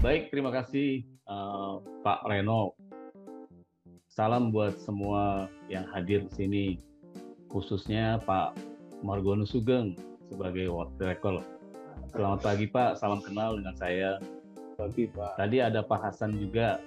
Baik, 0.00 0.32
terima 0.32 0.48
kasih 0.48 1.04
uh, 1.28 1.84
Pak 2.00 2.24
Reno. 2.24 2.72
Salam 4.08 4.48
buat 4.48 4.80
semua 4.80 5.52
yang 5.68 5.84
hadir 5.92 6.24
di 6.24 6.32
sini, 6.32 6.66
khususnya 7.52 8.16
Pak 8.24 8.56
Margono 9.04 9.44
Sugeng 9.44 9.92
sebagai 10.32 10.72
World 10.72 10.96
Director. 10.96 11.44
Selamat 12.08 12.40
pagi 12.40 12.64
Pak, 12.64 12.96
salam 12.96 13.20
kenal 13.20 13.60
dengan 13.60 13.76
saya. 13.76 14.16
Pagi 14.80 15.12
Pak. 15.12 15.36
Tadi 15.36 15.60
ada 15.60 15.84
Pak 15.84 16.00
Hasan 16.00 16.40
juga. 16.40 16.80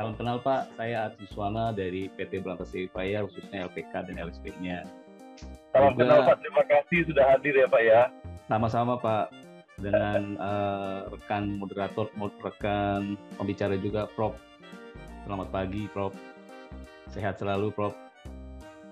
Salam 0.00 0.16
kenal 0.16 0.40
Pak, 0.40 0.72
saya 0.80 1.12
Adi 1.12 1.28
Suwana 1.28 1.76
dari 1.76 2.08
PT 2.08 2.40
Berantas 2.40 2.72
Paya, 2.96 3.20
khususnya 3.28 3.68
LPK 3.68 3.92
dan 4.08 4.16
LSP-nya. 4.16 5.03
Salam 5.74 5.98
kenal 5.98 6.22
Pak, 6.22 6.38
terima 6.38 6.62
kasih 6.70 7.02
sudah 7.10 7.34
hadir 7.34 7.58
ya 7.58 7.66
Pak 7.66 7.82
ya. 7.82 8.06
Sama-sama 8.46 8.94
Pak 8.94 9.34
dengan 9.82 10.38
uh, 10.38 11.10
rekan 11.10 11.58
moderator, 11.58 12.06
rekan 12.14 13.18
pembicara 13.34 13.74
juga, 13.74 14.06
Prof. 14.14 14.38
Selamat 15.26 15.50
pagi, 15.50 15.90
Prof. 15.90 16.14
Sehat 17.10 17.42
selalu, 17.42 17.74
Prof. 17.74 17.90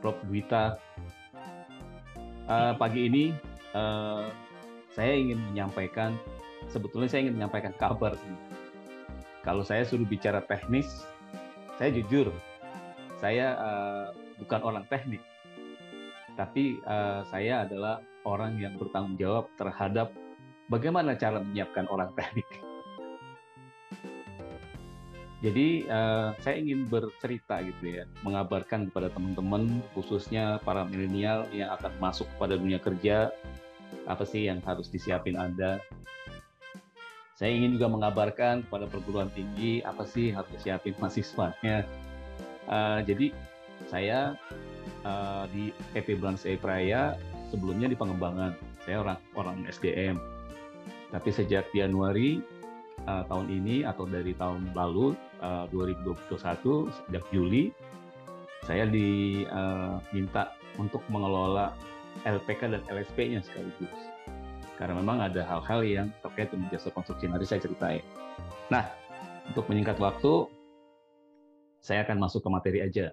Prof. 0.03 0.19
Dwita. 0.27 0.75
Uh, 2.51 2.75
pagi 2.75 3.07
ini 3.07 3.31
uh, 3.79 4.27
saya 4.91 5.15
ingin 5.15 5.39
menyampaikan, 5.55 6.19
sebetulnya 6.67 7.07
saya 7.07 7.31
ingin 7.31 7.39
menyampaikan 7.39 7.79
kabar. 7.79 8.19
Kalau 9.47 9.63
saya 9.63 9.87
suruh 9.87 10.03
bicara 10.03 10.43
teknis, 10.51 11.07
saya 11.79 11.95
jujur, 11.95 12.35
saya 13.23 13.55
uh, 13.55 14.07
bukan 14.43 14.61
orang 14.67 14.83
teknik, 14.91 15.23
tapi 16.37 16.81
uh, 16.89 17.23
saya 17.29 17.67
adalah 17.67 18.01
orang 18.25 18.57
yang 18.59 18.79
bertanggung 18.79 19.19
jawab 19.19 19.51
terhadap 19.59 20.15
bagaimana 20.71 21.19
cara 21.19 21.43
menyiapkan 21.43 21.89
orang 21.91 22.13
teknik. 22.19 22.49
Jadi 25.43 25.91
uh, 25.91 26.39
saya 26.39 26.63
ingin 26.63 26.87
bercerita 26.87 27.59
gitu 27.67 27.99
ya, 27.99 28.07
mengabarkan 28.23 28.87
kepada 28.87 29.11
teman-teman 29.11 29.83
khususnya 29.91 30.63
para 30.63 30.87
milenial 30.87 31.51
yang 31.51 31.75
akan 31.75 31.91
masuk 31.99 32.31
kepada 32.39 32.55
dunia 32.55 32.79
kerja, 32.79 33.35
apa 34.07 34.23
sih 34.23 34.47
yang 34.47 34.63
harus 34.63 34.87
disiapin 34.87 35.35
Anda. 35.35 35.83
Saya 37.35 37.59
ingin 37.59 37.75
juga 37.75 37.91
mengabarkan 37.91 38.71
kepada 38.71 38.87
perguruan 38.87 39.27
tinggi 39.35 39.83
apa 39.83 40.07
sih 40.07 40.31
harus 40.31 40.47
disiapin 40.55 40.95
mahasiswanya. 41.03 41.91
Uh, 42.71 43.03
jadi 43.03 43.35
saya 43.91 44.39
uh, 45.05 45.45
di 45.51 45.75
PP 45.93 46.19
Blanse 46.19 46.57
Praya 46.59 47.17
sebelumnya 47.53 47.91
di 47.91 47.97
pengembangan, 47.99 48.57
saya 48.85 49.05
orang 49.05 49.19
orang 49.37 49.57
SDM 49.69 50.17
tapi 51.13 51.29
sejak 51.29 51.69
Januari 51.77 52.41
uh, 53.05 53.23
tahun 53.29 53.53
ini 53.53 53.85
atau 53.85 54.09
dari 54.09 54.33
tahun 54.33 54.73
lalu 54.73 55.13
uh, 55.45 55.69
2021 55.69 56.89
sejak 56.89 57.25
Juli 57.29 57.69
saya 58.65 58.89
diminta 58.89 60.49
uh, 60.49 60.81
untuk 60.81 61.05
mengelola 61.13 61.77
LPK 62.23 62.71
dan 62.71 62.83
LSP-nya 62.87 63.43
sekaligus. 63.43 63.91
Karena 64.79 64.99
memang 64.99 65.19
ada 65.19 65.43
hal-hal 65.43 65.81
yang 65.83 66.09
terkait 66.23 66.55
dengan 66.55 66.71
jasa 66.71 66.95
konstruksi 66.95 67.27
nanti 67.27 67.47
saya 67.47 67.59
ceritain. 67.59 68.05
Nah, 68.71 68.87
untuk 69.51 69.67
menyingkat 69.67 69.99
waktu, 69.99 70.47
saya 71.83 72.07
akan 72.07 72.23
masuk 72.23 72.47
ke 72.47 72.49
materi 72.51 72.79
aja. 72.87 73.11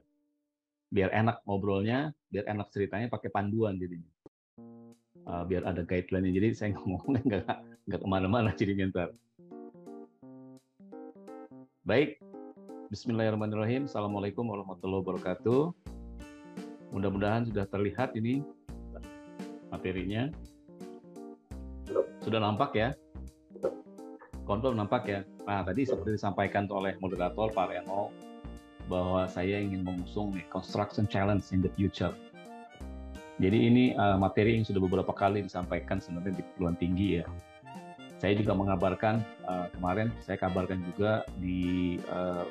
Biar 0.90 1.14
enak 1.14 1.46
ngobrolnya, 1.46 2.10
biar 2.34 2.50
enak 2.50 2.74
ceritanya 2.74 3.14
pakai 3.14 3.30
panduan 3.30 3.78
jadinya. 3.78 4.10
Uh, 5.30 5.46
biar 5.46 5.62
ada 5.70 5.86
guideline-nya. 5.86 6.34
Jadi 6.34 6.48
saya 6.58 6.70
ngomongnya 6.78 7.22
nggak 7.26 7.46
nggak 7.86 8.00
ke 8.02 8.08
mana-mana 8.10 8.50
jadinya 8.58 8.90
ntar. 8.90 9.10
Baik, 11.86 12.22
Bismillahirrahmanirrahim. 12.90 13.86
Assalamualaikum 13.86 14.50
warahmatullahi 14.50 15.02
wabarakatuh. 15.06 15.62
Mudah-mudahan 16.90 17.46
sudah 17.46 17.70
terlihat 17.70 18.18
ini 18.18 18.42
materinya. 19.70 20.34
Sudah 22.26 22.42
nampak 22.42 22.74
ya? 22.74 22.98
Konfirm 24.42 24.82
nampak 24.82 25.06
ya? 25.06 25.22
Nah, 25.46 25.62
tadi 25.62 25.86
seperti 25.86 26.18
disampaikan 26.18 26.66
oleh 26.74 26.98
moderator 26.98 27.54
Pak 27.54 27.70
Reno, 27.70 28.10
bahwa 28.90 29.30
saya 29.30 29.62
ingin 29.62 29.86
mengusung 29.86 30.34
Construction 30.50 31.06
Challenge 31.06 31.46
in 31.54 31.62
the 31.62 31.72
Future. 31.78 32.12
Jadi 33.40 33.58
ini 33.72 33.84
uh, 33.96 34.20
materi 34.20 34.60
yang 34.60 34.68
sudah 34.68 34.84
beberapa 34.84 35.16
kali 35.16 35.46
disampaikan 35.46 36.04
sebenarnya 36.04 36.42
di 36.42 36.44
perguruan 36.44 36.76
tinggi 36.76 37.24
ya 37.24 37.26
saya 38.20 38.36
juga 38.36 38.52
mengabarkan 38.52 39.24
uh, 39.48 39.72
kemarin 39.72 40.12
saya 40.20 40.36
kabarkan 40.36 40.84
juga 40.92 41.24
di 41.40 41.98
uh, 42.12 42.44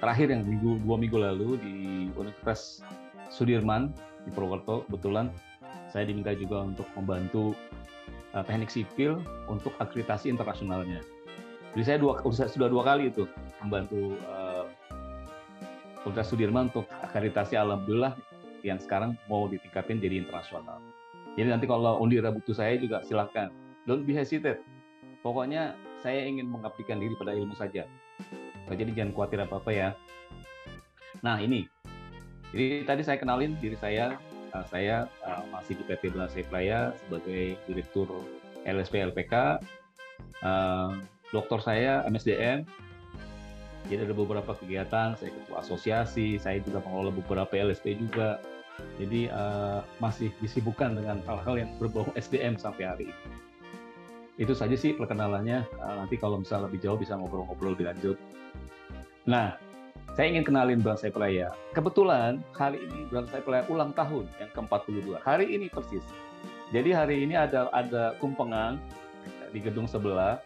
terakhir 0.00 0.32
yang 0.32 0.48
minggu 0.48 0.80
dua 0.82 0.96
minggu 0.96 1.18
lalu 1.20 1.60
di 1.60 1.76
Universitas 2.16 2.80
Sudirman 3.28 3.92
di 4.24 4.32
Purwokerto 4.32 4.88
kebetulan 4.88 5.28
saya 5.92 6.08
diminta 6.08 6.32
juga 6.32 6.64
untuk 6.64 6.88
membantu 6.96 7.52
uh, 8.32 8.40
teknik 8.40 8.72
sipil 8.72 9.20
untuk 9.52 9.76
akreditasi 9.76 10.32
internasionalnya. 10.32 11.04
Jadi 11.76 11.84
saya 11.84 11.98
dua 12.00 12.24
sudah 12.32 12.68
dua 12.72 12.82
kali 12.88 13.12
itu 13.12 13.28
membantu 13.60 14.16
uh, 14.24 14.37
Universitas 16.08 16.32
Sudirman 16.32 16.72
untuk 16.72 16.88
akreditasi 17.04 17.54
alhamdulillah 17.54 18.16
yang 18.64 18.80
sekarang 18.80 19.14
mau 19.28 19.46
ditingkatin 19.46 20.00
jadi 20.00 20.24
internasional. 20.24 20.80
Jadi 21.38 21.48
nanti 21.52 21.70
kalau 21.70 22.02
undira 22.02 22.32
butuh 22.34 22.56
saya 22.56 22.74
juga 22.80 23.04
silahkan. 23.06 23.52
Don't 23.86 24.02
be 24.02 24.12
hesitate 24.12 24.60
Pokoknya 25.22 25.74
saya 25.98 26.24
ingin 26.24 26.46
mengabdikan 26.46 27.02
diri 27.02 27.14
pada 27.18 27.34
ilmu 27.34 27.54
saja. 27.58 27.84
Jadi 28.70 28.92
jangan 28.94 29.12
khawatir 29.12 29.42
apa-apa 29.42 29.70
ya. 29.74 29.88
Nah 31.24 31.42
ini, 31.42 31.66
jadi 32.54 32.86
tadi 32.86 33.02
saya 33.02 33.18
kenalin 33.18 33.58
diri 33.58 33.74
saya. 33.76 34.14
Uh, 34.48 34.64
saya 34.72 35.04
uh, 35.28 35.44
masih 35.52 35.76
di 35.76 35.84
PT 35.84 36.08
Belasai 36.16 36.40
Playa 36.48 36.96
sebagai 37.04 37.60
Direktur 37.68 38.08
LSP 38.64 39.04
LPK. 39.12 39.60
Uh, 40.40 40.96
doktor 41.34 41.60
saya 41.60 42.06
MSDM. 42.08 42.64
Jadi 43.88 44.04
ada 44.04 44.14
beberapa 44.14 44.52
kegiatan, 44.52 45.16
saya 45.16 45.32
ketua 45.32 45.64
asosiasi, 45.64 46.36
saya 46.36 46.60
juga 46.60 46.84
mengelola 46.84 47.12
beberapa 47.12 47.52
LSP 47.56 47.96
juga. 47.96 48.36
Jadi 49.00 49.26
uh, 49.32 49.82
masih 49.98 50.30
disibukkan 50.38 50.94
dengan 50.94 51.18
hal-hal 51.26 51.66
yang 51.66 51.70
berbau 51.82 52.06
SDM 52.14 52.54
sampai 52.54 52.84
hari 52.86 53.04
ini 53.10 53.48
itu 54.38 54.54
saja 54.54 54.78
sih 54.78 54.94
perkenalannya. 54.94 55.66
Uh, 55.82 55.94
nanti 55.98 56.14
kalau 56.14 56.38
misalnya 56.38 56.70
lebih 56.70 56.80
jauh 56.80 56.96
bisa 56.96 57.18
ngobrol-ngobrol 57.18 57.74
lebih 57.74 57.90
lanjut. 57.90 58.16
Nah, 59.26 59.58
saya 60.14 60.30
ingin 60.30 60.46
kenalin 60.46 60.80
Bang 60.80 60.96
Saifullah 60.96 61.52
Kebetulan 61.74 62.40
hari 62.54 62.86
ini 62.86 63.10
Bang 63.10 63.26
Saifullah 63.28 63.66
ulang 63.68 63.92
tahun 63.92 64.30
yang 64.38 64.50
ke-42. 64.54 65.20
Hari 65.26 65.46
ini 65.50 65.66
persis. 65.68 66.06
Jadi 66.70 66.94
hari 66.94 67.26
ini 67.26 67.34
ada 67.34 67.66
ada 67.74 68.14
kumpengan 68.22 68.78
di 69.50 69.58
gedung 69.58 69.90
sebelah. 69.90 70.38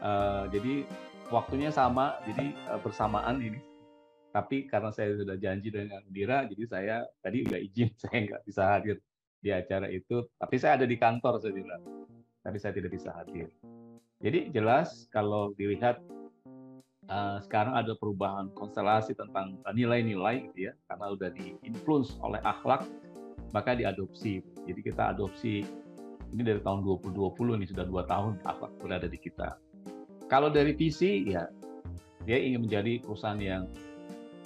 Uh, 0.00 0.48
jadi 0.48 0.88
waktunya 1.30 1.70
sama, 1.70 2.18
jadi 2.26 2.52
uh, 2.68 2.80
bersamaan 2.82 3.40
ini. 3.40 3.62
Tapi 4.30 4.70
karena 4.70 4.94
saya 4.94 5.18
sudah 5.18 5.34
janji 5.34 5.74
dengan 5.74 6.02
Dira, 6.06 6.46
jadi 6.46 6.64
saya 6.66 6.96
tadi 7.18 7.42
nggak 7.46 7.62
izin, 7.70 7.90
saya 8.02 8.18
nggak 8.26 8.42
bisa 8.46 8.62
hadir 8.66 8.96
di 9.40 9.50
acara 9.50 9.86
itu. 9.90 10.26
Tapi 10.38 10.54
saya 10.58 10.78
ada 10.78 10.86
di 10.86 10.94
kantor, 10.98 11.42
saya 11.42 11.54
bilang 11.54 11.82
tapi 12.40 12.56
saya 12.56 12.72
tidak 12.72 12.92
bisa 12.96 13.12
hadir. 13.12 13.52
Jadi 14.20 14.52
jelas 14.52 15.08
kalau 15.12 15.52
dilihat 15.56 16.00
uh, 17.08 17.40
sekarang 17.40 17.76
ada 17.76 17.96
perubahan 17.96 18.52
konstelasi 18.52 19.16
tentang 19.16 19.60
nilai-nilai 19.72 20.48
gitu 20.52 20.68
ya, 20.68 20.72
karena 20.88 21.06
udah 21.12 21.30
diinfluence 21.32 22.16
oleh 22.20 22.40
akhlak, 22.44 22.84
maka 23.52 23.76
diadopsi. 23.76 24.44
Jadi 24.68 24.80
kita 24.84 25.16
adopsi 25.16 25.64
ini 26.30 26.42
dari 26.46 26.60
tahun 26.62 26.84
2020 26.84 27.58
ini 27.60 27.66
sudah 27.66 27.84
dua 27.88 28.02
tahun 28.06 28.38
akhlak 28.44 28.72
berada 28.80 29.08
di 29.08 29.18
kita. 29.18 29.56
Kalau 30.30 30.48
dari 30.48 30.78
visi 30.78 31.26
ya 31.26 31.50
dia 32.22 32.38
ingin 32.38 32.62
menjadi 32.64 33.02
perusahaan 33.02 33.40
yang 33.40 33.66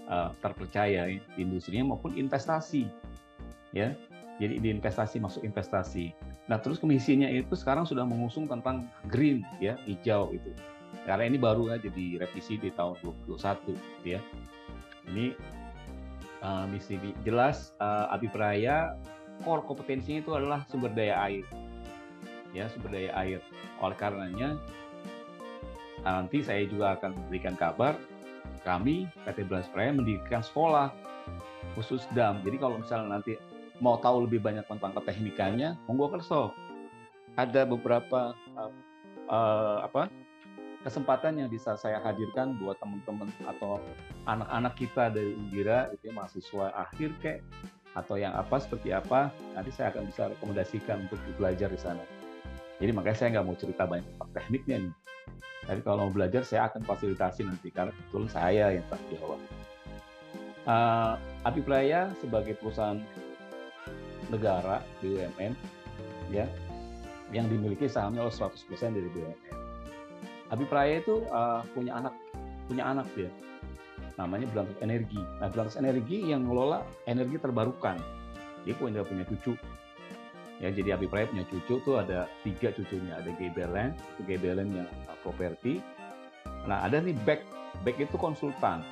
uh, 0.09 0.33
terpercaya 0.41 1.13
di 1.13 1.21
industrinya 1.37 1.93
maupun 1.93 2.17
investasi 2.17 2.89
ya 3.75 3.93
jadi 4.39 4.63
di 4.63 4.69
investasi 4.71 5.19
masuk 5.21 5.43
investasi 5.45 6.15
Nah, 6.45 6.61
terus 6.61 6.77
komisinya 6.77 7.25
itu 7.33 7.57
sekarang 7.57 7.89
sudah 7.89 8.05
mengusung 8.05 8.45
tentang 8.45 8.85
green 9.09 9.41
ya, 9.65 9.81
hijau 9.89 10.37
itu. 10.37 10.53
Karena 11.09 11.25
ini 11.29 11.41
baru 11.41 11.73
aja 11.73 11.89
direvisi 11.89 12.61
di 12.61 12.69
tahun 12.77 13.01
2021 13.29 13.73
ya. 14.05 14.21
Ini 15.09 15.33
uh, 16.45 16.65
misi 16.69 17.01
jelas 17.25 17.73
uh, 17.81 18.13
Abipraya 18.13 18.97
core 19.43 19.65
kompetensinya 19.65 20.21
itu 20.21 20.33
adalah 20.37 20.69
sumber 20.69 20.93
daya 20.93 21.17
air. 21.25 21.45
Ya, 22.53 22.69
sumber 22.69 22.93
daya 22.93 23.11
air. 23.17 23.41
Oleh 23.81 23.97
karenanya 23.97 24.61
nanti 26.05 26.45
saya 26.45 26.69
juga 26.69 27.01
akan 27.01 27.17
memberikan 27.17 27.57
kabar 27.57 27.97
kami 28.65 29.09
PT 29.25 29.49
Belas 29.49 29.69
Praya 29.73 29.93
mendirikan 29.93 30.45
sekolah 30.45 30.93
khusus 31.77 32.05
dam. 32.13 32.41
Jadi 32.45 32.57
kalau 32.61 32.81
misalnya 32.81 33.21
nanti 33.21 33.37
mau 33.81 33.99
tahu 33.99 34.29
lebih 34.29 34.41
banyak 34.45 34.65
tentang 34.69 34.93
keteknikannya, 34.97 35.77
monggo 35.89 36.13
kerso. 36.13 36.53
Ada 37.35 37.67
beberapa 37.67 38.37
uh, 38.55 38.73
uh, 39.27 39.79
apa 39.83 40.07
kesempatan 40.87 41.41
yang 41.41 41.49
bisa 41.49 41.75
saya 41.81 41.99
hadirkan 42.05 42.55
buat 42.61 42.77
teman-teman 42.79 43.33
atau 43.49 43.81
anak-anak 44.29 44.75
kita 44.77 45.05
dari 45.11 45.33
Undira 45.33 45.89
itu 45.91 46.13
mahasiswa 46.13 46.71
akhir 46.77 47.11
kayak 47.25 47.41
atau 47.95 48.19
yang 48.19 48.35
apa 48.37 48.59
seperti 48.59 48.91
apa 48.91 49.31
nanti 49.55 49.71
saya 49.71 49.95
akan 49.95 50.05
bisa 50.11 50.29
rekomendasikan 50.31 51.09
untuk 51.09 51.19
belajar 51.41 51.73
di 51.73 51.81
sana. 51.81 52.05
Jadi 52.79 52.91
makanya 52.91 53.17
saya 53.17 53.29
nggak 53.39 53.47
mau 53.47 53.57
cerita 53.57 53.83
banyak 53.87 54.07
tentang 54.15 54.31
tekniknya 54.35 54.77
nih. 54.87 54.95
Tapi 55.65 55.81
kalau 55.81 56.09
mau 56.09 56.13
belajar 56.13 56.45
saya 56.45 56.69
akan 56.69 56.85
fasilitasi 56.85 57.49
nanti 57.49 57.73
karena 57.73 57.93
betul 57.93 58.29
saya 58.29 58.77
yang 58.77 58.85
tak 58.93 59.01
jawab. 59.09 59.41
Uh, 60.65 61.17
Abipraya 61.45 62.13
sebagai 62.21 62.57
perusahaan 62.57 63.01
negara 64.33 64.81
BUMN 65.05 65.53
ya 66.33 66.49
yang 67.33 67.49
dimiliki 67.49 67.85
sahamnya 67.89 68.25
oleh 68.25 68.33
100% 68.33 68.53
dari 68.93 69.09
BUMN. 69.13 69.53
Abipraya 70.53 71.01
itu 71.01 71.25
uh, 71.33 71.65
punya 71.73 71.97
anak 72.01 72.15
punya 72.69 72.85
anak 72.89 73.09
dia 73.17 73.33
namanya 74.15 74.47
Berantas 74.51 74.79
Energi. 74.83 75.21
Nah, 75.43 75.49
Berantas 75.51 75.77
Energi 75.79 76.31
yang 76.31 76.47
mengelola 76.47 76.87
energi 77.11 77.37
terbarukan. 77.39 77.99
Dia 78.63 78.75
punya 78.79 79.03
punya 79.03 79.27
cucu. 79.27 79.59
Ya, 80.63 80.71
jadi 80.71 80.95
Abi 80.95 81.11
Praya 81.11 81.27
punya 81.27 81.45
cucu 81.51 81.83
tuh 81.83 81.99
ada 81.99 82.31
tiga 82.47 82.71
cucunya. 82.71 83.19
Ada 83.19 83.31
Gebelen, 83.35 83.91
Gebelen 84.23 84.69
yang 84.71 84.89
uh, 85.11 85.19
properti. 85.25 85.83
Nah, 86.71 86.87
ada 86.87 87.03
nih 87.03 87.17
Beck. 87.27 87.43
Beck 87.83 87.99
itu 87.99 88.15
konsultan. 88.15 88.87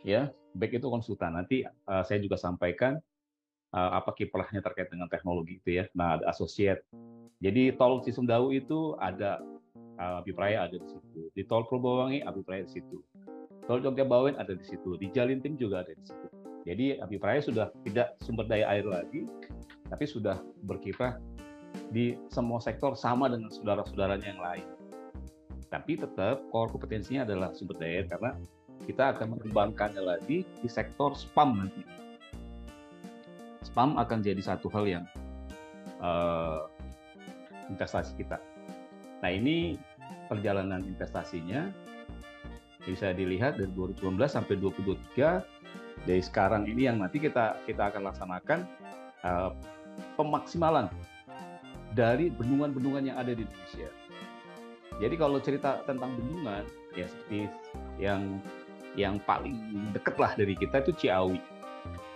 Ya, 0.00 0.32
Beck 0.56 0.72
itu 0.72 0.88
konsultan. 0.88 1.36
Nanti 1.36 1.62
uh, 1.64 2.02
saya 2.02 2.18
juga 2.24 2.40
sampaikan 2.40 2.96
uh, 3.76 3.90
apa 4.00 4.16
kiprahnya 4.16 4.64
terkait 4.64 4.88
dengan 4.88 5.06
teknologi 5.12 5.60
itu 5.60 5.80
ya. 5.80 5.84
Nah, 5.92 6.16
ada 6.16 6.32
associate. 6.32 6.82
Jadi 7.40 7.76
tol 7.76 8.00
Cisumdawu 8.04 8.52
itu 8.52 8.96
ada 9.00 9.40
uh, 10.00 10.20
Abi 10.24 10.32
Praya 10.32 10.68
ada 10.68 10.76
di 10.76 10.88
situ. 10.88 11.20
Di 11.36 11.42
tol 11.44 11.68
Purbawangi 11.68 12.24
Abi 12.24 12.40
Praya 12.40 12.64
di 12.64 12.72
situ. 12.80 13.00
Tol 13.70 13.78
Jogja 13.78 14.02
Bawen 14.02 14.34
ada 14.34 14.50
di 14.50 14.66
situ, 14.66 14.98
di 14.98 15.06
Jalintim 15.14 15.54
juga 15.54 15.86
ada 15.86 15.94
di 15.94 16.02
situ. 16.02 16.26
Jadi 16.66 16.98
Abi 16.98 17.22
Praya 17.22 17.38
sudah 17.38 17.70
tidak 17.86 18.18
sumber 18.18 18.42
daya 18.50 18.66
air 18.66 18.82
lagi, 18.82 19.30
tapi 19.90 20.04
sudah 20.06 20.38
berkiprah 20.64 21.18
di 21.90 22.14
semua 22.30 22.62
sektor 22.62 22.94
sama 22.94 23.26
dengan 23.26 23.50
saudara-saudaranya 23.50 24.26
yang 24.30 24.42
lain. 24.42 24.66
Tapi 25.70 25.98
tetap 25.98 26.42
core 26.50 26.70
kompetensinya 26.74 27.26
adalah 27.26 27.54
sumber 27.54 27.78
daya 27.78 28.02
karena 28.06 28.34
kita 28.86 29.14
akan 29.14 29.38
mengembangkannya 29.38 30.02
lagi 30.02 30.42
di 30.42 30.68
sektor 30.70 31.14
spam 31.14 31.62
nanti. 31.62 31.82
Spam 33.62 33.94
akan 33.98 34.18
jadi 34.18 34.42
satu 34.42 34.66
hal 34.72 34.84
yang 34.88 35.04
uh, 36.02 36.66
investasi 37.70 38.18
kita. 38.18 38.42
Nah 39.22 39.30
ini 39.30 39.78
perjalanan 40.26 40.82
investasinya 40.82 41.70
bisa 42.82 43.12
dilihat 43.12 43.60
dari 43.60 43.70
2019 43.76 44.16
sampai 44.26 44.54
2023 44.58 46.08
dari 46.08 46.22
sekarang 46.24 46.64
ini 46.64 46.88
yang 46.88 46.98
nanti 46.98 47.20
kita 47.20 47.60
kita 47.68 47.92
akan 47.92 48.08
laksanakan 48.08 48.60
uh, 49.22 49.52
pemaksimalan 50.20 50.86
dari 51.96 52.30
bendungan-bendungan 52.30 53.10
yang 53.10 53.16
ada 53.18 53.32
di 53.32 53.42
Indonesia. 53.42 53.90
Jadi 55.00 55.14
kalau 55.16 55.40
cerita 55.40 55.80
tentang 55.88 56.12
bendungan 56.20 56.68
ya 56.92 57.08
seperti 57.08 57.48
yang 57.96 58.38
yang 58.98 59.16
paling 59.22 59.56
dekat 59.94 60.18
lah 60.18 60.32
dari 60.34 60.52
kita 60.58 60.82
itu 60.82 60.92
Ciawi 61.06 61.40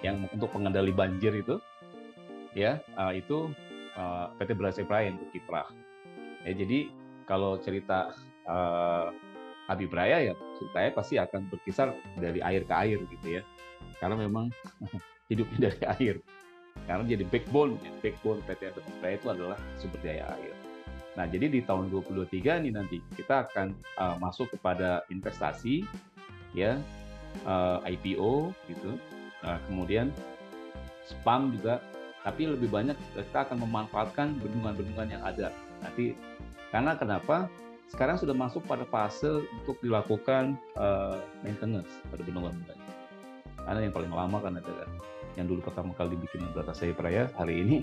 yang 0.05 0.29
untuk 0.35 0.53
pengendali 0.53 0.93
banjir 0.93 1.33
itu 1.33 1.57
ya 2.53 2.83
uh, 2.99 3.15
itu 3.15 3.49
uh, 3.97 4.29
PT 4.37 4.51
Beras 4.55 4.79
Praya 4.85 5.15
untuk 5.15 5.31
kiprah. 5.33 5.67
Ya, 6.45 6.53
jadi 6.53 6.93
kalau 7.25 7.57
cerita 7.57 8.13
uh, 8.45 9.09
Abi 9.65 9.89
Praya 9.89 10.21
ya 10.21 10.35
ceritanya 10.61 10.91
pasti 10.93 11.17
akan 11.17 11.49
berkisar 11.49 11.97
dari 12.21 12.45
air 12.45 12.69
ke 12.69 12.75
air 12.75 12.99
gitu 13.09 13.41
ya. 13.41 13.43
Karena 13.97 14.21
memang 14.21 14.53
hidupnya 15.33 15.73
dari 15.73 15.85
air. 15.99 16.17
Karena 16.85 17.05
jadi 17.09 17.25
backbone, 17.25 17.81
backbone 18.05 18.41
PT 18.45 18.61
Abi 18.69 18.81
Praya 19.01 19.17
itu 19.17 19.29
adalah 19.33 19.59
sumber 19.81 20.01
daya 20.05 20.25
air. 20.37 20.55
Nah, 21.15 21.25
jadi 21.31 21.47
di 21.47 21.61
tahun 21.63 21.89
2023 21.95 22.61
ini 22.67 22.71
nanti 22.75 22.99
kita 23.15 23.49
akan 23.49 23.73
uh, 23.97 24.17
masuk 24.19 24.51
kepada 24.59 25.07
investasi 25.09 25.87
ya 26.53 26.77
uh, 27.47 27.79
eh, 27.87 27.95
IPO 27.95 28.51
gitu. 28.69 28.99
Uh, 29.45 29.59
kemudian 29.71 30.11
spam 31.07 31.55
juga 31.55 31.79
tapi 32.25 32.49
lebih 32.49 32.73
banyak 32.73 32.97
kita 33.15 33.45
akan 33.45 33.63
memanfaatkan 33.69 34.37
bendungan-bendungan 34.43 35.09
yang 35.13 35.23
ada. 35.23 35.53
Nanti 35.85 36.17
karena 36.73 36.99
kenapa? 36.99 37.47
sekarang 37.95 38.19
sudah 38.19 38.35
masuk 38.35 38.67
pada 38.67 38.83
fase 38.89 39.45
untuk 39.63 39.79
dilakukan 39.79 40.59
uh, 40.75 41.15
maintenance 41.47 41.91
pada 42.11 42.27
bendungan-bendungan. 42.27 42.79
Karena 43.65 43.81
yang 43.87 43.95
paling 43.95 44.13
lama 44.13 44.39
kan 44.43 44.53
ada 44.59 44.73
kan, 44.73 44.91
yang 45.35 45.47
dulu 45.51 45.61
pertama 45.67 45.91
kali 45.99 46.15
bikin 46.19 46.47
Batas 46.55 46.83
Saya 46.83 46.95
Praya, 46.95 47.31
hari 47.35 47.63
ini 47.63 47.77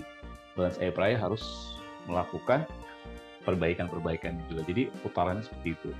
Batas 0.56 0.80
Saya 0.80 0.92
Praya 0.92 1.20
harus 1.20 1.76
melakukan 2.08 2.64
perbaikan-perbaikan 3.44 4.38
juga. 4.48 4.62
Jadi 4.68 4.88
putarannya 5.04 5.44
seperti 5.44 5.68
itu. 5.76 5.90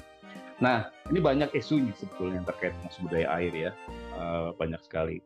Nah, 0.62 0.88
ini 1.10 1.18
banyak 1.18 1.50
isu 1.58 1.82
nih 1.82 1.94
sebetulnya 1.98 2.42
yang 2.42 2.46
terkait 2.46 2.72
dengan 2.78 2.90
sumber 2.94 3.12
daya 3.18 3.28
air 3.34 3.52
ya, 3.52 3.70
uh, 4.14 4.54
banyak 4.54 4.78
sekali. 4.86 5.18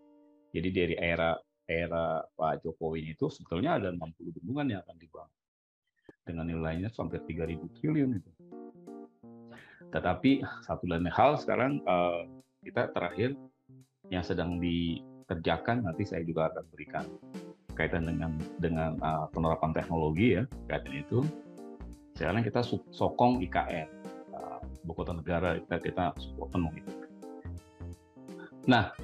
Jadi 0.56 0.68
dari 0.72 0.94
era 0.96 1.36
era 1.66 2.22
Pak 2.38 2.62
Jokowi 2.62 3.12
itu 3.12 3.26
sebetulnya 3.28 3.76
ada 3.76 3.92
60 3.92 4.38
bendungan 4.40 4.66
yang 4.70 4.80
akan 4.86 4.96
dibangun 4.96 5.36
dengan 6.26 6.44
nilainya 6.46 6.88
sampai 6.90 7.20
3.000 7.22 7.76
triliun 7.78 8.10
itu. 8.16 8.30
Tetapi 9.90 10.42
satu 10.64 10.84
dan 10.88 11.06
hal 11.10 11.38
sekarang 11.38 11.82
uh, 11.84 12.26
kita 12.62 12.90
terakhir 12.90 13.34
yang 14.10 14.22
sedang 14.22 14.58
dikerjakan 15.26 15.82
nanti 15.82 16.06
saya 16.06 16.22
juga 16.22 16.54
akan 16.54 16.64
berikan 16.70 17.04
kaitan 17.74 18.06
dengan 18.06 18.38
dengan 18.62 18.94
uh, 19.02 19.26
penerapan 19.34 19.74
teknologi 19.74 20.38
ya 20.38 20.46
kaitan 20.70 20.94
itu. 21.02 21.26
Sekarang 22.14 22.46
kita 22.46 22.62
sokong 22.94 23.42
IKN 23.42 23.90
uh, 24.30 24.62
ibu 24.86 24.92
kota 24.94 25.18
negara 25.18 25.58
kita 25.58 25.82
kita 25.82 26.04
support 26.22 26.54
penuh 26.54 26.70
itu. 26.78 26.92
Nah, 28.70 28.94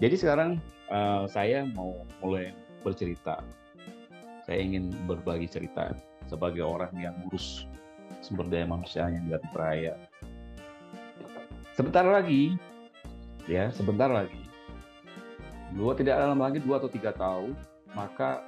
jadi 0.00 0.16
sekarang 0.16 0.56
uh, 0.88 1.28
saya 1.28 1.68
mau 1.68 2.00
mulai 2.24 2.56
bercerita. 2.80 3.44
Saya 4.48 4.64
ingin 4.64 4.88
berbagi 5.04 5.52
cerita 5.52 5.92
sebagai 6.32 6.64
orang 6.64 6.96
yang 6.96 7.12
ngurus 7.22 7.68
sumber 8.24 8.48
daya 8.48 8.64
manusia 8.64 9.04
yang 9.04 9.28
di 9.28 9.36
Peraya. 9.52 10.00
Sebentar 11.76 12.02
lagi, 12.08 12.56
ya 13.46 13.70
sebentar 13.70 14.10
lagi, 14.10 14.39
dua 15.74 15.92
tidak 15.94 16.18
dalam 16.18 16.38
lagi 16.38 16.58
dua 16.62 16.82
atau 16.82 16.90
tiga 16.90 17.14
tahun, 17.14 17.54
maka 17.94 18.42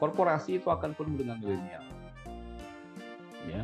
korporasi 0.00 0.60
itu 0.60 0.68
akan 0.68 0.92
penuh 0.92 1.16
dengan 1.16 1.40
milenial. 1.40 1.84
Ya, 3.44 3.62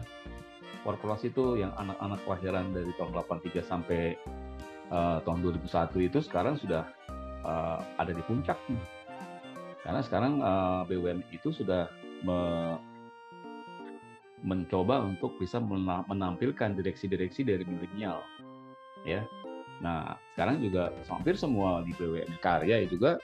korporasi 0.84 1.32
itu 1.32 1.60
yang 1.60 1.72
anak-anak 1.76 2.20
kelahiran 2.24 2.72
dari 2.72 2.92
tahun 3.00 3.16
83 3.16 3.64
sampai 3.64 4.16
uh, 4.92 5.24
tahun 5.24 5.40
2001 5.40 6.08
itu 6.08 6.18
sekarang 6.20 6.60
sudah 6.60 6.84
uh, 7.44 7.80
ada 7.96 8.12
di 8.12 8.20
puncak 8.24 8.56
nih. 8.68 8.84
Karena 9.80 10.04
sekarang 10.04 10.44
uh, 10.44 10.84
eh, 10.84 10.92
BUMN 10.92 11.24
itu 11.32 11.56
sudah 11.56 11.88
me 12.20 12.38
mencoba 14.40 15.04
untuk 15.04 15.36
bisa 15.36 15.60
menampilkan 15.60 16.72
direksi-direksi 16.72 17.44
dari 17.44 17.60
milenial 17.60 18.24
ya 19.04 19.24
nah 19.80 20.16
sekarang 20.36 20.60
juga 20.60 20.92
hampir 21.08 21.40
semua 21.40 21.80
di 21.80 21.96
BUMN 21.96 22.36
karya 22.44 22.84
juga 22.84 23.16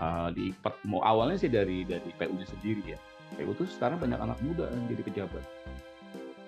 uh, 0.00 0.28
di 0.32 0.52
mau 0.84 1.00
awalnya 1.02 1.36
sih 1.40 1.50
dari 1.50 1.84
dari 1.84 2.10
PU-nya 2.16 2.46
sendiri 2.46 2.96
ya. 2.96 2.98
PU 3.36 3.52
itu 3.52 3.64
sekarang 3.66 3.98
banyak 3.98 4.20
anak 4.22 4.38
muda 4.44 4.70
yang 4.70 4.86
jadi 4.86 5.02
pejabat. 5.02 5.44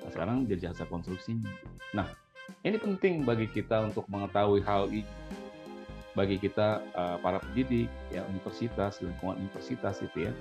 Nah, 0.05 0.11
sekarang 0.15 0.47
jadi 0.47 0.71
jasa 0.71 0.87
konstruksi. 0.87 1.43
Nah 1.93 2.07
ini 2.65 2.81
penting 2.81 3.27
bagi 3.27 3.51
kita 3.51 3.91
untuk 3.93 4.07
mengetahui 4.09 4.63
hal 4.65 4.89
ini. 4.89 5.09
Bagi 6.17 6.41
kita 6.41 6.83
uh, 6.99 7.17
para 7.23 7.39
pendidik 7.39 7.87
ya 8.11 8.27
universitas 8.27 8.99
lingkungan 9.03 9.39
universitas 9.39 10.03
itu 10.03 10.31
ya. 10.31 10.33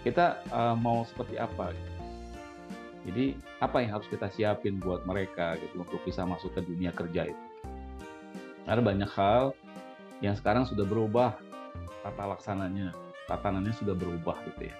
Kita 0.00 0.40
uh, 0.50 0.76
mau 0.76 1.04
seperti 1.04 1.36
apa? 1.36 1.72
Jadi 3.08 3.32
apa 3.64 3.80
yang 3.80 3.96
harus 3.96 4.08
kita 4.12 4.28
siapin 4.28 4.76
buat 4.76 5.08
mereka 5.08 5.56
gitu 5.56 5.80
untuk 5.80 6.00
bisa 6.04 6.22
masuk 6.28 6.52
ke 6.52 6.60
dunia 6.60 6.92
kerja 6.92 7.32
itu? 7.32 7.49
Ada 8.68 8.80
banyak 8.84 9.10
hal 9.16 9.56
yang 10.20 10.36
sekarang 10.36 10.68
sudah 10.68 10.84
berubah 10.84 11.36
tata 12.04 12.24
laksananya, 12.36 12.92
tatanannya 13.28 13.72
sudah 13.76 13.96
berubah 13.96 14.36
gitu 14.52 14.68
ya. 14.68 14.76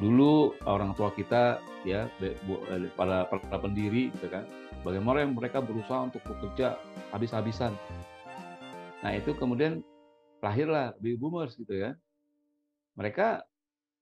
Dulu 0.00 0.56
orang 0.64 0.96
tua 0.96 1.12
kita 1.12 1.60
ya 1.84 2.08
para 2.96 3.28
para 3.28 3.58
pendiri 3.60 4.08
gitu 4.14 4.30
kan, 4.32 4.48
bagaimana 4.86 5.26
yang 5.26 5.36
mereka 5.36 5.60
berusaha 5.60 6.08
untuk 6.08 6.22
bekerja 6.24 6.80
habis-habisan. 7.12 7.74
Nah 9.04 9.12
itu 9.16 9.32
kemudian 9.36 9.84
lahirlah 10.40 10.96
baby 11.00 11.20
boomers 11.20 11.56
gitu 11.56 11.76
ya. 11.76 11.92
Mereka 12.96 13.44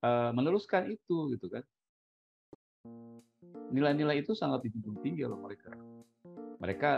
uh, 0.03 0.31
meneruskan 0.35 0.91
itu 0.91 1.35
gitu 1.35 1.47
kan. 1.51 1.65
Nilai-nilai 3.69 4.23
itu 4.23 4.33
sangat 4.33 4.65
dijunjung 4.65 5.03
tinggi 5.03 5.23
oleh 5.27 5.39
mereka. 5.39 5.71
Mereka 6.59 6.91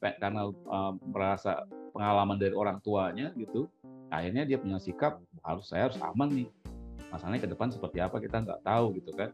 karena 0.00 0.48
uh, 0.48 0.92
merasa 1.04 1.68
pengalaman 1.92 2.40
dari 2.40 2.56
orang 2.56 2.80
tuanya 2.80 3.30
gitu, 3.36 3.68
akhirnya 4.08 4.48
dia 4.48 4.56
punya 4.56 4.80
sikap 4.80 5.20
harus 5.44 5.68
saya 5.68 5.92
harus 5.92 5.98
aman 6.00 6.32
nih. 6.32 6.48
Masalahnya 7.12 7.44
ke 7.44 7.50
depan 7.50 7.68
seperti 7.68 7.98
apa 8.00 8.16
kita 8.18 8.40
nggak 8.40 8.60
tahu 8.64 8.96
gitu 8.96 9.12
kan. 9.12 9.30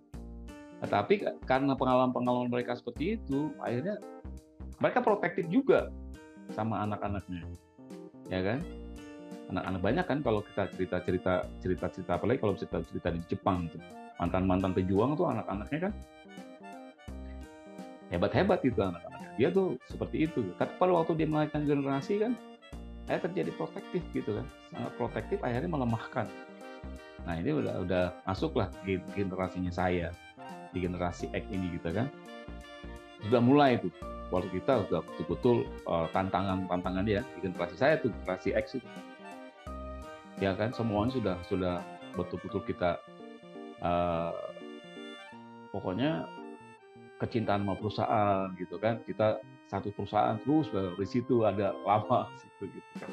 Tetapi 0.83 1.47
karena 1.47 1.73
pengalaman-pengalaman 1.79 2.53
mereka 2.53 2.77
seperti 2.77 3.17
itu, 3.17 3.55
akhirnya 3.63 3.97
mereka 4.83 5.01
protektif 5.01 5.49
juga 5.49 5.89
sama 6.53 6.85
anak-anaknya, 6.85 7.43
ya 8.29 8.41
kan? 8.45 8.61
anak-anak 9.51 9.81
banyak 9.83 10.05
kan 10.07 10.19
kalau 10.27 10.41
kita 10.43 10.63
cerita 10.75 10.97
cerita 11.07 11.33
cerita 11.63 11.87
cerita 11.91 12.13
apalagi 12.19 12.39
kalau 12.43 12.55
cerita 12.59 12.83
cerita 12.91 13.09
di 13.15 13.21
Jepang 13.31 13.71
tuh 13.71 13.79
mantan 14.19 14.45
mantan 14.49 14.73
pejuang 14.75 15.15
tuh 15.15 15.31
anak-anaknya 15.31 15.79
kan 15.91 15.93
hebat 18.11 18.33
hebat 18.35 18.61
itu 18.67 18.81
anak-anaknya 18.81 19.16
dia 19.37 19.53
tuh 19.53 19.77
seperti 19.89 20.29
itu 20.29 20.41
tapi 20.57 20.73
pada 20.81 20.93
waktu 20.97 21.13
dia 21.17 21.29
melahirkan 21.29 21.69
generasi 21.69 22.21
kan 22.21 22.33
saya 23.07 23.23
terjadi 23.23 23.51
protektif 23.55 24.03
gitu 24.11 24.35
kan. 24.35 24.47
Sangat 24.75 24.93
protektif 24.99 25.39
akhirnya 25.41 25.71
melemahkan. 25.71 26.27
Nah 27.23 27.35
ini 27.39 27.55
udah 27.55 27.75
udah 27.87 28.05
masuklah 28.27 28.69
generasinya 29.15 29.71
saya 29.71 30.11
di 30.75 30.83
generasi 30.83 31.31
X 31.31 31.47
ini 31.55 31.79
gitu 31.79 31.95
kan. 31.95 32.11
Sudah 33.23 33.41
mulai 33.41 33.79
itu 33.79 33.89
waktu 34.35 34.51
kita 34.59 34.91
sudah 34.91 35.01
betul-betul 35.07 35.71
uh, 35.87 36.11
tantangan 36.11 36.67
tantangan 36.67 37.07
dia 37.07 37.23
di 37.39 37.47
generasi 37.47 37.79
saya 37.79 37.95
tuh 38.03 38.11
generasi 38.11 38.59
X 38.59 38.83
itu. 38.83 38.89
Ya 40.43 40.53
kan 40.59 40.75
semuanya 40.75 41.15
sudah 41.15 41.37
sudah 41.47 41.75
betul-betul 42.19 42.61
kita 42.67 42.99
uh, 43.81 44.35
pokoknya 45.71 46.27
kecintaan 47.17 47.65
sama 47.65 47.75
perusahaan 47.79 48.47
gitu 48.61 48.77
kan. 48.81 49.01
Kita 49.05 49.41
satu 49.67 49.91
perusahaan 49.93 50.39
terus 50.43 50.71
di 50.73 51.07
situ 51.07 51.43
ada 51.43 51.75
lama 51.85 52.31
situ 52.41 52.71
gitu 52.71 52.91
kan. 53.03 53.11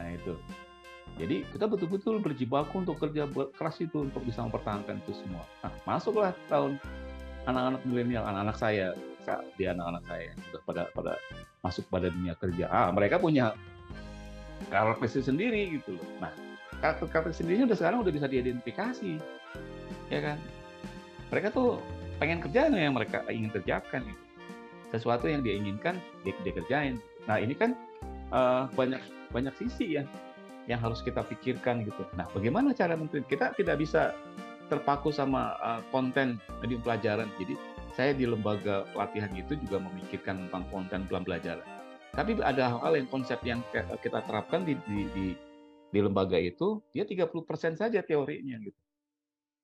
Nah 0.00 0.08
itu. 0.12 0.34
Jadi 1.16 1.48
kita 1.48 1.64
betul-betul 1.64 2.20
berjibaku 2.20 2.84
untuk 2.84 3.00
kerja 3.00 3.24
keras 3.56 3.80
itu 3.80 4.04
untuk 4.04 4.20
bisa 4.20 4.44
mempertahankan 4.44 5.00
itu 5.00 5.16
semua. 5.16 5.48
Nah 5.64 5.72
masuklah 5.88 6.36
tahun 6.52 6.76
anak-anak 7.48 7.80
milenial 7.88 8.24
anak-anak 8.28 8.56
saya 8.60 8.92
di 9.56 9.64
anak-anak 9.66 10.04
saya 10.06 10.30
sudah 10.38 10.62
pada 10.68 10.82
pada 10.92 11.12
masuk 11.64 11.88
pada 11.88 12.12
dunia 12.12 12.36
kerja. 12.36 12.68
Ah 12.68 12.92
mereka 12.92 13.16
punya 13.16 13.56
karakteristik 14.68 15.24
sendiri 15.26 15.78
gitu 15.78 15.96
loh. 15.96 16.06
Nah, 16.20 16.32
karakter-karakter 16.80 17.32
sendiri 17.34 17.68
udah 17.68 17.78
sekarang 17.78 17.98
udah 18.02 18.12
bisa 18.12 18.26
diidentifikasi, 18.28 19.12
ya 20.08 20.20
kan? 20.22 20.38
Mereka 21.32 21.52
tuh 21.52 21.82
pengen 22.16 22.40
kerjaan 22.42 22.74
yang 22.76 22.96
mereka 22.96 23.24
ingin 23.28 23.52
kerjakan, 23.52 24.04
gitu. 24.06 24.22
sesuatu 24.94 25.26
yang 25.26 25.42
dia 25.42 25.58
inginkan 25.58 25.98
dia, 26.22 26.34
dia 26.42 26.54
kerjain. 26.54 26.94
Nah, 27.26 27.42
ini 27.42 27.52
kan 27.52 27.74
uh, 28.30 28.70
banyak 28.74 29.02
banyak 29.34 29.54
sisi 29.58 29.98
ya 30.00 30.04
yang 30.66 30.82
harus 30.82 31.02
kita 31.02 31.22
pikirkan 31.26 31.86
gitu. 31.86 32.02
Nah, 32.18 32.26
bagaimana 32.34 32.74
cara 32.74 32.98
mungkin 32.98 33.22
kita 33.26 33.54
tidak 33.54 33.82
bisa 33.82 34.16
terpaku 34.66 35.14
sama 35.14 35.54
uh, 35.62 35.80
konten 35.94 36.42
di 36.66 36.74
pelajaran. 36.80 37.30
Jadi 37.38 37.54
saya 37.94 38.12
di 38.12 38.26
lembaga 38.26 38.84
pelatihan 38.92 39.30
itu 39.32 39.56
juga 39.62 39.78
memikirkan 39.80 40.46
tentang 40.46 40.64
konten 40.68 41.06
pelajaran 41.06 41.64
tapi 42.16 42.32
ada 42.40 42.72
hal-hal 42.72 42.96
yang 42.96 43.08
konsep 43.12 43.36
yang 43.44 43.60
kita 44.00 44.24
terapkan 44.24 44.64
di, 44.64 44.72
di, 44.88 45.04
di, 45.12 45.26
di 45.92 46.00
lembaga 46.00 46.40
itu, 46.40 46.80
dia 46.96 47.04
30% 47.04 47.76
saja 47.76 48.00
teorinya 48.00 48.56
gitu. 48.64 48.80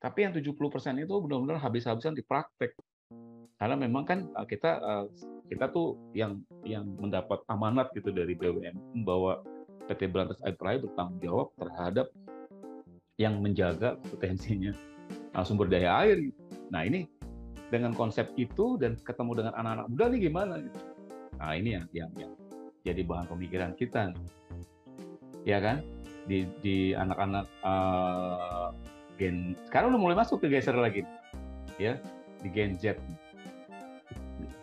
Tapi 0.02 0.18
yang 0.26 0.35
70% 0.35 0.99
itu 0.99 1.14
benar-benar 1.23 1.62
habis-habisan 1.62 2.18
di 2.18 2.26
praktek. 2.26 2.75
Karena 3.54 3.78
memang 3.78 4.02
kan 4.02 4.26
eh, 4.26 4.47
kita 4.50 4.71
eh, 4.82 5.06
kita 5.47 5.71
tuh 5.71 5.94
yang 6.11 6.42
yang 6.66 6.82
mendapat 6.99 7.38
amanat 7.47 7.94
gitu 7.94 8.11
dari 8.11 8.35
BUMN 8.35 9.06
bahwa 9.06 9.47
PT 9.87 10.11
Berantas 10.11 10.42
Air 10.42 10.59
bertanggung 10.59 11.23
jawab 11.23 11.49
terhadap 11.54 12.11
yang 13.23 13.38
menjaga 13.38 13.94
potensinya 14.11 14.75
eh, 15.14 15.44
sumber 15.47 15.71
daya 15.71 16.02
air. 16.02 16.18
Nah 16.75 16.82
ini 16.82 17.06
dengan 17.71 17.94
konsep 17.94 18.35
itu 18.35 18.75
dan 18.82 18.99
ketemu 18.99 19.47
dengan 19.47 19.54
anak-anak 19.54 19.87
muda 19.87 20.04
nih 20.11 20.21
gimana 20.26 20.54
gitu. 20.59 20.78
Nah 21.38 21.54
ini 21.54 21.71
yang 21.78 21.87
yang, 21.94 22.11
yang 22.18 22.32
jadi 22.82 23.06
bahan 23.06 23.30
pemikiran 23.30 23.73
kita 23.78 24.11
ya 25.47 25.62
kan 25.62 25.87
di 26.26 26.47
di 26.62 26.94
anak-anak 26.94 27.47
uh, 27.62 28.75
gen 29.23 29.55
sekarang 29.71 29.95
udah 29.95 30.02
mulai 30.02 30.17
masuk 30.19 30.43
ke 30.43 30.50
geser 30.50 30.75
lagi. 30.75 31.07
Ya 31.79 31.95
di 32.43 32.50
gen 32.50 32.75
Z. 32.75 32.99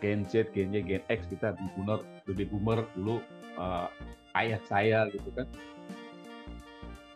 Gen 0.04 0.28
Z 0.28 0.52
gen 0.52 0.76
Y 0.76 0.84
gen 0.84 1.02
X 1.08 1.24
kita 1.32 1.56
boomer 1.72 2.04
lebih 2.28 2.52
boomer 2.52 2.84
dulu 2.92 3.24
uh, 3.56 3.88
ayah 4.36 4.60
saya 4.68 5.08
gitu 5.08 5.32
kan. 5.32 5.48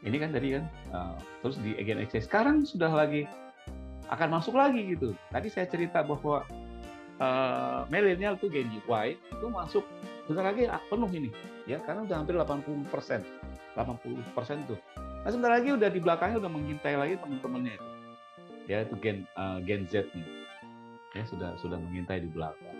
Ini 0.05 0.17
kan 0.21 0.31
tadi 0.33 0.49
kan 0.57 0.65
uh, 0.97 1.17
terus 1.45 1.61
di 1.61 1.77
gen 1.85 2.01
X. 2.01 2.25
Sekarang 2.25 2.65
sudah 2.65 2.89
lagi 2.89 3.29
akan 4.09 4.41
masuk 4.41 4.57
lagi 4.57 4.97
gitu. 4.97 5.13
Tadi 5.29 5.53
saya 5.53 5.69
cerita 5.69 6.01
bahwa 6.01 6.49
uh, 7.21 7.85
milenial 7.93 8.41
tuh 8.41 8.49
gen 8.49 8.73
Y 8.73 9.07
itu 9.21 9.47
masuk 9.53 9.85
sebentar 10.25 10.49
lagi 10.49 10.65
ah, 10.65 10.81
penuh 10.89 11.13
ini. 11.13 11.29
Ya 11.69 11.77
karena 11.85 12.09
udah 12.09 12.17
hampir 12.25 12.37
80 12.41 12.89
persen. 12.89 13.21
80 13.77 14.23
persen 14.33 14.65
tuh 14.65 14.81
nah 15.25 15.33
sebentar 15.33 15.57
lagi 15.57 15.73
udah 15.73 15.89
di 15.89 16.01
belakangnya 16.05 16.37
udah 16.45 16.53
mengintai 16.53 16.95
lagi 17.01 17.15
teman-temannya 17.17 17.81
itu. 17.81 17.89
Ya 18.69 18.85
itu 18.85 18.95
gen 19.01 19.25
uh, 19.41 19.59
gen 19.65 19.89
Z 19.89 20.05
nih. 20.13 20.29
Ya 21.17 21.25
sudah 21.25 21.57
sudah 21.57 21.81
mengintai 21.81 22.21
di 22.21 22.29
belakang. 22.29 22.77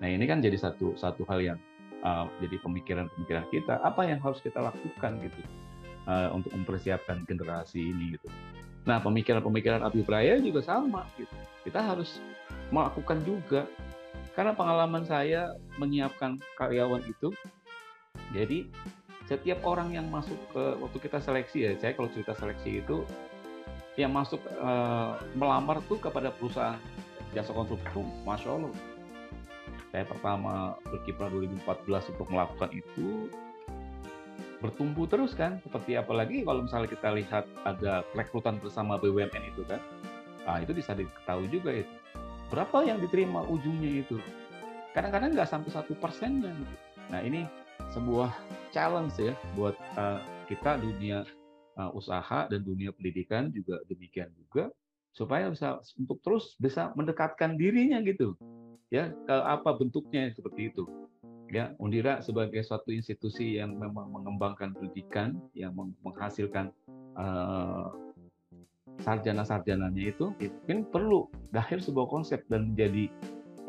Nah 0.00 0.08
ini 0.08 0.24
kan 0.24 0.40
jadi 0.40 0.56
satu 0.56 0.96
satu 0.96 1.28
hal 1.28 1.44
yang 1.44 1.58
uh, 2.00 2.24
jadi 2.40 2.56
pemikiran-pemikiran 2.64 3.44
kita. 3.52 3.76
Apa 3.84 4.08
yang 4.08 4.24
harus 4.24 4.40
kita 4.40 4.60
lakukan 4.64 5.20
gitu 5.20 5.40
uh, 6.08 6.32
untuk 6.32 6.52
mempersiapkan 6.56 7.28
generasi 7.28 7.92
ini 7.92 8.16
gitu. 8.16 8.28
Nah 8.88 8.96
pemikiran-pemikiran 9.04 9.84
Abi 9.84 10.00
Praya 10.00 10.40
juga 10.40 10.64
sama 10.64 11.04
gitu. 11.20 11.32
Kita 11.68 11.84
harus 11.84 12.20
melakukan 12.72 13.20
juga. 13.22 13.68
Karena 14.32 14.54
pengalaman 14.54 15.04
saya 15.04 15.52
menyiapkan 15.76 16.38
karyawan 16.54 17.02
itu, 17.02 17.34
jadi 18.30 18.70
setiap 19.30 19.62
orang 19.62 19.94
yang 19.94 20.10
masuk 20.10 20.34
ke 20.50 20.64
waktu 20.82 20.98
kita 20.98 21.22
seleksi 21.22 21.58
ya, 21.62 21.72
saya 21.78 21.94
kalau 21.94 22.10
cerita 22.10 22.34
seleksi 22.34 22.82
itu 22.82 23.06
yang 23.94 24.10
masuk 24.10 24.42
uh, 24.58 25.14
melamar 25.38 25.78
tuh 25.86 26.02
kepada 26.02 26.34
perusahaan 26.34 26.74
jasa 27.30 27.54
konsultan, 27.54 28.10
masya 28.26 28.58
Allah. 28.58 28.74
Saya 29.94 30.02
pertama 30.02 30.74
berkiprah 30.82 31.30
2014 31.30 32.10
untuk 32.10 32.26
melakukan 32.26 32.70
itu 32.74 33.30
bertumbuh 34.58 35.06
terus 35.08 35.32
kan 35.32 35.62
seperti 35.62 35.96
apalagi 35.96 36.44
kalau 36.44 36.66
misalnya 36.66 36.90
kita 36.90 37.08
lihat 37.16 37.48
ada 37.64 38.04
rekrutan 38.12 38.60
bersama 38.60 39.00
BUMN 39.00 39.56
itu 39.56 39.64
kan 39.64 39.80
nah 40.44 40.60
itu 40.60 40.74
bisa 40.74 40.90
diketahui 40.90 41.46
juga 41.46 41.70
itu. 41.80 41.94
Berapa 42.50 42.82
yang 42.82 42.98
diterima 42.98 43.46
ujungnya 43.46 44.02
itu? 44.02 44.18
Kadang-kadang 44.90 45.38
nggak 45.38 45.48
sampai 45.48 45.70
satu 45.70 45.94
persennya 46.02 46.50
nah 47.10 47.22
ini 47.22 47.46
sebuah 47.90 48.30
challenge 48.70 49.14
ya 49.18 49.34
buat 49.58 49.74
uh, 49.98 50.22
kita 50.46 50.78
dunia 50.78 51.26
uh, 51.78 51.90
usaha 51.94 52.46
dan 52.46 52.62
dunia 52.62 52.94
pendidikan 52.94 53.50
juga 53.50 53.82
demikian 53.90 54.30
juga 54.34 54.70
supaya 55.10 55.50
bisa 55.50 55.82
untuk 55.98 56.22
terus 56.22 56.54
bisa 56.62 56.94
mendekatkan 56.94 57.58
dirinya 57.58 57.98
gitu 58.06 58.38
ya 58.90 59.10
ke 59.10 59.34
apa 59.34 59.74
bentuknya 59.78 60.30
seperti 60.34 60.70
itu. 60.74 60.86
Ya 61.50 61.74
Undira 61.82 62.22
sebagai 62.22 62.62
suatu 62.62 62.94
institusi 62.94 63.58
yang 63.58 63.74
memang 63.74 64.06
mengembangkan 64.14 64.70
pendidikan 64.70 65.34
yang 65.50 65.74
menghasilkan 66.06 66.70
uh, 67.18 67.90
sarjana-sarjananya 69.02 70.14
itu 70.14 70.30
mungkin 70.30 70.86
perlu 70.86 71.26
lahir 71.50 71.82
sebuah 71.82 72.06
konsep 72.06 72.46
dan 72.46 72.70
menjadi 72.74 73.10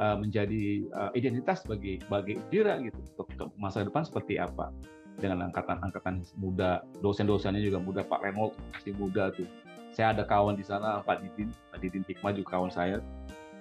uh, 0.01 0.17
menjadi 0.17 0.89
uh, 0.97 1.11
identitas 1.13 1.61
bagi 1.63 2.01
bagi 2.09 2.41
Dira 2.49 2.81
gitu 2.81 2.97
untuk 2.97 3.53
masa 3.61 3.85
depan 3.85 4.01
seperti 4.01 4.41
apa. 4.41 4.73
Dengan 5.21 5.51
angkatan-angkatan 5.51 6.25
muda 6.39 6.81
dosen-dosennya 7.05 7.61
juga 7.61 7.77
muda 7.77 8.01
Pak 8.01 8.25
Remold 8.25 8.57
masih 8.73 8.97
muda 8.97 9.29
tuh. 9.37 9.45
Saya 9.93 10.17
ada 10.17 10.25
kawan 10.25 10.57
di 10.57 10.65
sana 10.65 11.03
Pak 11.05 11.21
Didin 11.21 11.53
Pak 11.69 11.77
Didin 11.83 12.03
Tikma 12.07 12.33
juga 12.33 12.57
kawan 12.57 12.71
saya 12.73 12.97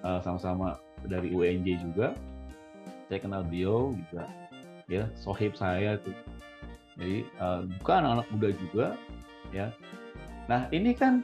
uh, 0.00 0.22
sama-sama 0.24 0.80
dari 1.04 1.28
UNJ 1.34 1.84
juga. 1.84 2.16
Saya 3.12 3.20
kenal 3.20 3.44
beliau 3.44 3.92
juga 3.92 4.24
ya 4.88 5.04
sohib 5.18 5.52
saya 5.58 6.00
tuh. 6.00 6.16
Jadi 6.96 7.28
uh, 7.42 7.66
bukan 7.82 7.98
anak-anak 8.08 8.28
muda 8.32 8.48
juga 8.56 8.86
ya. 9.50 9.66
Nah 10.46 10.70
ini 10.70 10.94
kan 10.96 11.20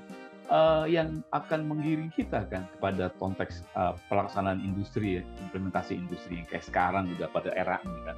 uh, 0.48 0.84
yang 0.88 1.22
akan 1.30 1.66
menggiring 1.66 2.10
kita 2.14 2.46
kan 2.50 2.66
kepada 2.78 3.10
konteks 3.20 3.66
uh, 3.74 3.94
pelaksanaan 4.10 4.62
industri 4.62 5.20
ya, 5.20 5.22
implementasi 5.50 5.96
industri 5.98 6.42
yang 6.42 6.48
kayak 6.48 6.64
sekarang 6.66 7.10
udah 7.18 7.28
pada 7.30 7.50
era 7.54 7.78
ini 7.84 8.00
kan 8.04 8.16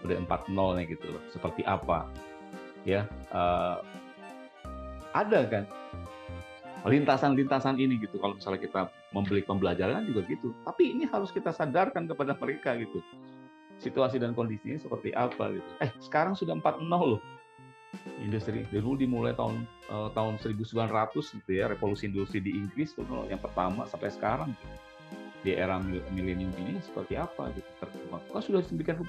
udah 0.00 0.16
4.0 0.16 0.78
nih 0.80 0.86
gitu 0.96 1.06
loh. 1.12 1.22
Seperti 1.28 1.60
apa? 1.68 2.08
ya 2.88 3.04
uh, 3.32 3.80
ada 5.12 5.40
kan 5.48 5.64
lintasan-lintasan 6.88 7.76
ini 7.76 8.00
gitu 8.00 8.16
kalau 8.16 8.40
misalnya 8.40 8.60
kita 8.64 8.80
membeli 9.12 9.44
pembelajaran 9.44 10.08
juga 10.08 10.24
gitu 10.32 10.56
tapi 10.64 10.96
ini 10.96 11.04
harus 11.04 11.28
kita 11.28 11.52
sadarkan 11.52 12.08
kepada 12.08 12.32
mereka 12.40 12.72
gitu 12.80 13.04
situasi 13.80 14.16
dan 14.16 14.32
kondisinya 14.32 14.80
seperti 14.80 15.12
apa 15.12 15.52
gitu 15.52 15.70
eh 15.84 15.90
sekarang 16.00 16.32
sudah 16.32 16.56
4.0 16.56 16.88
loh 16.88 17.20
industri 18.22 18.62
dulu 18.70 18.94
dimulai 18.94 19.34
tahun 19.34 19.66
uh, 19.90 20.08
tahun 20.14 20.38
1900 20.38 20.86
gitu 21.16 21.50
ya 21.50 21.66
revolusi 21.66 22.06
industri 22.06 22.38
di 22.38 22.54
Inggris 22.54 22.94
tuh 22.94 23.04
yang 23.26 23.42
pertama 23.42 23.86
sampai 23.90 24.14
sekarang 24.14 24.54
gitu. 24.54 24.76
di 25.40 25.50
era 25.56 25.80
milenium 26.12 26.52
ini 26.60 26.78
seperti 26.84 27.16
apa 27.16 27.48
gitu 27.56 27.66
terkembang 27.80 28.22
kan 28.28 28.42
sudah 28.44 28.60
sedemikian 28.62 29.02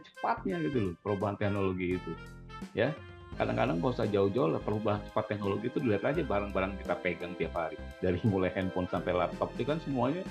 cepatnya 0.00 0.56
gitu 0.64 0.90
loh 0.90 0.94
perubahan 1.04 1.36
teknologi 1.38 2.00
itu 2.00 2.12
ya. 2.74 2.90
Kadang-kadang 3.34 3.82
nggak 3.82 3.98
usah 3.98 4.06
jauh-jauh 4.06 4.46
lah 4.46 4.62
perubahan 4.62 5.02
cepat 5.10 5.34
teknologi 5.34 5.66
itu 5.66 5.82
dilihat 5.82 6.06
aja 6.06 6.22
barang-barang 6.22 6.78
kita 6.78 6.94
pegang 7.02 7.34
tiap 7.34 7.58
hari. 7.58 7.74
Dari 7.98 8.22
mulai 8.30 8.54
handphone 8.54 8.86
sampai 8.86 9.10
laptop 9.10 9.50
itu 9.58 9.66
kan 9.66 9.82
semuanya 9.82 10.22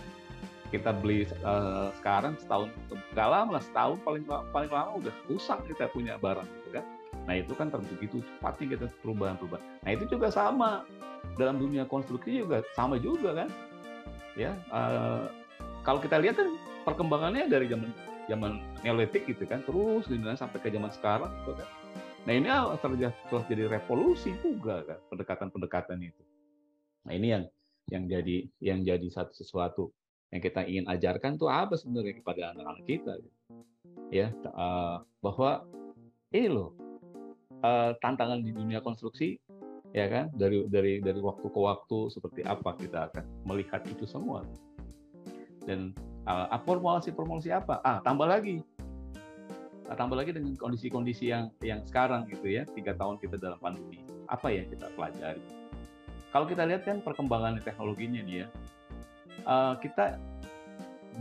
kita 0.72 0.90
beli 0.90 1.30
uh, 1.46 1.92
sekarang 2.02 2.34
setahun 2.42 2.72
nggak 3.14 3.30
lama 3.30 3.60
lah 3.60 3.64
setahun 3.64 4.00
paling 4.02 4.24
paling 4.26 4.72
lama 4.72 4.98
udah 4.98 5.14
rusak 5.30 5.60
kita 5.70 5.86
punya 5.94 6.18
barang 6.18 6.48
gitu 6.48 6.80
kan 6.80 6.86
nah 7.24 7.36
itu 7.40 7.56
kan 7.56 7.72
tentu 7.72 7.94
gitu 8.04 8.20
cepatnya 8.20 8.66
kita 8.76 8.86
perubahan-perubahan. 9.00 9.64
Nah 9.84 9.92
itu 9.92 10.06
juga 10.12 10.28
sama. 10.30 10.84
Dalam 11.40 11.56
dunia 11.56 11.88
konstruksi 11.88 12.44
juga 12.44 12.62
sama 12.76 13.00
juga 13.00 13.44
kan? 13.44 13.50
Ya 14.36 14.60
uh, 14.70 15.32
kalau 15.88 16.04
kita 16.04 16.20
lihat 16.20 16.36
kan 16.36 16.52
perkembangannya 16.84 17.48
dari 17.48 17.72
zaman 17.72 17.90
zaman 18.28 18.60
neolitik 18.84 19.28
gitu 19.28 19.44
kan 19.48 19.64
terus 19.64 20.08
sampai 20.40 20.60
ke 20.60 20.68
zaman 20.72 20.92
sekarang 20.92 21.32
gitu 21.44 21.56
kan. 21.56 21.70
Nah 22.24 22.34
ini 22.36 22.48
telah 22.80 23.44
jadi 23.48 23.68
revolusi 23.68 24.32
juga 24.40 24.84
kan 24.88 25.00
pendekatan-pendekatan 25.12 26.00
itu. 26.04 26.24
Nah 27.08 27.14
ini 27.16 27.28
yang 27.36 27.44
yang 27.92 28.04
jadi 28.08 28.38
yang 28.64 28.80
jadi 28.84 29.08
satu 29.12 29.36
sesuatu 29.36 29.92
yang 30.32 30.40
kita 30.40 30.64
ingin 30.64 30.88
ajarkan 30.88 31.36
tuh 31.36 31.52
apa 31.52 31.76
sebenarnya 31.76 32.24
kepada 32.24 32.42
anak-anak 32.56 32.84
kita, 32.90 33.14
ya 34.10 34.34
uh, 34.50 35.04
bahwa 35.22 35.68
ini 36.34 36.48
loh 36.50 36.74
uh, 37.64 37.96
tantangan 38.04 38.44
di 38.44 38.52
dunia 38.54 38.84
konstruksi 38.84 39.40
ya 39.96 40.06
kan? 40.12 40.30
Dari 40.36 40.68
dari 40.70 41.00
dari 41.00 41.20
waktu 41.24 41.48
ke 41.48 41.60
waktu 41.60 42.00
seperti 42.12 42.42
apa 42.46 42.76
kita 42.78 43.10
akan 43.12 43.24
melihat 43.48 43.82
itu 43.90 44.06
semua. 44.06 44.46
Dan 45.64 45.96
uh, 46.28 46.52
formulasi 46.68 47.16
formulasi 47.16 47.50
apa? 47.56 47.80
Ah 47.82 48.04
tambah 48.04 48.28
lagi. 48.28 48.62
Nah, 49.84 50.00
tambah 50.00 50.16
lagi 50.16 50.32
dengan 50.32 50.56
kondisi-kondisi 50.56 51.28
yang 51.32 51.52
yang 51.60 51.84
sekarang 51.84 52.24
gitu 52.32 52.48
ya 52.48 52.64
tiga 52.72 52.96
tahun 52.96 53.20
kita 53.20 53.36
dalam 53.40 53.60
pandemi. 53.60 54.00
Apa 54.32 54.52
yang 54.52 54.68
kita 54.72 54.88
pelajari? 54.96 55.44
Kalau 56.32 56.50
kita 56.50 56.66
lihat 56.66 56.88
kan 56.88 57.04
perkembangan 57.04 57.62
teknologinya 57.62 58.24
nih 58.26 58.36
ya 58.44 58.48
uh, 59.46 59.76
kita 59.80 60.18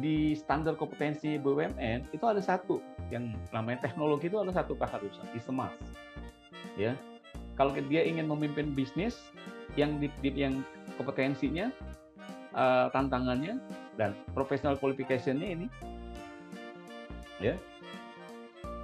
di 0.01 0.33
standar 0.33 0.73
kompetensi 0.81 1.37
BUMN 1.37 2.17
itu 2.17 2.25
ada 2.25 2.41
satu 2.41 2.81
yang 3.13 3.37
namanya 3.53 3.85
teknologi 3.85 4.33
itu 4.33 4.41
ada 4.41 4.49
satu 4.57 4.73
keharusan 4.73 5.27
di 5.37 5.41
semas 5.45 5.73
ya. 6.77 6.93
Kalau 7.57 7.77
dia 7.77 8.03
ingin 8.05 8.29
memimpin 8.29 8.73
bisnis 8.73 9.19
yang 9.77 10.01
di, 10.01 10.09
di 10.25 10.31
yang 10.33 10.65
kompetensinya 10.97 11.73
uh, 12.57 12.89
tantangannya 12.93 13.61
dan 13.97 14.17
professional 14.33 14.77
qualification-nya 14.81 15.49
ini 15.53 15.67
ya. 17.41 17.57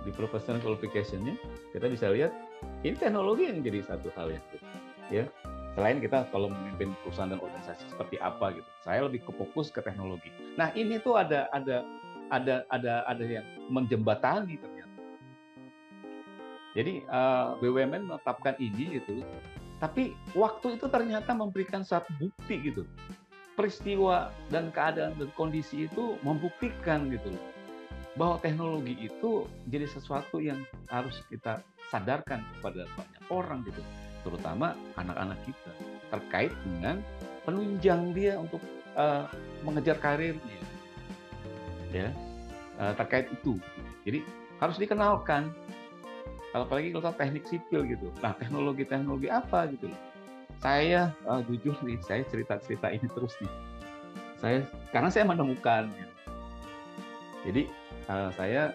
Di 0.04 0.11
professional 0.14 0.61
qualification-nya 0.61 1.37
kita 1.73 1.87
bisa 1.88 2.09
lihat 2.12 2.33
ini 2.85 2.97
teknologi 2.97 3.49
yang 3.49 3.61
jadi 3.64 3.85
satu 3.85 4.09
hal 4.16 4.33
yang 4.33 4.45
ya. 5.09 5.25
Selain 5.78 6.02
kita 6.02 6.26
kalau 6.35 6.50
memimpin 6.50 6.90
perusahaan 7.07 7.30
dan 7.30 7.38
organisasi 7.38 7.87
seperti 7.87 8.18
apa 8.18 8.50
gitu 8.50 8.66
saya 8.83 9.07
lebih 9.07 9.23
ke 9.23 9.33
fokus 9.37 9.71
ke 9.71 9.78
teknologi. 9.78 10.32
Nah 10.58 10.75
ini 10.75 10.99
tuh 10.99 11.21
ada 11.21 11.47
ada 11.54 11.86
ada 12.28 12.67
ada 12.69 13.06
ada 13.08 13.25
yang 13.25 13.47
menjembatani 13.73 14.58
jadi 16.78 17.02
uh, 17.10 17.58
eh, 17.58 17.67
BUMN 17.67 18.06
menetapkan 18.06 18.54
ini 18.62 19.02
gitu. 19.02 19.26
Tapi 19.82 20.14
waktu 20.38 20.78
itu 20.78 20.86
ternyata 20.86 21.34
memberikan 21.34 21.82
satu 21.82 22.06
bukti 22.23 22.54
gitu. 22.71 22.86
Peristiwa 23.58 24.30
dan 24.54 24.71
keadaan 24.71 25.19
dan 25.19 25.30
kondisi 25.34 25.91
itu 25.91 26.14
membuktikan 26.23 27.10
gitu 27.10 27.34
bahwa 28.14 28.38
teknologi 28.38 28.95
itu 28.99 29.47
jadi 29.67 29.91
sesuatu 29.91 30.38
yang 30.38 30.62
harus 30.91 31.19
kita 31.26 31.62
sadarkan 31.91 32.43
kepada 32.58 32.86
banyak 32.95 33.25
orang 33.30 33.58
gitu, 33.67 33.82
terutama 34.23 34.78
anak-anak 34.99 35.38
kita. 35.47 35.73
Terkait 36.14 36.54
dengan 36.62 37.02
penunjang 37.47 38.14
dia 38.14 38.38
untuk 38.38 38.62
uh, 38.95 39.26
mengejar 39.62 39.99
karirnya, 39.99 40.58
ya. 41.91 42.10
Uh, 42.78 42.95
terkait 42.95 43.26
itu. 43.30 43.58
Jadi 44.06 44.23
harus 44.62 44.78
dikenalkan. 44.78 45.50
Apalagi 46.56 46.95
kalau 46.97 47.13
teknik 47.13 47.45
sipil 47.45 47.84
gitu. 47.84 48.08
Nah 48.25 48.32
teknologi-teknologi 48.41 49.28
apa 49.28 49.69
gitu 49.73 49.93
Saya 50.58 51.15
uh, 51.28 51.39
jujur 51.47 51.76
nih, 51.87 52.00
saya 52.02 52.26
cerita-cerita 52.26 52.91
ini 52.91 53.06
terus 53.15 53.37
nih. 53.39 53.52
Saya 54.39 54.58
karena 54.91 55.08
saya 55.13 55.25
menemukan. 55.28 55.91
Gitu. 55.93 56.15
Jadi 57.47 57.63
uh, 58.11 58.30
saya 58.34 58.75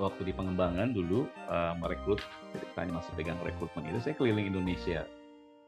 waktu 0.00 0.32
di 0.32 0.32
pengembangan 0.32 0.96
dulu 0.96 1.28
uh, 1.46 1.76
merekrut, 1.76 2.18
ceritanya 2.56 2.98
masih 2.98 3.12
pegang 3.14 3.38
rekrutmen 3.44 3.92
itu, 3.92 4.00
saya 4.00 4.16
keliling 4.16 4.48
Indonesia. 4.48 5.04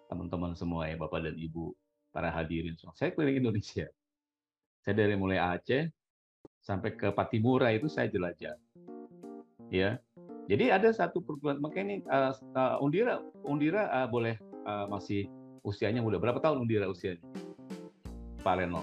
Teman-teman 0.09 0.57
semua 0.57 0.89
ya, 0.89 0.97
Bapak 0.97 1.25
dan 1.25 1.37
Ibu, 1.37 1.73
para 2.11 2.33
hadirin 2.33 2.77
semua. 2.81 2.97
Saya 2.97 3.13
keliling 3.13 3.45
Indonesia. 3.45 3.89
Saya 4.83 4.95
dari 4.99 5.15
mulai 5.15 5.39
Aceh 5.39 5.93
sampai 6.65 6.97
ke 6.97 7.13
Patimura 7.15 7.71
itu 7.71 7.87
saya 7.87 8.09
jelajah. 8.11 8.57
Ya, 9.73 10.01
jadi 10.51 10.75
ada 10.75 10.91
satu 10.91 11.23
perguruan 11.23 11.63
makanya 11.63 11.85
ini 11.87 11.97
uh, 12.11 12.33
uh, 12.59 12.83
Undira 12.83 13.23
Undira 13.47 13.87
uh, 13.91 14.09
boleh 14.11 14.39
uh, 14.67 14.91
masih 14.91 15.31
usianya 15.63 16.03
muda. 16.03 16.19
Berapa 16.19 16.43
tahun 16.43 16.67
Undira 16.67 16.91
usianya? 16.91 17.23
Pak 18.43 18.59
Reno. 18.59 18.83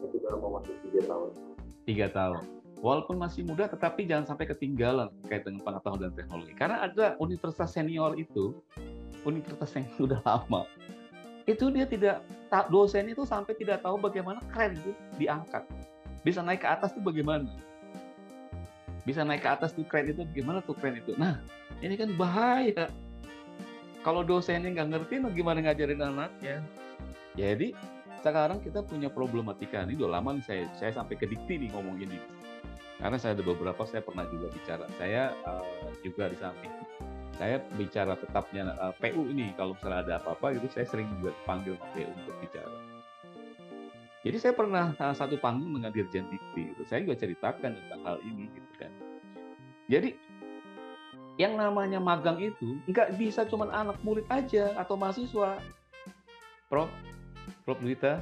Sudah 0.00 0.40
mau 0.40 0.56
masuk 0.56 0.72
tiga 0.88 1.04
tahun 1.04 1.54
tiga 1.84 2.08
tahun. 2.10 2.42
Walaupun 2.84 3.16
masih 3.16 3.48
muda, 3.48 3.64
tetapi 3.64 4.04
jangan 4.04 4.36
sampai 4.36 4.44
ketinggalan 4.44 5.08
kait 5.24 5.40
dengan 5.40 5.64
pengetahuan 5.64 6.04
dan 6.04 6.12
teknologi. 6.12 6.52
Karena 6.52 6.84
ada 6.84 7.16
universitas 7.16 7.72
senior 7.72 8.12
itu, 8.20 8.60
universitas 9.24 9.72
yang 9.72 9.88
sudah 10.00 10.20
lama, 10.20 10.68
itu 11.48 11.72
dia 11.72 11.88
tidak 11.88 12.20
dosen 12.68 13.08
itu 13.08 13.24
sampai 13.24 13.56
tidak 13.56 13.80
tahu 13.80 13.96
bagaimana 13.96 14.40
keren 14.52 14.76
itu 14.76 14.92
diangkat. 15.16 15.64
Bisa 16.24 16.44
naik 16.44 16.60
ke 16.64 16.68
atas 16.68 16.92
itu 16.92 17.00
bagaimana? 17.00 17.48
Bisa 19.04 19.20
naik 19.22 19.44
ke 19.44 19.50
atas 19.52 19.76
tuh 19.76 19.84
keren 19.84 20.10
itu 20.10 20.24
bagaimana 20.24 20.64
tuh 20.64 20.76
keren 20.76 20.96
itu? 20.96 21.12
Nah, 21.20 21.40
ini 21.84 21.94
kan 21.96 22.12
bahaya. 22.16 22.88
Kalau 24.04 24.20
dosennya 24.24 24.72
nggak 24.72 24.88
ngerti, 24.92 25.14
gimana 25.32 25.64
ngajarin 25.64 26.00
anaknya? 26.00 26.60
Jadi 27.36 27.72
sekarang 28.24 28.64
kita 28.64 28.80
punya 28.80 29.12
problematika 29.12 29.84
ini 29.84 30.00
udah 30.00 30.16
lama 30.16 30.40
nih 30.40 30.44
saya 30.48 30.64
saya 30.80 30.96
sampai 30.96 31.20
ke 31.20 31.28
dikti 31.28 31.60
nih 31.60 31.68
ngomong 31.76 32.00
ini 32.00 32.16
karena 32.96 33.20
saya 33.20 33.36
ada 33.36 33.44
beberapa 33.44 33.84
saya 33.84 34.00
pernah 34.00 34.24
juga 34.32 34.48
bicara 34.48 34.88
saya 34.96 35.36
uh, 35.44 35.92
juga 36.00 36.32
di 36.32 36.40
samping 36.40 36.72
saya 37.36 37.60
bicara 37.76 38.16
tetapnya 38.16 38.72
uh, 38.80 38.96
eh, 38.96 39.12
PU 39.12 39.28
ini 39.28 39.52
kalau 39.60 39.76
misalnya 39.76 40.00
ada 40.08 40.14
apa-apa 40.24 40.56
itu 40.56 40.72
saya 40.72 40.88
sering 40.88 41.04
juga 41.20 41.36
panggil 41.44 41.76
PU 41.92 42.08
untuk 42.08 42.32
bicara 42.40 42.72
jadi 44.24 44.36
saya 44.40 44.54
pernah 44.56 44.96
uh, 44.96 45.14
satu 45.14 45.36
panggung 45.36 45.76
dengan 45.76 45.92
Dirjen 45.92 46.26
Dikti 46.32 46.72
itu 46.72 46.82
saya 46.88 47.04
juga 47.04 47.20
ceritakan 47.20 47.76
tentang 47.76 48.00
hal 48.02 48.16
ini 48.24 48.48
gitu 48.50 48.72
kan 48.80 48.92
jadi 49.86 50.16
yang 51.36 51.58
namanya 51.60 52.00
magang 52.00 52.40
itu 52.40 52.80
nggak 52.88 53.20
bisa 53.20 53.44
cuma 53.44 53.68
anak 53.70 53.98
murid 54.02 54.24
aja 54.32 54.72
atau 54.80 54.96
mahasiswa 54.96 55.58
Prof 56.74 56.88
Prof 57.64 57.78
Dwita, 57.80 58.20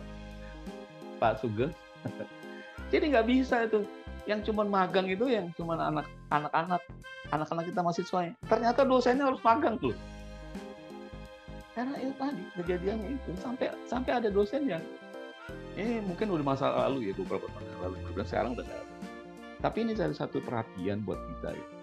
Pak 1.19 1.43
Sugeng. 1.43 1.73
Jadi 2.93 3.05
nggak 3.15 3.27
bisa 3.27 3.67
itu. 3.67 3.87
Yang 4.23 4.51
cuma 4.51 4.63
magang 4.63 5.11
itu 5.11 5.27
yang 5.27 5.51
cuma 5.59 5.75
anak 5.75 6.07
anak-anak 6.31 6.83
anak-anak 7.35 7.65
kita 7.71 7.81
mahasiswa. 7.83 8.21
Ternyata 8.47 8.81
dosennya 8.87 9.27
harus 9.27 9.43
magang 9.43 9.75
tuh. 9.83 9.95
Karena 11.73 11.97
itu 11.99 12.13
tadi 12.21 12.43
kejadiannya 12.61 13.09
itu 13.17 13.31
sampai 13.41 13.73
sampai 13.89 14.13
ada 14.21 14.29
dosen 14.29 14.69
yang 14.69 14.85
ini 15.77 16.05
mungkin 16.05 16.29
udah 16.33 16.45
masa 16.45 16.67
lalu 16.69 17.11
ya 17.11 17.13
beberapa 17.17 17.49
tahun 17.49 17.65
yang 17.65 17.81
lalu, 17.89 17.97
kemudian 18.05 18.29
sekarang 18.29 18.51
udah 18.59 18.67
ada. 18.67 18.87
Tapi 19.63 19.77
ini 19.87 19.93
jadi 19.95 20.15
satu 20.15 20.43
perhatian 20.43 21.07
buat 21.07 21.19
kita 21.19 21.55
gitu. 21.55 21.75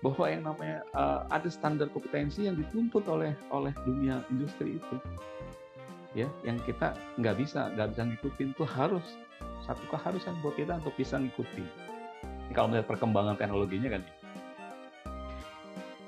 bahwa 0.00 0.24
yang 0.32 0.42
namanya 0.48 0.80
uh, 0.96 1.28
ada 1.28 1.48
standar 1.52 1.92
kompetensi 1.92 2.48
yang 2.48 2.56
dituntut 2.56 3.04
oleh 3.04 3.36
oleh 3.52 3.68
dunia 3.84 4.24
industri 4.32 4.80
itu 4.80 4.96
ya 6.16 6.24
yang 6.40 6.56
kita 6.64 6.96
nggak 7.20 7.36
bisa 7.36 7.68
nggak 7.76 7.92
bisa 7.92 8.02
ngikutin 8.08 8.48
tuh 8.56 8.64
harus 8.64 9.04
satu 9.60 9.84
keharusan 9.92 10.40
buat 10.40 10.56
kita 10.56 10.80
untuk 10.80 10.96
bisa 10.96 11.20
ngikutin 11.20 11.68
ini 12.24 12.52
kalau 12.56 12.72
melihat 12.72 12.88
perkembangan 12.88 13.36
teknologinya 13.36 14.00
kan 14.00 14.02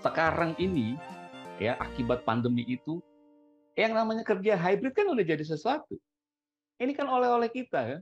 sekarang 0.00 0.56
ini 0.56 0.96
ya 1.62 1.78
akibat 1.78 2.26
pandemi 2.26 2.66
itu 2.66 2.98
yang 3.78 3.94
namanya 3.96 4.26
kerja 4.26 4.58
hybrid 4.58 4.92
kan 4.92 5.08
udah 5.08 5.24
jadi 5.24 5.44
sesuatu. 5.46 5.96
Ini 6.82 6.92
kan 6.98 7.06
oleh-oleh 7.06 7.46
kita 7.54 7.80
ya. 7.86 7.98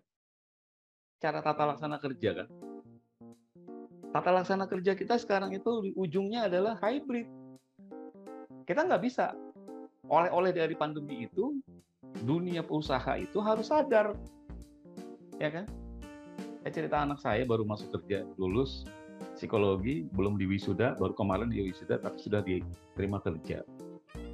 Cara 1.20 1.44
tata 1.44 1.68
laksana 1.68 2.00
kerja 2.00 2.30
kan. 2.32 2.48
Tata 4.10 4.30
laksana 4.32 4.64
kerja 4.64 4.96
kita 4.96 5.20
sekarang 5.20 5.52
itu 5.52 5.84
di 5.84 5.92
ujungnya 5.92 6.48
adalah 6.48 6.80
hybrid. 6.80 7.28
Kita 8.64 8.88
nggak 8.88 9.02
bisa 9.04 9.36
oleh-oleh 10.10 10.50
dari 10.50 10.74
pandemi 10.74 11.28
itu 11.28 11.60
dunia 12.26 12.66
usaha 12.66 13.14
itu 13.14 13.38
harus 13.38 13.70
sadar 13.70 14.18
ya 15.38 15.48
kan 15.48 15.64
saya 16.60 16.72
cerita 16.74 16.96
anak 17.00 17.22
saya 17.22 17.46
baru 17.46 17.62
masuk 17.64 17.94
kerja 17.96 18.26
lulus 18.36 18.84
psikologi 19.38 20.04
belum 20.12 20.36
di 20.36 20.50
wisuda 20.50 20.98
baru 20.98 21.14
kemarin 21.14 21.48
dia 21.48 21.64
wisuda 21.64 22.02
tapi 22.02 22.18
sudah 22.20 22.42
diterima 22.44 23.22
kerja 23.22 23.62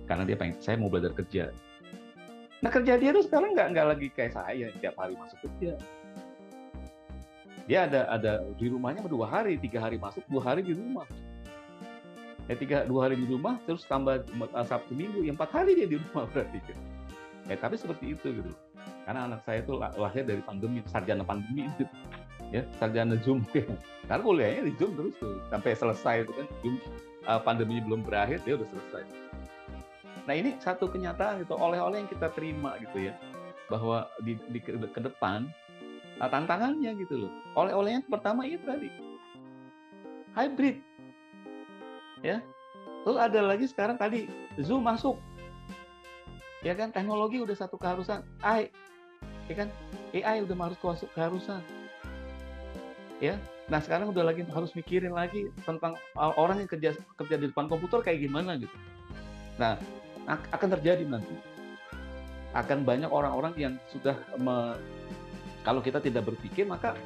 karena 0.08 0.24
dia 0.24 0.36
pengen 0.40 0.56
saya 0.58 0.80
mau 0.80 0.90
belajar 0.90 1.14
kerja 1.14 1.52
nah 2.64 2.70
kerja 2.72 2.96
dia 2.96 3.10
tuh 3.12 3.24
sekarang 3.24 3.52
nggak 3.52 3.68
nggak 3.76 3.86
lagi 3.86 4.06
kayak 4.16 4.32
saya 4.32 4.72
tiap 4.80 4.96
hari 4.96 5.14
masuk 5.16 5.38
kerja. 5.44 5.76
Dia 7.66 7.90
ada 7.90 8.06
ada 8.08 8.32
di 8.56 8.66
rumahnya 8.70 9.04
dua 9.10 9.26
hari 9.26 9.58
tiga 9.58 9.82
hari 9.82 9.98
masuk 9.98 10.22
dua 10.30 10.42
hari 10.52 10.62
di 10.62 10.72
rumah. 10.72 11.04
Ya 12.46 12.54
tiga 12.54 12.86
dua 12.86 13.10
hari 13.10 13.18
di 13.18 13.26
rumah 13.26 13.58
terus 13.66 13.82
tambah 13.84 14.22
sabtu 14.64 14.94
minggu 14.94 15.26
yang 15.26 15.34
empat 15.34 15.50
hari 15.52 15.74
dia 15.74 15.88
di 15.90 15.98
rumah 15.98 16.24
berarti. 16.32 16.62
Ya 17.50 17.56
tapi 17.58 17.76
seperti 17.76 18.14
itu 18.14 18.40
gitu. 18.40 18.50
Karena 19.04 19.26
anak 19.30 19.42
saya 19.44 19.62
itu 19.62 19.74
lahir 19.76 20.24
dari 20.24 20.42
pandemi 20.42 20.80
sarjana 20.88 21.26
pandemi. 21.26 21.68
Itu 21.74 21.84
ya 22.54 22.62
sarjana 22.78 23.18
Zoom. 23.20 23.42
Karena 24.08 24.22
kuliahnya 24.22 24.62
di 24.70 24.72
Zoom 24.78 24.94
terus 24.94 25.14
tuh 25.18 25.42
sampai 25.50 25.74
selesai 25.74 26.16
itu 26.24 26.32
kan 26.32 26.46
Zoom 26.62 26.76
pandeminya 27.42 27.82
belum 27.90 28.00
berakhir 28.06 28.38
dia 28.46 28.54
udah 28.54 28.68
selesai 28.70 29.25
nah 30.26 30.34
ini 30.34 30.58
satu 30.58 30.90
kenyataan 30.90 31.46
itu 31.46 31.54
oleh-oleh 31.54 32.02
yang 32.02 32.10
kita 32.10 32.28
terima 32.34 32.74
gitu 32.82 33.10
ya 33.10 33.14
bahwa 33.66 34.06
di, 34.22 34.38
di 34.50 34.58
ke, 34.62 35.00
depan 35.02 35.50
nah, 36.18 36.30
tantangannya 36.30 36.94
gitu 37.02 37.26
loh. 37.26 37.32
Oleh-olehnya 37.58 38.06
pertama 38.06 38.46
itu 38.46 38.62
tadi. 38.62 38.88
Hybrid. 40.38 40.76
Ya. 42.22 42.40
Terus 43.06 43.18
ada 43.18 43.40
lagi 43.42 43.66
sekarang 43.70 43.96
tadi 43.98 44.26
Zoom 44.58 44.86
masuk. 44.86 45.18
Ya 46.64 46.74
kan 46.74 46.90
teknologi 46.90 47.38
udah 47.38 47.54
satu 47.54 47.78
keharusan. 47.78 48.26
AI 48.42 48.70
ya 49.46 49.54
kan 49.54 49.68
AI 50.10 50.42
udah 50.42 50.56
harus 50.58 50.78
keharusan. 51.14 51.62
Ya. 53.22 53.38
Nah 53.66 53.82
sekarang 53.82 54.10
udah 54.14 54.26
lagi 54.26 54.46
harus 54.46 54.74
mikirin 54.78 55.14
lagi 55.14 55.50
tentang 55.66 55.98
orang 56.14 56.62
yang 56.62 56.70
kerja 56.70 56.94
kerja 57.18 57.36
di 57.38 57.50
depan 57.50 57.66
komputer 57.66 58.02
kayak 58.02 58.26
gimana 58.26 58.58
gitu. 58.58 58.74
Nah 59.58 59.78
akan 60.26 60.68
terjadi 60.78 61.06
nanti 61.06 61.34
akan 62.56 62.82
banyak 62.82 63.10
orang-orang 63.12 63.54
yang 63.54 63.74
sudah 63.92 64.16
me, 64.40 64.74
kalau 65.62 65.84
kita 65.84 66.00
tidak 66.00 66.26
berpikir 66.26 66.64
maka 66.64 66.96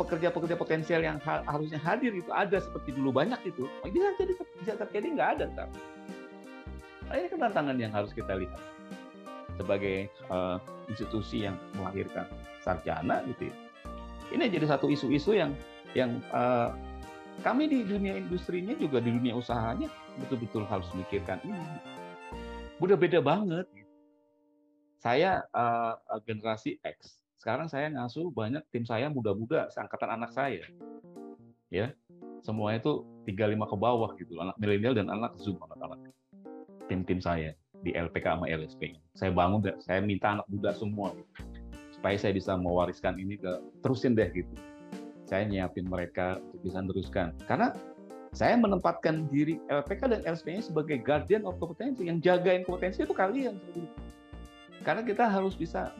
pekerja-pekerja 0.00 0.56
potensial 0.56 1.04
yang 1.04 1.20
ha 1.22 1.44
harusnya 1.44 1.76
hadir 1.76 2.16
itu 2.16 2.32
ada 2.32 2.56
seperti 2.58 2.96
dulu 2.96 3.12
banyak 3.12 3.38
itu 3.44 3.68
bisa 3.84 4.08
jadi 4.16 4.32
bisa 4.58 4.72
terjadi 4.80 5.06
nggak 5.12 5.30
ada 5.38 5.44
ntar. 5.52 5.68
Nah, 7.12 7.14
ini 7.20 7.28
tantangan 7.28 7.76
yang 7.76 7.92
harus 7.92 8.10
kita 8.16 8.32
lihat 8.40 8.56
sebagai 9.60 10.08
uh, 10.32 10.56
institusi 10.88 11.44
yang 11.44 11.60
melahirkan 11.76 12.24
sarjana 12.64 13.20
gitu 13.28 13.52
ya 13.52 13.56
ini 14.32 14.48
jadi 14.48 14.64
satu 14.64 14.88
isu-isu 14.88 15.36
yang 15.36 15.52
yang 15.92 16.18
uh, 16.32 16.72
kami 17.44 17.68
di 17.68 17.84
dunia 17.84 18.16
industrinya 18.16 18.72
juga 18.76 19.00
di 19.04 19.12
dunia 19.12 19.36
usahanya 19.36 19.92
betul-betul 20.20 20.64
harus 20.68 20.88
memikirkan 20.96 21.40
ini. 21.44 21.60
Udah 22.82 22.98
beda 22.98 23.22
banget. 23.22 23.66
Saya 24.98 25.46
uh, 25.54 25.94
generasi 26.26 26.82
X. 26.82 27.22
Sekarang 27.38 27.66
saya 27.70 27.90
ngasuh 27.90 28.30
banyak 28.34 28.62
tim 28.70 28.86
saya 28.86 29.10
muda-muda, 29.10 29.70
seangkatan 29.70 30.18
anak 30.18 30.30
saya. 30.34 30.62
Ya, 31.70 31.94
semuanya 32.42 32.82
itu 32.82 33.02
35 33.26 33.70
ke 33.70 33.76
bawah 33.78 34.10
gitu, 34.18 34.38
anak 34.38 34.54
milenial 34.58 34.94
dan 34.94 35.10
anak 35.10 35.34
Zoom 35.38 35.58
anak-anak. 35.58 36.10
Tim-tim 36.86 37.18
saya 37.18 37.54
di 37.82 37.90
LPK 37.94 38.38
sama 38.38 38.46
LSP. 38.46 38.94
Saya 39.18 39.30
bangun, 39.34 39.62
saya 39.82 39.98
minta 40.02 40.38
anak 40.38 40.46
muda 40.46 40.70
semua. 40.74 41.10
Gitu 41.14 41.62
supaya 42.02 42.18
saya 42.18 42.34
bisa 42.34 42.58
mewariskan 42.58 43.14
ini 43.14 43.38
ke 43.38 43.62
terusin 43.78 44.18
deh 44.18 44.26
gitu. 44.34 44.50
Saya 45.22 45.46
nyiapin 45.46 45.86
mereka 45.86 46.42
untuk 46.42 46.66
bisa 46.66 46.82
teruskan. 46.82 47.30
Karena 47.46 47.70
saya 48.32 48.56
menempatkan 48.56 49.28
diri 49.28 49.60
LPK 49.68 50.08
dan 50.08 50.20
LSP-nya 50.24 50.64
sebagai 50.64 50.96
guardian 51.04 51.44
of 51.44 51.60
kompetensi 51.60 52.08
yang 52.08 52.16
jagain 52.24 52.64
kompetensi 52.64 53.04
itu 53.04 53.12
kalian. 53.12 53.60
Karena 54.80 55.04
kita 55.04 55.28
harus 55.28 55.52
bisa 55.52 55.92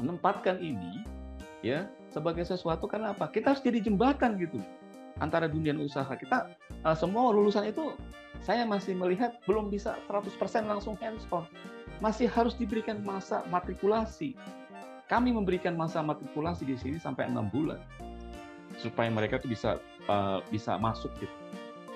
menempatkan 0.00 0.58
ini 0.64 1.04
ya 1.60 1.84
sebagai 2.08 2.48
sesuatu 2.48 2.88
karena 2.88 3.12
apa? 3.12 3.28
Kita 3.28 3.52
harus 3.52 3.60
jadi 3.60 3.84
jembatan 3.84 4.40
gitu 4.40 4.64
antara 5.20 5.44
dunia 5.44 5.76
usaha. 5.76 6.08
Kita 6.08 6.56
uh, 6.88 6.96
semua 6.96 7.28
lulusan 7.36 7.68
itu 7.68 7.92
saya 8.40 8.64
masih 8.64 8.96
melihat 8.96 9.36
belum 9.44 9.68
bisa 9.68 10.00
100% 10.08 10.32
langsung 10.64 10.96
hands 11.04 11.28
on. 11.28 11.44
Masih 12.00 12.32
harus 12.32 12.56
diberikan 12.56 13.04
masa 13.04 13.46
matrikulasi, 13.52 14.34
kami 15.06 15.30
memberikan 15.36 15.76
masa 15.76 16.00
matrikulasi 16.00 16.64
di 16.64 16.76
sini 16.80 16.98
sampai 16.98 17.28
enam 17.28 17.52
bulan 17.52 17.78
supaya 18.84 19.08
mereka 19.08 19.40
tuh 19.40 19.48
bisa 19.48 19.80
uh, 20.12 20.44
bisa 20.52 20.76
masuk 20.76 21.08
gitu. 21.16 21.32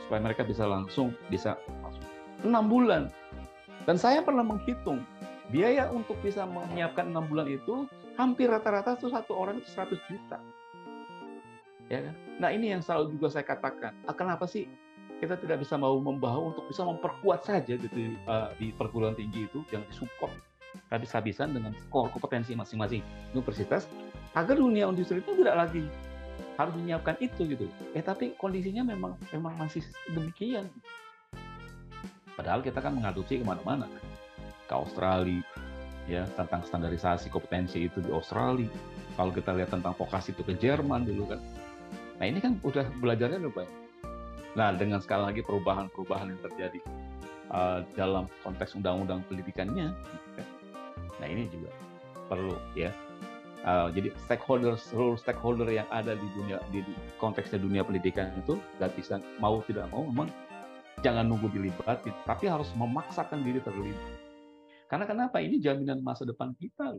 Supaya 0.08 0.24
mereka 0.24 0.42
bisa 0.48 0.64
langsung 0.64 1.12
bisa 1.28 1.60
masuk. 1.84 2.04
Enam 2.40 2.64
bulan. 2.72 3.12
Dan 3.84 4.00
saya 4.00 4.24
pernah 4.24 4.44
menghitung 4.44 5.04
biaya 5.52 5.88
untuk 5.92 6.16
bisa 6.24 6.44
menyiapkan 6.44 7.08
enam 7.08 7.24
bulan 7.28 7.48
itu 7.48 7.88
hampir 8.16 8.48
rata-rata 8.48 8.96
tuh 8.96 9.12
satu 9.12 9.36
orang 9.36 9.60
itu 9.60 9.68
100 9.72 9.96
juta. 10.08 10.38
Ya 11.88 12.04
kan? 12.04 12.14
Nah 12.40 12.50
ini 12.52 12.72
yang 12.72 12.84
selalu 12.84 13.16
juga 13.16 13.32
saya 13.32 13.44
katakan 13.48 13.96
ah, 14.04 14.12
kenapa 14.12 14.44
sih 14.44 14.68
kita 15.18 15.40
tidak 15.40 15.64
bisa 15.64 15.74
mau 15.74 15.96
membawa 15.98 16.54
untuk 16.54 16.68
bisa 16.68 16.84
memperkuat 16.84 17.42
saja 17.42 17.74
gitu 17.74 18.14
uh, 18.28 18.54
di 18.60 18.70
perguruan 18.76 19.16
tinggi 19.18 19.50
itu 19.50 19.66
yang 19.74 19.82
disupport 19.90 20.30
habis-habisan 20.92 21.56
dengan 21.56 21.72
skor 21.74 22.12
kompetensi 22.12 22.52
masing-masing. 22.54 23.02
Universitas 23.32 23.88
agar 24.36 24.56
dunia 24.60 24.86
industri 24.86 25.18
itu 25.18 25.32
tidak 25.42 25.66
lagi 25.66 25.88
harus 26.56 26.74
menyiapkan 26.76 27.16
itu 27.22 27.46
gitu. 27.48 27.66
Eh 27.94 28.02
tapi 28.02 28.34
kondisinya 28.36 28.82
memang 28.82 29.14
memang 29.30 29.54
masih 29.58 29.84
demikian. 30.10 30.66
Padahal 32.38 32.62
kita 32.62 32.78
kan 32.78 32.94
mengadopsi 32.94 33.42
ke 33.42 33.44
mana-mana, 33.44 33.90
ke 34.70 34.74
Australia, 34.74 35.42
ya 36.06 36.22
tentang 36.38 36.62
standarisasi 36.62 37.28
kompetensi 37.34 37.90
itu 37.90 37.98
di 37.98 38.10
Australia. 38.14 38.70
Kalau 39.18 39.34
kita 39.34 39.50
lihat 39.58 39.74
tentang 39.74 39.98
vokasi 39.98 40.30
itu 40.30 40.46
ke 40.46 40.54
Jerman 40.54 41.02
dulu 41.02 41.34
kan. 41.34 41.40
Nah 42.22 42.26
ini 42.26 42.38
kan 42.38 42.62
udah 42.62 42.86
belajarnya 43.02 43.42
udah 43.42 43.54
banyak. 43.54 43.78
Nah 44.54 44.70
dengan 44.78 45.02
sekali 45.02 45.34
lagi 45.34 45.40
perubahan-perubahan 45.42 46.30
yang 46.30 46.40
terjadi 46.46 46.80
uh, 47.50 47.82
dalam 47.98 48.30
konteks 48.46 48.78
undang-undang 48.78 49.26
pendidikannya, 49.26 49.90
Nah 51.18 51.26
ini 51.26 51.50
juga 51.50 51.70
perlu 52.30 52.54
ya. 52.78 52.94
Uh, 53.68 53.92
jadi 53.92 54.08
stakeholder 54.24 54.80
seluruh 54.80 55.20
stakeholder 55.20 55.68
yang 55.68 55.84
ada 55.92 56.16
di 56.16 56.24
dunia 56.32 56.56
di, 56.72 56.80
konteksnya 57.20 57.60
dunia 57.60 57.84
pendidikan 57.84 58.32
itu 58.40 58.56
nggak 58.80 58.96
bisa 58.96 59.20
mau 59.44 59.60
tidak 59.68 59.84
mau 59.92 60.08
memang 60.08 60.32
jangan 61.04 61.28
nunggu 61.28 61.52
dilibatin, 61.52 62.16
tapi 62.24 62.48
harus 62.48 62.72
memaksakan 62.80 63.44
diri 63.44 63.60
terlibat. 63.60 64.08
Karena 64.88 65.04
kenapa? 65.04 65.44
Ini 65.44 65.60
jaminan 65.60 66.00
masa 66.00 66.24
depan 66.24 66.56
kita. 66.56 66.96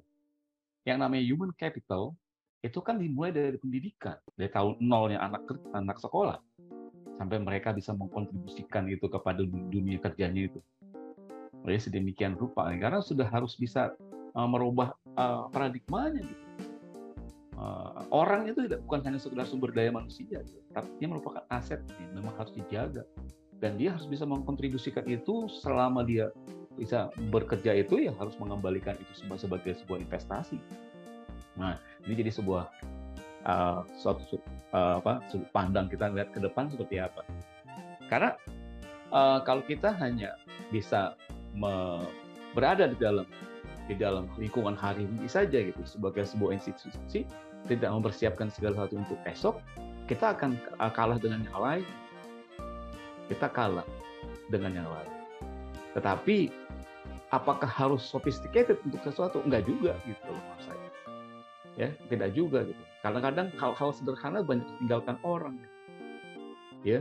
Yang 0.86 0.97
namanya 1.01 1.23
human 1.25 1.51
capital 1.58 2.13
itu 2.62 2.79
kan 2.86 3.01
dimulai 3.01 3.34
dari 3.34 3.58
pendidikan, 3.58 4.21
dari 4.38 4.53
tahun 4.53 4.77
nolnya 4.77 5.25
anak 5.25 5.49
anak 5.73 5.97
sekolah 5.97 6.38
sampai 7.17 7.38
mereka 7.41 7.73
bisa 7.73 7.97
mengkontribusikan 7.97 8.86
itu 8.93 9.10
kepada 9.10 9.41
dunia 9.43 9.97
kerjanya 9.97 10.53
itu. 10.53 10.62
Ya 11.65 11.82
sedemikian 11.82 12.38
rupa, 12.38 12.69
karena 12.77 13.01
sudah 13.01 13.25
harus 13.25 13.58
bisa 13.58 13.97
uh, 14.38 14.47
merubah 14.47 14.93
uh, 15.17 15.49
paradigmanya 15.49 16.23
gitu. 16.23 16.48
Uh, 17.60 18.08
orang 18.15 18.48
itu 18.48 18.63
tidak 18.63 18.80
bukan 18.88 19.04
hanya 19.04 19.19
sekedar 19.19 19.43
sumber 19.43 19.76
daya 19.76 19.91
manusia, 19.91 20.24
gitu, 20.32 20.63
tapi 20.72 20.88
dia 20.95 21.12
merupakan 21.12 21.43
aset 21.52 21.84
yang 22.00 22.24
memang 22.24 22.32
harus 22.39 22.56
dijaga 22.56 23.04
dan 23.60 23.76
dia 23.76 23.91
harus 23.91 24.08
bisa 24.08 24.24
mengkontribusikan 24.24 25.04
itu 25.12 25.52
selama 25.60 26.08
dia 26.08 26.32
bisa 26.80 27.12
bekerja 27.28 27.76
itu 27.76 28.08
ya 28.08 28.15
harus 28.15 28.39
mengembalikan 28.39 28.95
itu 28.95 29.28
sebagai 29.36 29.76
sebuah 29.84 30.00
investasi. 30.00 30.56
Nah 31.60 31.76
ini 32.08 32.24
jadi 32.24 32.32
sebuah 32.39 32.72
uh, 33.43 33.84
uh, 33.84 34.93
apa 35.04 35.19
pandang 35.52 35.91
kita 35.91 36.08
lihat 36.15 36.32
ke 36.32 36.39
depan 36.39 36.72
seperti 36.72 37.04
apa. 37.04 37.28
Karena 38.08 38.39
uh, 39.12 39.43
kalau 39.43 39.67
kita 39.67 39.91
hanya 40.00 40.39
bisa 40.72 41.19
berada 42.56 42.88
di 42.88 42.95
dalam 42.95 43.28
di 43.89 43.98
dalam 43.98 44.30
lingkungan 44.38 44.78
hari 44.78 45.04
ini 45.04 45.26
saja 45.26 45.60
gitu 45.60 45.82
sebagai 45.84 46.24
sebuah 46.24 46.56
institusi 46.56 47.26
tidak 47.69 47.93
mempersiapkan 47.93 48.49
segala 48.49 48.84
sesuatu 48.84 48.95
untuk 48.97 49.19
esok 49.29 49.55
kita 50.10 50.34
akan 50.34 50.58
kalah 50.97 51.21
dengan 51.21 51.45
yang 51.45 51.62
lain 51.62 51.86
kita 53.29 53.45
kalah 53.53 53.86
dengan 54.49 54.73
yang 54.73 54.89
lain. 54.89 55.13
Tetapi 55.93 56.49
apakah 57.29 57.69
harus 57.69 58.01
sophisticated 58.01 58.82
untuk 58.82 58.99
sesuatu? 59.05 59.45
Enggak 59.45 59.69
juga 59.69 59.93
gitu 60.03 60.25
loh 60.25 60.43
mas 60.49 60.65
saya. 60.65 60.89
Ya, 61.77 61.89
tidak 62.12 62.36
juga 62.36 62.65
gitu. 62.65 62.82
Kadang-kadang 63.05 63.53
hal-hal 63.55 63.89
sederhana 63.95 64.43
banyak 64.43 64.65
ditinggalkan 64.75 65.15
orang. 65.23 65.55
Ya, 66.84 66.99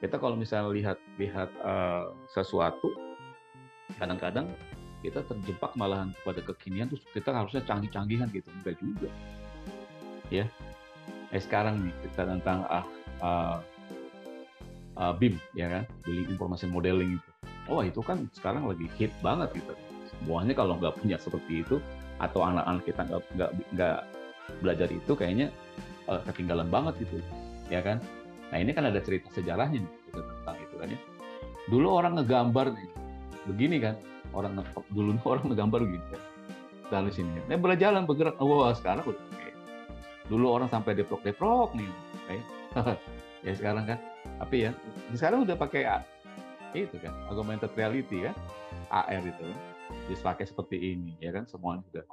kita 0.00 0.16
kalau 0.16 0.38
misalnya 0.38 0.72
lihat 0.72 0.98
lihat 1.20 1.50
uh, 1.60 2.14
sesuatu, 2.32 2.88
kadang-kadang 4.00 4.48
kita 5.04 5.20
terjebak 5.28 5.76
malahan 5.76 6.16
kepada 6.22 6.40
kekinian 6.54 6.88
terus 6.88 7.04
kita 7.12 7.30
harusnya 7.30 7.60
canggih-canggihan 7.68 8.26
gitu 8.32 8.48
enggak 8.48 8.74
juga 8.80 9.12
ya. 10.30 10.44
Eh 11.34 11.42
sekarang 11.42 11.82
nih 11.82 11.94
kita 12.06 12.26
tentang 12.26 12.64
ah 12.70 12.84
uh, 13.22 13.56
uh, 14.98 15.12
BIM 15.16 15.36
ya 15.54 15.70
kan? 15.70 15.84
Building 16.04 16.28
information 16.32 16.70
modeling 16.72 17.18
itu. 17.18 17.30
Oh 17.66 17.82
itu 17.82 18.00
kan 18.02 18.30
sekarang 18.34 18.66
lagi 18.66 18.86
hit 18.96 19.12
banget 19.20 19.50
gitu. 19.54 19.74
Semuanya 20.10 20.54
kalau 20.54 20.78
nggak 20.78 20.96
punya 20.98 21.16
seperti 21.18 21.66
itu 21.66 21.76
atau 22.16 22.46
anak-anak 22.46 22.82
kita 22.88 23.02
nggak 23.04 23.22
nggak 23.36 23.50
nggak 23.76 23.98
belajar 24.62 24.88
itu 24.88 25.12
kayaknya 25.18 25.48
uh, 26.06 26.22
ketinggalan 26.30 26.68
banget 26.70 26.94
gitu 27.06 27.18
ya 27.68 27.82
kan? 27.82 27.98
Nah 28.54 28.58
ini 28.62 28.70
kan 28.70 28.86
ada 28.86 29.02
cerita 29.02 29.26
sejarahnya 29.34 29.82
nih 29.82 29.92
tentang 30.14 30.56
itu 30.62 30.74
kan 30.78 30.88
ya. 30.94 31.00
Dulu 31.66 31.86
orang 31.90 32.12
ngegambar 32.22 32.72
nih 32.72 32.88
begini 33.50 33.76
kan? 33.82 33.94
Orang 34.30 34.58
dulu 34.94 35.18
orang 35.32 35.50
ngegambar 35.50 35.80
gitu 35.86 36.16
dari 36.86 37.10
sini. 37.10 37.42
Ini 37.50 37.58
boleh 37.58 37.74
jalan 37.74 38.06
bergerak. 38.06 38.38
Wah 38.38 38.70
wow, 38.70 38.74
sekarang 38.74 39.02
udah 39.02 39.25
dulu 40.26 40.58
orang 40.58 40.68
sampai 40.70 40.98
deprok-deprok 40.98 41.74
nih 41.78 41.90
kayak 42.26 42.44
ya 43.46 43.52
sekarang 43.54 43.84
kan. 43.86 43.98
Tapi 44.36 44.56
ya 44.68 44.70
sekarang 45.14 45.46
udah 45.46 45.56
pakai 45.56 45.82
itu 46.76 47.00
kan 47.00 47.14
augmented 47.32 47.72
reality 47.72 48.28
kan 48.28 48.36
AR 48.92 49.24
itu 49.24 49.40
kan 49.40 49.58
dipakai 50.10 50.44
seperti 50.44 50.76
ini 50.92 51.16
ya 51.22 51.32
kan 51.32 51.48
semuanya 51.48 51.86
sudah. 51.88 52.04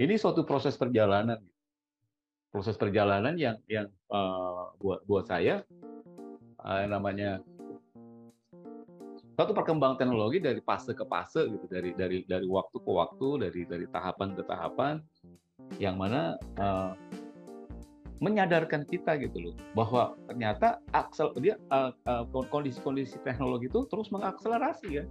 Ini 0.00 0.14
suatu 0.16 0.44
proses 0.44 0.76
perjalanan. 0.76 1.40
Proses 2.50 2.74
perjalanan 2.74 3.38
yang 3.38 3.62
yang 3.70 3.86
uh, 4.10 4.74
buat 4.82 5.06
buat 5.06 5.30
saya 5.30 5.62
uh, 6.58 6.84
namanya 6.90 7.38
satu 9.38 9.56
perkembangan 9.56 9.96
teknologi 9.96 10.42
dari 10.42 10.60
fase 10.60 10.92
ke 10.92 11.06
fase 11.08 11.48
gitu 11.48 11.64
dari 11.70 11.96
dari 11.96 12.26
dari 12.28 12.44
waktu 12.44 12.76
ke 12.76 12.90
waktu 12.90 13.28
dari 13.48 13.62
dari 13.64 13.86
tahapan 13.88 14.36
ke 14.36 14.42
tahapan 14.44 15.00
yang 15.80 15.96
mana 15.96 16.36
uh, 16.60 16.92
menyadarkan 18.20 18.84
kita 18.84 19.16
gitu 19.16 19.50
loh 19.50 19.54
bahwa 19.72 20.12
ternyata 20.28 20.78
aksel 20.92 21.32
dia 21.40 21.56
uh, 21.72 21.90
uh, 22.04 22.24
kondisi-kondisi 22.28 23.16
teknologi 23.24 23.72
itu 23.72 23.88
terus 23.88 24.12
mengakselerasi 24.12 24.88
ya. 25.00 25.04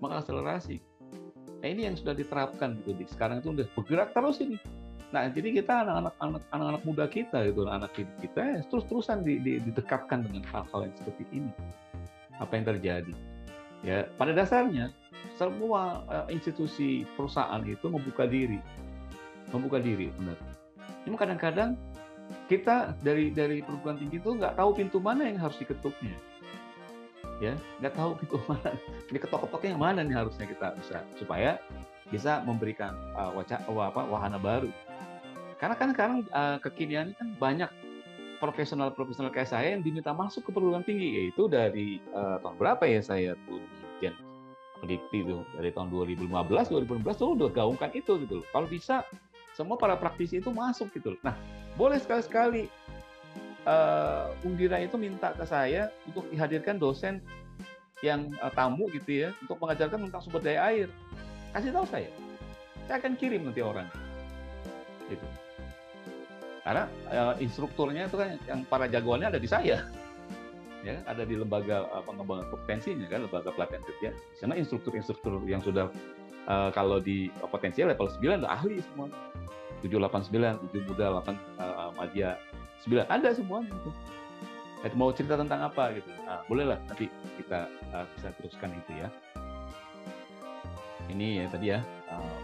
Mengakselerasi. 0.00 0.80
Nah 1.62 1.68
ini 1.68 1.86
yang 1.86 1.94
sudah 1.94 2.16
diterapkan 2.16 2.80
gitu 2.82 2.96
di 2.96 3.04
sekarang 3.06 3.44
itu 3.44 3.52
udah 3.52 3.68
bergerak 3.76 4.16
terus 4.16 4.40
ini. 4.40 4.56
Nah 5.12 5.28
jadi 5.28 5.60
kita 5.60 5.84
anak-anak 5.84 6.14
anak 6.24 6.42
anak 6.50 6.82
muda 6.88 7.04
kita 7.06 7.52
gitu 7.52 7.68
anak 7.68 7.92
kita 7.94 8.40
ya, 8.40 8.60
terus 8.66 8.88
terusan 8.88 9.20
di, 9.20 9.38
di, 9.38 9.60
didekatkan 9.60 10.24
dengan 10.24 10.42
hal-hal 10.48 10.88
yang 10.88 10.96
seperti 10.96 11.24
ini. 11.36 11.52
Apa 12.40 12.58
yang 12.58 12.64
terjadi? 12.66 13.14
Ya, 13.84 14.08
pada 14.16 14.32
dasarnya 14.32 14.90
semua 15.36 16.06
uh, 16.08 16.26
institusi 16.32 17.04
perusahaan 17.14 17.60
itu 17.66 17.92
membuka 17.92 18.24
diri, 18.24 18.58
membuka 19.52 19.78
diri, 19.78 20.08
benar. 20.16 20.38
Cuma 21.02 21.18
kadang-kadang 21.18 21.74
kita 22.46 22.96
dari 23.02 23.30
dari 23.30 23.62
perguruan 23.62 23.98
tinggi 23.98 24.18
itu 24.18 24.30
nggak 24.34 24.58
tahu 24.58 24.70
pintu 24.74 24.98
mana 24.98 25.26
yang 25.26 25.38
harus 25.38 25.56
diketuknya, 25.58 26.14
ya, 27.38 27.54
nggak 27.82 27.94
tahu 27.94 28.18
pintu 28.18 28.36
mana, 28.50 28.70
ini 29.10 29.18
ketok-ketoknya 29.18 29.68
yang 29.74 29.82
mana 29.82 30.00
nih 30.02 30.16
harusnya 30.16 30.46
kita 30.46 30.74
bisa 30.78 30.98
supaya 31.18 31.58
bisa 32.12 32.44
memberikan 32.44 32.92
uh, 33.16 33.32
wacana 33.32 33.64
apa 33.66 34.00
wahana 34.06 34.38
baru. 34.38 34.70
Karena 35.56 35.74
kan 35.78 35.88
sekarang 35.94 36.18
uh, 36.34 36.58
kekinian 36.58 37.14
kan 37.14 37.28
banyak 37.38 37.70
profesional-profesional 38.42 39.30
kayak 39.30 39.46
saya 39.46 39.78
yang 39.78 39.86
diminta 39.86 40.10
masuk 40.10 40.42
ke 40.42 40.50
perguruan 40.50 40.82
tinggi 40.82 41.14
yaitu 41.14 41.46
dari 41.46 42.02
uh, 42.10 42.42
tahun 42.42 42.58
berapa 42.58 42.82
ya 42.90 42.98
saya 42.98 43.38
tuh 43.46 43.62
Dirjen 44.02 44.18
peneliti 44.82 45.22
tuh 45.22 45.46
dari 45.54 45.70
tahun 45.70 45.94
2015 45.94 46.26
2016 46.26 47.06
tuh 47.14 47.30
udah 47.38 47.48
gaungkan 47.54 47.94
itu 47.94 48.18
gitu 48.26 48.42
loh. 48.42 48.46
Kalau 48.50 48.66
bisa 48.66 49.06
semua 49.54 49.78
para 49.78 49.94
praktisi 49.94 50.42
itu 50.42 50.50
masuk 50.50 50.90
gitu 50.90 51.14
loh. 51.14 51.20
Nah, 51.22 51.38
boleh 51.82 51.98
sekali-sekali 51.98 52.70
uh, 53.66 54.30
Undira 54.46 54.78
itu 54.78 54.94
minta 54.94 55.34
ke 55.34 55.42
saya 55.42 55.90
untuk 56.06 56.30
dihadirkan 56.30 56.78
dosen 56.78 57.18
yang 58.06 58.30
uh, 58.38 58.54
tamu 58.54 58.86
gitu 58.94 59.26
ya 59.26 59.28
untuk 59.42 59.58
mengajarkan 59.58 60.06
tentang 60.06 60.22
sumber 60.22 60.42
daya 60.46 60.70
air. 60.70 60.88
Kasih 61.50 61.74
tahu 61.74 61.86
saya. 61.90 62.10
Saya 62.86 63.02
akan 63.02 63.18
kirim 63.18 63.50
nanti 63.50 63.66
orang. 63.66 63.90
Gitu 65.10 65.26
karena 66.62 66.86
uh, 67.10 67.34
instrukturnya 67.42 68.06
itu 68.06 68.16
kan 68.18 68.38
yang 68.46 68.62
para 68.70 68.86
jagoannya 68.86 69.34
ada 69.34 69.40
di 69.42 69.50
saya 69.50 69.82
ya 70.86 70.94
ada 71.06 71.26
di 71.26 71.34
lembaga 71.34 71.90
uh, 71.90 72.02
pengembangan 72.06 72.46
kompetensinya 72.54 73.06
kan 73.10 73.26
lembaga 73.26 73.50
pelatihan 73.50 73.82
kerja 73.82 74.08
di 74.14 74.36
sana 74.38 74.54
instruktur-instruktur 74.54 75.42
yang 75.46 75.62
sudah 75.62 75.90
uh, 76.46 76.70
kalau 76.70 77.02
di 77.02 77.30
potensial 77.50 77.90
level 77.90 78.06
9 78.06 78.46
udah 78.46 78.50
ahli 78.50 78.78
semua 78.78 79.10
789 79.84 80.70
7 80.70 80.88
muda 80.88 81.04
8 81.20 81.34
uh, 81.58 81.90
media 81.98 82.38
9 82.86 83.06
ada 83.06 83.28
semuanya 83.34 83.74
itu 84.82 84.96
mau 84.98 85.14
cerita 85.14 85.38
tentang 85.38 85.62
apa 85.62 85.94
gitu 85.94 86.10
nah, 86.26 86.42
bolehlah 86.50 86.78
nanti 86.90 87.06
kita 87.38 87.70
uh, 87.94 88.06
bisa 88.18 88.28
teruskan 88.38 88.70
itu 88.74 88.92
ya 88.98 89.08
ini 91.10 91.42
ya 91.42 91.46
tadi 91.50 91.66
ya 91.70 91.80
uh, 92.10 92.40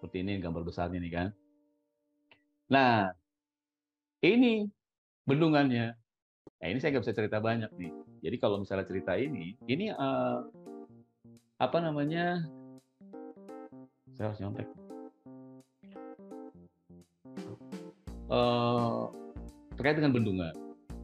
seperti 0.00 0.24
ini 0.24 0.40
gambar 0.40 0.64
besarnya 0.64 1.00
nih 1.00 1.12
kan 1.12 1.28
nah 2.68 3.12
ini 4.24 4.64
bendungannya. 5.28 5.92
Nah, 6.60 6.66
ini 6.68 6.78
saya 6.80 6.96
nggak 6.96 7.04
bisa 7.04 7.16
cerita 7.16 7.38
banyak 7.44 7.68
nih. 7.76 7.92
Jadi 8.24 8.36
kalau 8.40 8.56
misalnya 8.60 8.88
cerita 8.88 9.12
ini, 9.20 9.52
ini 9.68 9.92
uh, 9.92 10.40
apa 11.60 11.78
namanya? 11.80 12.40
Saya 14.16 14.32
harus 14.32 14.40
nyontek. 14.40 14.68
Uh, 18.28 19.12
terkait 19.76 20.00
dengan 20.00 20.14
bendungan, 20.16 20.54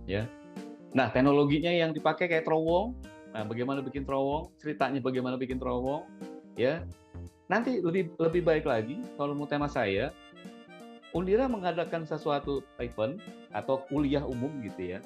ya. 0.09 0.25
Nah, 0.97 1.13
teknologinya 1.13 1.71
yang 1.71 1.93
dipakai 1.93 2.27
kayak 2.31 2.49
terowong. 2.49 2.97
Nah, 3.31 3.45
bagaimana 3.47 3.85
bikin 3.85 4.09
terowong? 4.09 4.51
Ceritanya 4.59 4.99
bagaimana 5.05 5.37
bikin 5.37 5.61
terowong? 5.61 6.09
Ya. 6.57 6.83
Nanti 7.51 7.83
lebih 7.83 8.15
lebih 8.15 8.47
baik 8.47 8.63
lagi 8.63 9.03
kalau 9.19 9.35
mau 9.35 9.43
tema 9.43 9.67
saya 9.67 10.15
Undira 11.11 11.51
mengadakan 11.51 12.07
sesuatu 12.07 12.63
event 12.79 13.19
atau 13.51 13.83
kuliah 13.91 14.23
umum 14.23 14.63
gitu 14.63 14.95
ya, 14.95 15.03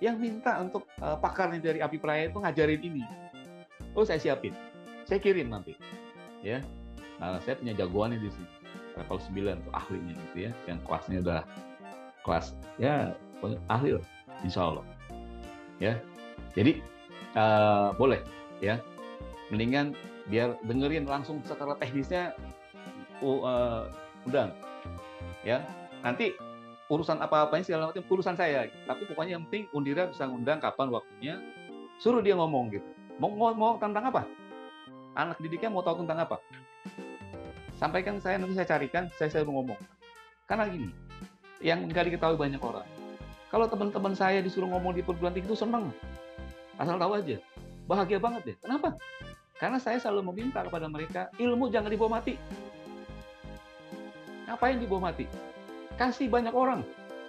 yang 0.00 0.16
minta 0.16 0.56
untuk 0.56 0.88
uh, 1.04 1.20
pakarnya 1.20 1.60
dari 1.60 1.84
Api 1.84 2.00
Praya 2.00 2.32
itu 2.32 2.40
ngajarin 2.40 2.80
ini. 2.80 3.04
Oh 3.92 4.08
saya 4.08 4.16
siapin, 4.16 4.56
saya 5.04 5.20
kirim 5.20 5.52
nanti, 5.52 5.76
ya. 6.40 6.64
Nah 7.20 7.36
saya 7.44 7.60
punya 7.60 7.76
jagoannya 7.76 8.16
di 8.16 8.32
sini, 8.32 8.48
level 8.98 9.18
9 9.22 9.64
tuh 9.64 9.72
ahlinya 9.72 10.14
gitu 10.28 10.36
ya, 10.50 10.52
yang 10.66 10.78
kelasnya 10.82 11.18
udah 11.22 11.42
kelas 12.26 12.58
ya 12.76 13.14
ahli 13.70 13.94
loh, 13.94 14.04
insya 14.42 14.66
Allah, 14.66 14.84
ya. 15.78 15.94
Jadi 16.58 16.82
uh, 17.38 17.94
boleh 17.94 18.18
ya, 18.58 18.82
mendingan 19.54 19.94
biar 20.26 20.58
dengerin 20.66 21.06
langsung 21.06 21.38
secara 21.46 21.78
teknisnya 21.78 22.34
uh, 23.22 23.86
undang 24.26 24.50
ya. 25.46 25.62
Nanti 26.02 26.34
urusan 26.90 27.22
apa-apanya 27.22 27.64
segala 27.64 27.94
macam 27.94 28.02
urusan 28.10 28.34
saya. 28.34 28.66
Tapi 28.84 29.06
pokoknya 29.06 29.38
yang 29.38 29.46
penting 29.46 29.70
Undira 29.70 30.10
bisa 30.10 30.26
ngundang 30.26 30.58
kapan 30.58 30.90
waktunya 30.90 31.38
suruh 32.02 32.20
dia 32.20 32.34
ngomong 32.34 32.74
gitu. 32.74 32.86
Mau 33.22 33.30
ngomong 33.34 33.78
tentang 33.78 34.10
apa? 34.10 34.26
Anak 35.14 35.38
didiknya 35.42 35.70
mau 35.70 35.82
tahu 35.82 36.02
tentang 36.02 36.26
apa 36.26 36.38
sampaikan 37.78 38.18
saya 38.18 38.42
nanti 38.42 38.58
saya 38.58 38.68
carikan 38.68 39.08
saya 39.16 39.30
saya 39.30 39.46
ngomong 39.46 39.78
karena 40.50 40.66
gini 40.68 40.90
yang 41.62 41.86
nggak 41.86 42.12
diketahui 42.12 42.38
banyak 42.38 42.60
orang 42.60 42.86
kalau 43.48 43.64
teman-teman 43.70 44.12
saya 44.12 44.42
disuruh 44.44 44.68
ngomong 44.68 44.98
di 44.98 45.02
perguruan 45.06 45.32
tinggi 45.32 45.48
itu 45.48 45.58
seneng 45.58 45.94
asal 46.76 46.98
tahu 46.98 47.16
aja 47.16 47.38
bahagia 47.86 48.18
banget 48.18 48.54
deh 48.54 48.56
kenapa 48.60 48.98
karena 49.58 49.78
saya 49.78 49.98
selalu 49.98 50.34
meminta 50.34 50.62
kepada 50.62 50.86
mereka 50.86 51.30
ilmu 51.38 51.70
jangan 51.70 51.90
dibawa 51.90 52.20
mati 52.20 52.38
Ngapain 54.48 54.80
dibawa 54.80 55.12
mati? 55.12 55.28
Kasih 56.00 56.32
banyak 56.32 56.56
orang. 56.56 56.80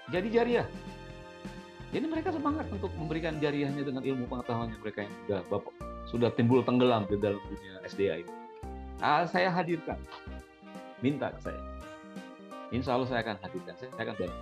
Jadi 0.08 0.32
jariah. 0.32 0.64
Jadi 1.92 2.06
mereka 2.08 2.32
semangat 2.32 2.72
untuk 2.72 2.96
memberikan 2.96 3.36
jariahnya 3.44 3.84
dengan 3.84 4.08
ilmu 4.08 4.24
pengetahuannya 4.32 4.80
mereka 4.80 5.04
yang 5.04 5.14
sudah 5.26 5.40
bapak, 5.52 5.74
sudah 6.08 6.30
timbul 6.32 6.64
tenggelam 6.64 7.04
di 7.12 7.20
dalam 7.20 7.42
dunia 7.44 7.84
SDA 7.84 8.24
ini. 8.24 8.34
Nah, 9.04 9.28
saya 9.28 9.52
hadirkan. 9.52 10.00
Minta 11.00 11.32
ke 11.34 11.40
saya. 11.42 11.62
Insya 12.70 12.96
Allah 12.96 13.08
saya 13.10 13.22
akan 13.26 13.36
hadirkan. 13.42 13.74
Saya 13.80 13.90
akan 13.96 14.16
bantu. 14.20 14.40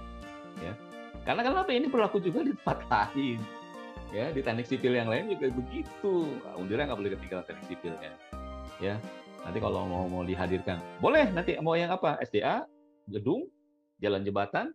Ya. 0.60 0.74
Karena 1.24 1.42
kenapa 1.44 1.70
ini 1.76 1.88
berlaku 1.92 2.24
juga 2.24 2.44
di 2.44 2.56
tempat 2.56 2.84
lain. 2.88 3.40
ya 4.16 4.32
di 4.32 4.40
teknik 4.40 4.64
sipil 4.64 4.96
yang 4.96 5.12
lain 5.12 5.28
juga 5.36 5.52
begitu 5.52 6.32
Undira 6.56 6.88
nggak 6.88 6.96
boleh 6.96 7.12
ketinggalan 7.12 7.44
teknik 7.44 7.68
sipilnya 7.76 8.12
ya 8.80 8.96
nanti 9.44 9.60
kalau 9.60 9.84
mau 9.84 10.08
mau 10.08 10.24
dihadirkan 10.24 10.80
boleh 11.04 11.28
nanti 11.36 11.60
mau 11.60 11.76
yang 11.76 11.92
apa 11.92 12.16
SDA 12.24 12.64
gedung 13.12 13.48
jalan 14.00 14.24
jembatan 14.24 14.72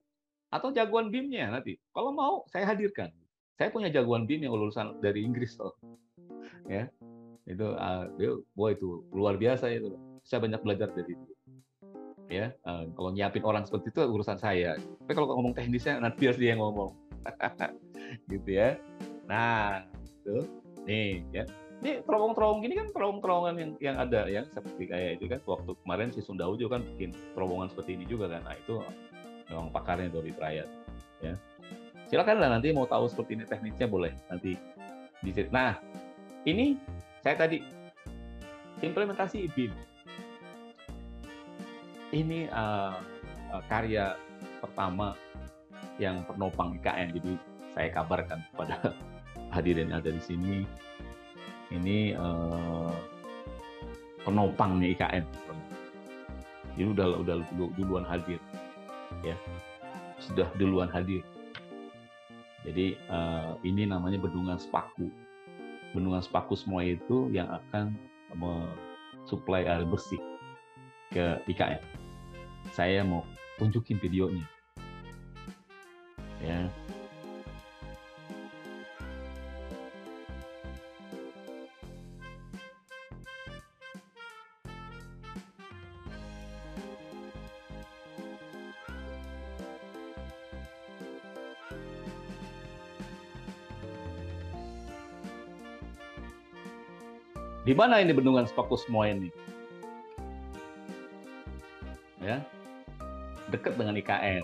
atau 0.52 0.68
jagoan 0.68 1.08
BIM-nya 1.08 1.48
nanti 1.48 1.80
kalau 1.96 2.12
mau 2.12 2.44
saya 2.52 2.68
hadirkan 2.68 3.08
saya 3.56 3.72
punya 3.72 3.88
jagoan 3.88 4.28
BIM 4.28 4.44
yang 4.48 4.52
lulusan 4.52 5.00
dari 5.00 5.24
Inggris 5.24 5.56
loh 5.56 5.76
ya 6.68 6.88
itu 7.48 7.66
uh, 7.72 8.08
dia 8.20 8.36
wah 8.54 8.70
itu 8.70 9.00
luar 9.16 9.40
biasa 9.40 9.72
itu 9.72 9.96
saya 10.22 10.44
banyak 10.44 10.60
belajar 10.60 10.92
dari 10.92 11.16
itu 11.16 11.31
ya 12.30 12.54
uh, 12.66 12.86
kalau 12.94 13.10
nyiapin 13.10 13.44
orang 13.44 13.64
seperti 13.66 13.94
itu 13.94 14.00
urusan 14.04 14.38
saya. 14.38 14.76
Tapi 14.76 15.12
kalau 15.14 15.34
ngomong 15.34 15.54
teknisnya 15.56 15.98
nanti 15.98 16.26
biar 16.26 16.36
dia 16.38 16.50
yang 16.54 16.62
ngomong. 16.62 16.90
Gitu 18.30 18.50
ya. 18.50 18.78
Nah 19.26 19.86
tuh 20.22 20.46
nih 20.86 21.22
ya. 21.34 21.44
Ini 21.82 22.06
terowong-terowong 22.06 22.62
gini 22.62 22.78
kan 22.78 22.94
terowong-terowongan 22.94 23.54
yang 23.58 23.70
yang 23.82 23.96
ada 23.98 24.30
ya. 24.30 24.46
Seperti 24.54 24.86
kayak 24.86 25.18
itu 25.18 25.26
kan 25.26 25.40
waktu 25.46 25.72
kemarin 25.82 26.08
si 26.14 26.20
Sunda 26.22 26.46
Ujo 26.46 26.70
kan 26.70 26.86
bikin 26.94 27.10
terowongan 27.34 27.74
seperti 27.74 27.98
ini 27.98 28.04
juga 28.06 28.30
kan. 28.30 28.46
Nah 28.46 28.54
itu 28.54 28.78
memang 29.50 29.68
pakarnya 29.74 30.08
dari 30.08 30.30
Prayat 30.30 30.68
ya. 31.20 31.34
Silakan 32.06 32.38
lah 32.44 32.50
nanti 32.58 32.70
mau 32.76 32.84
tahu 32.84 33.08
seperti 33.08 33.40
ini 33.40 33.44
teknisnya 33.48 33.88
boleh 33.88 34.12
nanti 34.28 34.54
di 35.22 35.30
nah 35.54 35.78
ini 36.44 36.74
saya 37.22 37.38
tadi 37.38 37.62
implementasi 38.82 39.46
BIM. 39.54 39.70
Ini 42.12 42.48
uh, 42.52 42.96
karya 43.68 44.16
pertama 44.60 45.16
yang 45.96 46.24
penopang 46.28 46.76
IKN. 46.76 47.16
Jadi 47.16 47.32
saya 47.72 47.88
kabarkan 47.92 48.40
kepada 48.52 48.76
hadirin 49.54 49.88
yang 49.88 50.04
ada 50.04 50.12
di 50.12 50.22
sini. 50.22 50.56
Ini 51.72 52.12
uh, 52.16 52.92
penopangnya 54.28 54.92
IKN. 54.92 55.24
Jadi 56.76 56.88
udah 56.88 57.06
udah 57.20 57.36
duluan 57.76 58.04
hadir, 58.08 58.40
ya 59.20 59.36
sudah 60.20 60.48
duluan 60.56 60.88
hadir. 60.88 61.20
Jadi 62.64 62.96
uh, 63.12 63.56
ini 63.60 63.84
namanya 63.84 64.16
bendungan 64.16 64.56
Sepaku 64.56 65.12
bendungan 65.92 66.24
sepaku 66.24 66.56
semua 66.56 66.82
itu 66.82 67.28
yang 67.30 67.48
akan 67.52 67.92
mensuplai 68.32 69.68
air 69.68 69.84
bersih 69.84 70.20
ke 71.12 71.36
IKN. 71.46 72.01
Saya 72.72 73.04
mau 73.04 73.20
tunjukin 73.60 74.00
videonya. 74.00 74.48
Ya. 76.40 76.72
Di 97.62 97.76
mana 97.78 98.02
ini 98.02 98.10
bendungan 98.10 98.48
Sepaku 98.48 98.74
semua 98.74 99.06
ini? 99.12 99.51
Dekat 103.52 103.76
dengan 103.76 103.94
IKN. 104.00 104.42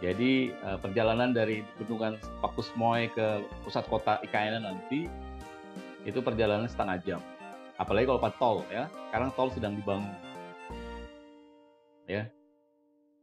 Jadi 0.00 0.54
eh, 0.54 0.78
perjalanan 0.80 1.34
dari 1.34 1.60
bendungan 1.76 2.16
Sepaku 2.22 2.62
Semoy 2.64 3.10
ke 3.12 3.44
pusat 3.66 3.84
kota 3.90 4.22
IKN 4.24 4.64
nanti 4.64 5.10
itu 6.08 6.18
perjalanan 6.24 6.70
setengah 6.70 6.96
jam. 7.04 7.20
Apalagi 7.76 8.08
kalau 8.08 8.22
pas 8.22 8.32
tol 8.38 8.64
ya. 8.72 8.88
Sekarang 9.10 9.30
tol 9.36 9.50
sedang 9.52 9.76
dibangun. 9.76 10.14
Ya. 12.08 12.30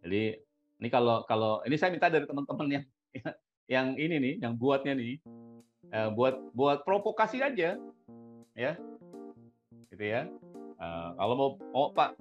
Jadi 0.05 0.37
ini 0.77 0.89
kalau 0.93 1.25
kalau 1.25 1.65
ini 1.65 1.79
saya 1.79 1.89
minta 1.89 2.11
dari 2.11 2.29
teman-teman 2.29 2.67
yang 2.69 2.85
yang 3.73 3.87
ini 3.97 4.15
nih, 4.21 4.33
yang 4.45 4.53
buatnya 4.53 4.93
nih, 4.93 5.17
uh, 5.93 6.09
buat 6.13 6.35
buat 6.53 6.83
provokasi 6.83 7.39
aja 7.43 7.79
ya 8.57 8.71
gitu 9.93 10.03
ya 10.03 10.25
uh, 10.81 11.09
kalau 11.15 11.33
mau 11.37 11.49
oh 11.71 11.89
pak 11.93 12.17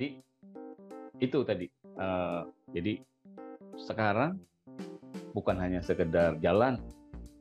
jadi 0.00 0.16
itu 1.20 1.38
tadi 1.44 1.68
uh, 2.00 2.48
jadi 2.72 3.04
sekarang 3.76 4.40
bukan 5.36 5.60
hanya 5.60 5.84
sekedar 5.84 6.40
jalan 6.40 6.80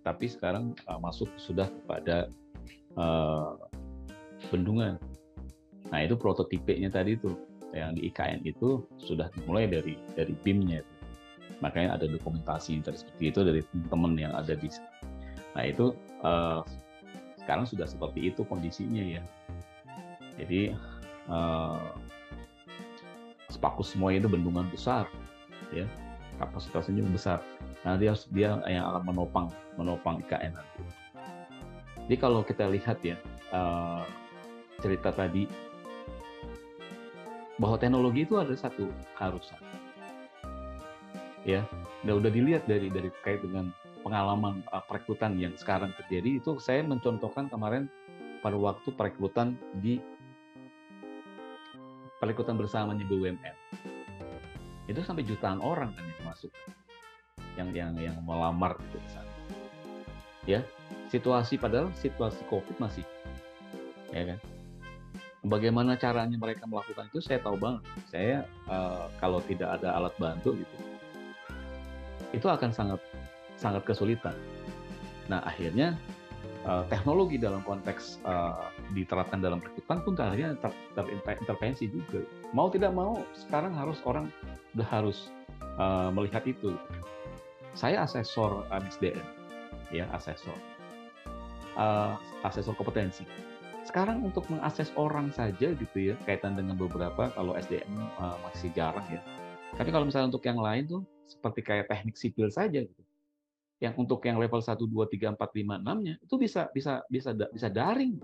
tapi 0.04 0.28
sekarang 0.28 0.76
uh, 0.92 1.00
masuk 1.00 1.32
sudah 1.40 1.72
kepada 1.72 2.28
uh, 3.00 3.56
bendungan. 4.52 5.00
Nah 5.88 6.04
itu 6.04 6.20
prototipenya 6.20 6.92
tadi 6.92 7.16
itu 7.16 7.32
yang 7.72 7.96
di 7.96 8.12
IKN 8.12 8.44
itu 8.44 8.84
sudah 9.00 9.32
dimulai 9.40 9.72
dari 9.72 9.96
dari 10.20 10.36
BIM-nya. 10.44 10.84
Makanya 11.64 11.96
ada 11.96 12.12
dokumentasi 12.12 12.84
seperti 12.84 13.24
itu 13.32 13.40
dari 13.40 13.64
teman-teman 13.72 14.20
yang 14.20 14.34
ada 14.36 14.60
di 14.60 14.68
nah 15.56 15.64
itu 15.64 15.96
uh, 16.28 16.60
sekarang 17.40 17.64
sudah 17.64 17.88
seperti 17.88 18.36
itu 18.36 18.44
kondisinya 18.44 19.16
ya. 19.16 19.24
Jadi 20.36 20.76
uh, 21.32 22.09
sepaku 23.60 23.84
semua 23.84 24.16
itu 24.16 24.32
bendungan 24.32 24.72
besar, 24.72 25.04
ya 25.76 25.84
kapasitasnya 26.40 27.04
besar. 27.12 27.44
Nah, 27.84 28.00
dia 28.00 28.16
dia 28.32 28.56
yang 28.72 28.88
akan 28.96 29.04
menopang 29.12 29.48
menopang 29.76 30.24
IKN 30.24 30.56
nanti. 30.56 30.84
Jadi 32.08 32.16
kalau 32.16 32.40
kita 32.48 32.72
lihat 32.72 33.04
ya 33.04 33.20
uh, 33.52 34.08
cerita 34.80 35.12
tadi 35.12 35.44
bahwa 37.60 37.76
teknologi 37.76 38.24
itu 38.24 38.40
ada 38.40 38.56
satu 38.56 38.88
harusan. 39.20 39.60
Ya, 41.44 41.68
udah 42.08 42.24
udah 42.24 42.32
dilihat 42.32 42.64
dari 42.64 42.88
dari 42.88 43.12
terkait 43.20 43.44
dengan 43.44 43.76
pengalaman 44.08 44.64
uh, 44.72 44.80
perekrutan 44.88 45.36
yang 45.36 45.52
sekarang 45.60 45.92
terjadi 46.00 46.40
itu 46.40 46.56
saya 46.64 46.80
mencontohkan 46.88 47.52
kemarin 47.52 47.92
pada 48.40 48.56
waktu 48.56 48.96
perekrutan 48.96 49.60
di 49.84 50.00
perekrutan 52.20 52.60
bersamanya 52.60 53.08
BUMN. 53.08 53.56
Itu 54.86 55.00
sampai 55.02 55.26
jutaan 55.26 55.64
orang 55.64 55.96
kan 55.96 56.04
yang 56.04 56.24
masuk 56.28 56.52
yang 57.58 57.70
yang 57.76 57.92
yang 58.00 58.18
melamar 58.24 58.76
itu 58.80 59.00
sana. 59.12 59.28
Ya, 60.48 60.64
situasi 61.12 61.60
padahal 61.60 61.92
situasi 61.98 62.44
Covid 62.48 62.78
masih 62.80 63.04
ya 64.10 64.26
kan 64.26 64.40
bagaimana 65.46 65.96
caranya 65.96 66.36
mereka 66.36 66.68
melakukan 66.68 67.08
itu 67.10 67.20
saya 67.24 67.40
tahu 67.40 67.56
banget. 67.56 67.84
Saya 68.10 68.38
uh, 68.68 69.08
kalau 69.22 69.40
tidak 69.46 69.80
ada 69.80 69.96
alat 69.96 70.14
bantu 70.20 70.58
gitu, 70.58 70.76
itu 72.36 72.48
akan 72.48 72.72
sangat 72.74 73.02
sangat 73.56 73.84
kesulitan. 73.88 74.36
Nah 75.32 75.44
akhirnya 75.46 75.96
uh, 76.68 76.84
teknologi 76.92 77.40
dalam 77.40 77.64
konteks 77.64 78.20
uh, 78.28 78.68
diterapkan 78.94 79.40
dalam 79.40 79.62
rekrutan 79.62 80.02
pun 80.02 80.14
akhirnya 80.18 80.58
ter, 80.58 80.74
terintervensi 80.98 81.90
juga. 81.90 82.26
Mau 82.52 82.68
tidak 82.74 82.92
mau 82.94 83.22
sekarang 83.38 83.74
harus 83.78 84.02
orang 84.06 84.30
udah 84.74 84.88
harus 84.90 85.30
uh, 85.78 86.10
melihat 86.14 86.46
itu. 86.46 86.74
Saya 87.78 88.04
asesor 88.04 88.66
MSDM, 88.74 89.24
ya 89.94 90.10
asesor, 90.14 90.58
uh, 91.78 92.18
asesor 92.44 92.74
kompetensi. 92.74 93.24
Sekarang 93.86 94.22
untuk 94.22 94.46
mengakses 94.52 94.94
orang 95.00 95.34
saja 95.34 95.74
gitu 95.74 96.14
ya 96.14 96.16
kaitan 96.28 96.54
dengan 96.54 96.78
beberapa 96.78 97.32
kalau 97.34 97.58
SDM 97.58 97.90
uh, 98.20 98.38
masih 98.50 98.70
jarang 98.74 99.06
ya. 99.10 99.22
Tapi 99.78 99.90
kalau 99.94 100.06
misalnya 100.06 100.34
untuk 100.34 100.46
yang 100.46 100.60
lain 100.60 100.90
tuh 100.90 101.02
seperti 101.30 101.62
kayak 101.62 101.86
teknik 101.90 102.18
sipil 102.18 102.50
saja 102.50 102.82
gitu. 102.82 103.04
Yang 103.80 103.94
untuk 103.96 104.20
yang 104.28 104.36
level 104.42 104.60
1 104.60 104.76
2 104.76 104.92
3 104.92 105.40
4 105.40 105.40
5 105.40 105.88
6-nya 105.88 106.16
itu 106.20 106.36
bisa 106.36 106.68
bisa 106.74 107.00
bisa 107.08 107.32
bisa 107.32 107.68
daring 107.72 108.20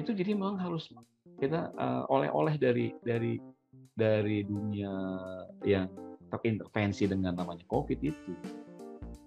itu 0.00 0.10
jadi 0.16 0.32
memang 0.32 0.56
harus 0.56 0.88
kita 1.36 1.72
uh, 1.76 2.04
oleh-oleh 2.08 2.56
dari 2.56 2.94
dari 3.04 3.36
dari 3.92 4.40
dunia 4.44 4.92
yang 5.68 5.88
terintervensi 6.32 7.04
dengan 7.08 7.36
namanya 7.36 7.64
COVID 7.68 7.98
itu. 8.00 8.32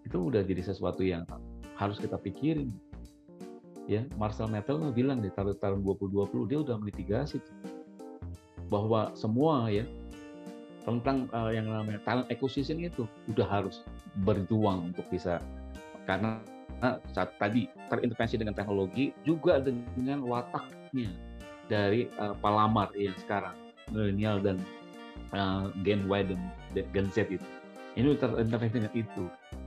Itu 0.05 0.29
udah 0.33 0.41
jadi 0.41 0.61
sesuatu 0.65 1.05
yang 1.05 1.25
harus 1.77 2.01
kita 2.01 2.17
pikirin. 2.17 2.73
Ya 3.85 4.01
Marcel 4.17 4.49
Metel 4.49 4.81
bilang 4.89 5.21
di 5.21 5.29
tahun 5.29 5.61
tahun 5.61 5.85
2020 5.85 6.49
dia 6.49 6.59
udah 6.65 6.75
melitigasi 6.81 7.37
tuh, 7.37 7.57
bahwa 8.73 9.13
semua 9.13 9.69
ya 9.69 9.85
tentang 10.85 11.29
uh, 11.33 11.53
yang 11.53 11.69
namanya 11.69 12.01
talent 12.05 12.29
acquisition 12.33 12.81
itu 12.81 13.05
udah 13.29 13.45
harus 13.45 13.85
berjuang 14.25 14.93
untuk 14.93 15.05
bisa 15.09 15.41
karena 16.05 16.41
saat 17.13 17.35
tadi 17.37 17.69
terintervensi 17.89 18.35
dengan 18.39 18.55
teknologi 18.57 19.11
juga 19.25 19.61
dengan 19.61 20.23
wataknya 20.25 21.11
dari 21.69 22.09
uh, 22.21 22.33
pelamar 22.39 22.93
yang 22.97 23.15
sekarang. 23.19 23.55
Milenial 23.93 24.41
dan 24.41 24.57
uh, 25.33 25.69
Gen 25.85 26.09
Y 26.09 26.21
dan 26.25 26.39
Gen 26.73 27.07
Z 27.13 27.29
itu. 27.29 27.47
Ini 27.95 28.17
terintervensi 28.17 28.75
dengan 28.81 28.93
itu. 28.97 29.25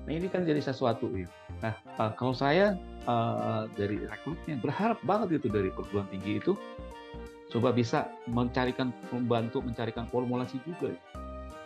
Nah 0.09 0.13
ini 0.17 0.27
kan 0.33 0.49
jadi 0.49 0.61
sesuatu 0.65 1.13
ya 1.13 1.29
nah 1.59 1.75
uh, 1.99 2.15
kalau 2.15 2.31
saya 2.31 2.79
uh, 3.11 3.67
dari 3.75 3.99
rekrutnya 3.99 4.63
berharap 4.63 4.99
banget 5.03 5.43
itu 5.43 5.51
dari 5.51 5.75
perguruan 5.75 6.07
tinggi 6.07 6.39
itu 6.39 6.55
coba 7.51 7.75
bisa 7.75 8.07
mencarikan 8.31 8.95
membantu 9.11 9.59
mencarikan 9.65 10.07
formulasi 10.07 10.63
juga 10.63 10.95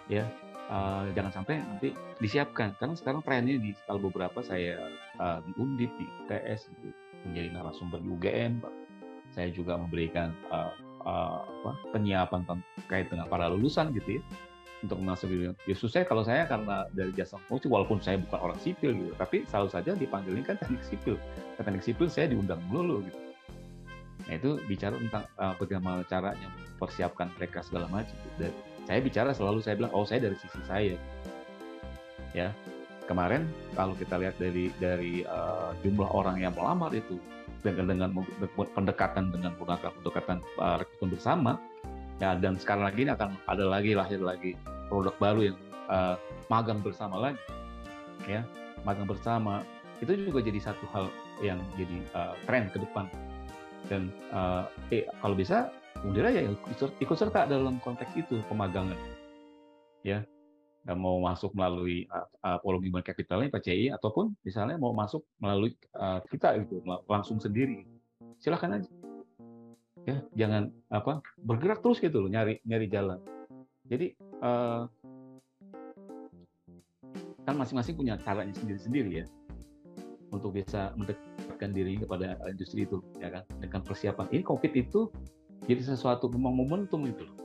ya 0.09 0.24
uh, 0.73 1.05
jangan 1.12 1.33
sampai 1.37 1.61
nanti 1.61 1.93
disiapkan 2.18 2.73
karena 2.81 2.97
sekarang 2.97 3.20
trennya 3.20 3.61
di 3.61 3.77
kalau 3.85 4.01
beberapa 4.09 4.41
saya 4.41 4.81
uh, 5.20 5.45
di 5.45 5.53
Undip 5.61 5.93
di 6.01 6.07
TS 6.33 6.73
itu 6.73 6.89
menjadi 7.29 7.49
narasumber 7.53 8.01
di 8.01 8.09
UGM 8.09 8.53
saya 9.33 9.49
juga 9.53 9.77
memberikan 9.77 10.33
uh, 10.49 10.73
uh, 11.05 11.45
apa, 11.45 11.73
penyiapan 11.93 12.45
terkait 12.85 13.09
dengan 13.09 13.29
para 13.29 13.49
lulusan 13.49 13.93
gitu 13.97 14.20
ya 14.20 14.23
untuk 14.83 14.99
masuk 14.99 15.31
gitu. 15.31 15.55
Justru 15.70 15.87
saya 15.89 16.05
kalau 16.05 16.27
saya 16.27 16.43
karena 16.45 16.91
dari 16.91 17.14
jasa 17.14 17.39
fungsi 17.47 17.70
walaupun 17.70 18.03
saya 18.03 18.18
bukan 18.18 18.51
orang 18.51 18.59
sipil 18.59 18.91
gitu, 18.93 19.14
tapi 19.14 19.47
selalu 19.47 19.70
saja 19.70 19.91
dipanggilin 19.95 20.43
kan 20.43 20.59
teknik 20.59 20.83
sipil. 20.83 21.14
Ke 21.55 21.62
teknik 21.62 21.87
sipil 21.87 22.11
saya 22.11 22.27
diundang 22.35 22.59
dulu 22.66 23.07
gitu. 23.07 23.18
Nah 24.27 24.35
itu 24.39 24.51
bicara 24.66 24.99
tentang 24.99 25.25
uh, 25.39 25.55
bagaimana 25.55 26.03
caranya 26.11 26.49
mempersiapkan 26.51 27.31
mereka 27.39 27.62
segala 27.62 27.87
macam. 27.95 28.14
Dan 28.43 28.51
saya 28.89 29.01
bicara 29.01 29.30
selalu 29.33 29.59
saya 29.62 29.74
bilang, 29.78 29.93
oh 29.95 30.07
saya 30.07 30.26
dari 30.26 30.37
sisi 30.39 30.61
saya. 30.66 30.97
Ya 32.33 32.51
kemarin 33.07 33.45
kalau 33.76 33.93
kita 33.99 34.16
lihat 34.16 34.39
dari 34.39 34.70
dari 34.78 35.26
uh, 35.26 35.74
jumlah 35.83 36.09
orang 36.09 36.41
yang 36.41 36.55
melamar 36.55 36.95
itu 36.95 37.18
dengan 37.61 37.95
dengan 37.95 38.11
pendekatan 38.74 39.30
dengan 39.30 39.55
menggunakan 39.55 39.91
pendekatan 40.01 40.39
uh, 40.59 40.80
rekrutmen 40.83 41.11
bersama 41.14 41.53
ya 42.22 42.39
dan 42.39 42.55
sekarang 42.59 42.87
lagi 42.87 43.05
ini 43.05 43.12
akan 43.14 43.35
ada 43.51 43.64
lagi 43.66 43.93
lahir 43.99 44.20
lagi 44.22 44.57
produk 44.87 45.14
baru 45.18 45.41
yang 45.53 45.59
uh, 45.91 46.14
magang 46.49 46.80
bersama 46.80 47.18
lagi 47.18 47.43
ya 48.26 48.47
magang 48.87 49.07
bersama 49.07 49.66
itu 50.03 50.18
juga 50.18 50.43
jadi 50.43 50.72
satu 50.72 50.85
hal 50.95 51.07
yang 51.43 51.59
jadi 51.78 51.97
uh, 52.14 52.35
tren 52.47 52.70
ke 52.70 52.78
depan 52.78 53.07
dan 53.91 54.11
uh, 54.30 54.66
eh, 54.95 55.07
kalau 55.18 55.35
bisa 55.35 55.70
Undira 56.03 56.34
ya 56.34 56.42
ikut, 56.98 57.14
serta 57.14 57.46
dalam 57.46 57.78
konteks 57.78 58.12
itu 58.18 58.42
pemagangan. 58.50 58.98
Ya 60.03 60.26
dan 60.82 60.98
mau 60.98 61.22
masuk 61.22 61.55
melalui 61.55 62.11
uh, 62.11 62.59
uh, 62.59 62.59
Human 62.82 63.07
Capitalnya 63.07 63.55
PCI 63.55 63.94
ataupun 63.94 64.34
misalnya 64.42 64.74
mau 64.78 64.90
masuk 64.90 65.22
melalui 65.38 65.78
uh, 65.94 66.18
kita 66.26 66.59
itu 66.59 66.82
langsung 67.07 67.38
sendiri. 67.38 67.86
Silahkan 68.42 68.82
aja. 68.82 68.90
Ya 70.03 70.18
jangan 70.34 70.74
apa 70.90 71.22
bergerak 71.38 71.78
terus 71.86 72.03
gitu 72.03 72.26
loh 72.26 72.30
nyari 72.30 72.59
nyari 72.66 72.90
jalan. 72.90 73.22
Jadi 73.86 74.18
uh, 74.42 74.90
kan 77.46 77.55
masing-masing 77.55 77.94
punya 77.94 78.18
caranya 78.18 78.55
sendiri-sendiri 78.55 79.22
ya 79.22 79.26
untuk 80.34 80.59
bisa 80.59 80.90
mendekatkan 80.98 81.70
diri 81.70 82.03
kepada 82.03 82.34
industri 82.50 82.82
itu 82.90 82.98
ya 83.22 83.30
kan? 83.30 83.46
Dengan 83.62 83.86
persiapan 83.86 84.26
ini 84.34 84.42
covid 84.42 84.72
itu 84.74 85.07
jadi 85.67 85.83
sesuatu 85.83 86.27
memang 86.27 86.55
momentum 86.55 87.07
itu 87.07 87.27
loh. 87.27 87.39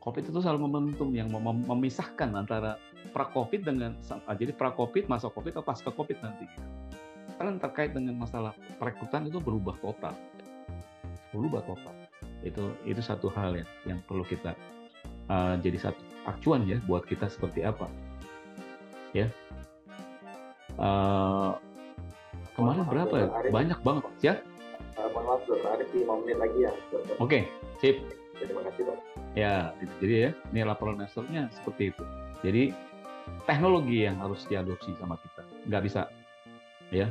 Covid 0.00 0.32
itu 0.32 0.40
selalu 0.40 0.64
momentum 0.64 1.12
yang 1.12 1.28
mem 1.28 1.60
memisahkan 1.68 2.32
antara 2.32 2.80
pra 3.12 3.28
covid 3.28 3.68
dengan 3.68 3.96
ah, 4.24 4.32
jadi 4.32 4.52
pra 4.56 4.72
covid 4.72 5.08
masa 5.08 5.28
covid 5.28 5.56
atau 5.56 5.64
pasca 5.64 5.92
covid 5.92 6.16
nanti. 6.24 6.48
Karena 7.36 7.56
terkait 7.60 7.92
dengan 7.92 8.16
masalah 8.16 8.56
perekrutan 8.80 9.28
itu 9.28 9.40
berubah 9.40 9.76
total. 9.80 10.16
Berubah 11.32 11.60
total. 11.68 11.92
Itu 12.40 12.72
itu 12.88 13.00
satu 13.04 13.28
hal 13.32 13.60
ya 13.60 13.66
yang 13.84 14.00
perlu 14.04 14.24
kita 14.24 14.56
uh, 15.30 15.54
jadi 15.62 15.78
satu 15.78 16.02
acuan 16.26 16.66
ya 16.66 16.82
buat 16.84 17.06
kita 17.06 17.30
seperti 17.30 17.64
apa. 17.64 17.86
Ya. 19.12 19.30
Uh, 20.80 21.56
kemarin 22.56 22.84
berapa 22.88 23.14
ya? 23.16 23.26
banyak 23.52 23.78
banget 23.84 24.04
ya 24.24 24.34
maaf 25.50 25.74
ada 25.74 25.84
5 25.90 26.22
menit 26.22 26.38
lagi 26.38 26.58
ya. 26.64 26.72
Oke 26.94 27.10
okay, 27.18 27.42
sip. 27.82 27.96
Terima 28.40 28.64
kasih 28.64 28.88
dok 28.88 29.10
ya 29.34 29.74
jadi 30.00 30.14
ya. 30.14 30.30
Ini 30.50 30.60
laporan 30.66 30.98
masternya 30.98 31.50
seperti 31.54 31.94
itu. 31.94 32.04
Jadi 32.42 32.62
teknologi 33.46 34.06
yang 34.06 34.18
harus 34.18 34.42
diadopsi 34.48 34.94
sama 34.98 35.18
kita. 35.20 35.42
Nggak 35.68 35.82
bisa 35.86 36.02
ya. 36.90 37.10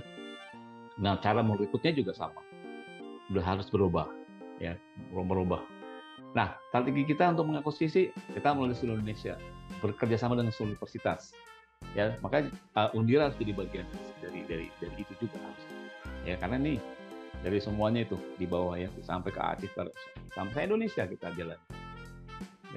Nah 0.99 1.19
cara 1.23 1.39
merekrutnya 1.45 1.95
juga 1.95 2.11
sama. 2.15 2.41
Udah 3.31 3.43
harus 3.45 3.67
berubah 3.71 4.09
ya. 4.59 4.75
Merubah. 5.13 5.63
Nah, 6.29 6.53
strategi 6.69 7.09
kita 7.09 7.33
untuk 7.33 7.49
mengakuisisi 7.49 8.13
kita 8.37 8.53
melalui 8.53 8.77
seluruh 8.77 9.01
Indonesia. 9.01 9.33
Bekerja 9.81 10.21
sama 10.21 10.37
dengan 10.37 10.53
seluruh 10.53 10.77
universitas. 10.77 11.33
Ya, 11.97 12.13
makanya 12.21 12.53
uh, 12.77 12.93
Undira 12.93 13.31
harus 13.31 13.39
jadi 13.41 13.55
bagian 13.55 13.87
dari 14.21 14.45
dari 14.45 14.67
dari 14.77 14.93
itu 15.01 15.13
juga 15.17 15.41
harus. 15.41 15.63
Ya, 16.29 16.37
karena 16.37 16.61
nih 16.61 16.77
dari 17.39 17.59
semuanya 17.63 18.03
itu 18.03 18.17
di 18.35 18.45
bawah 18.45 18.75
ya 18.75 18.89
sampai 19.05 19.31
ke 19.31 19.41
Aceh 19.41 19.71
sampai 20.35 20.67
Indonesia 20.67 21.03
kita 21.07 21.31
jalan. 21.35 21.59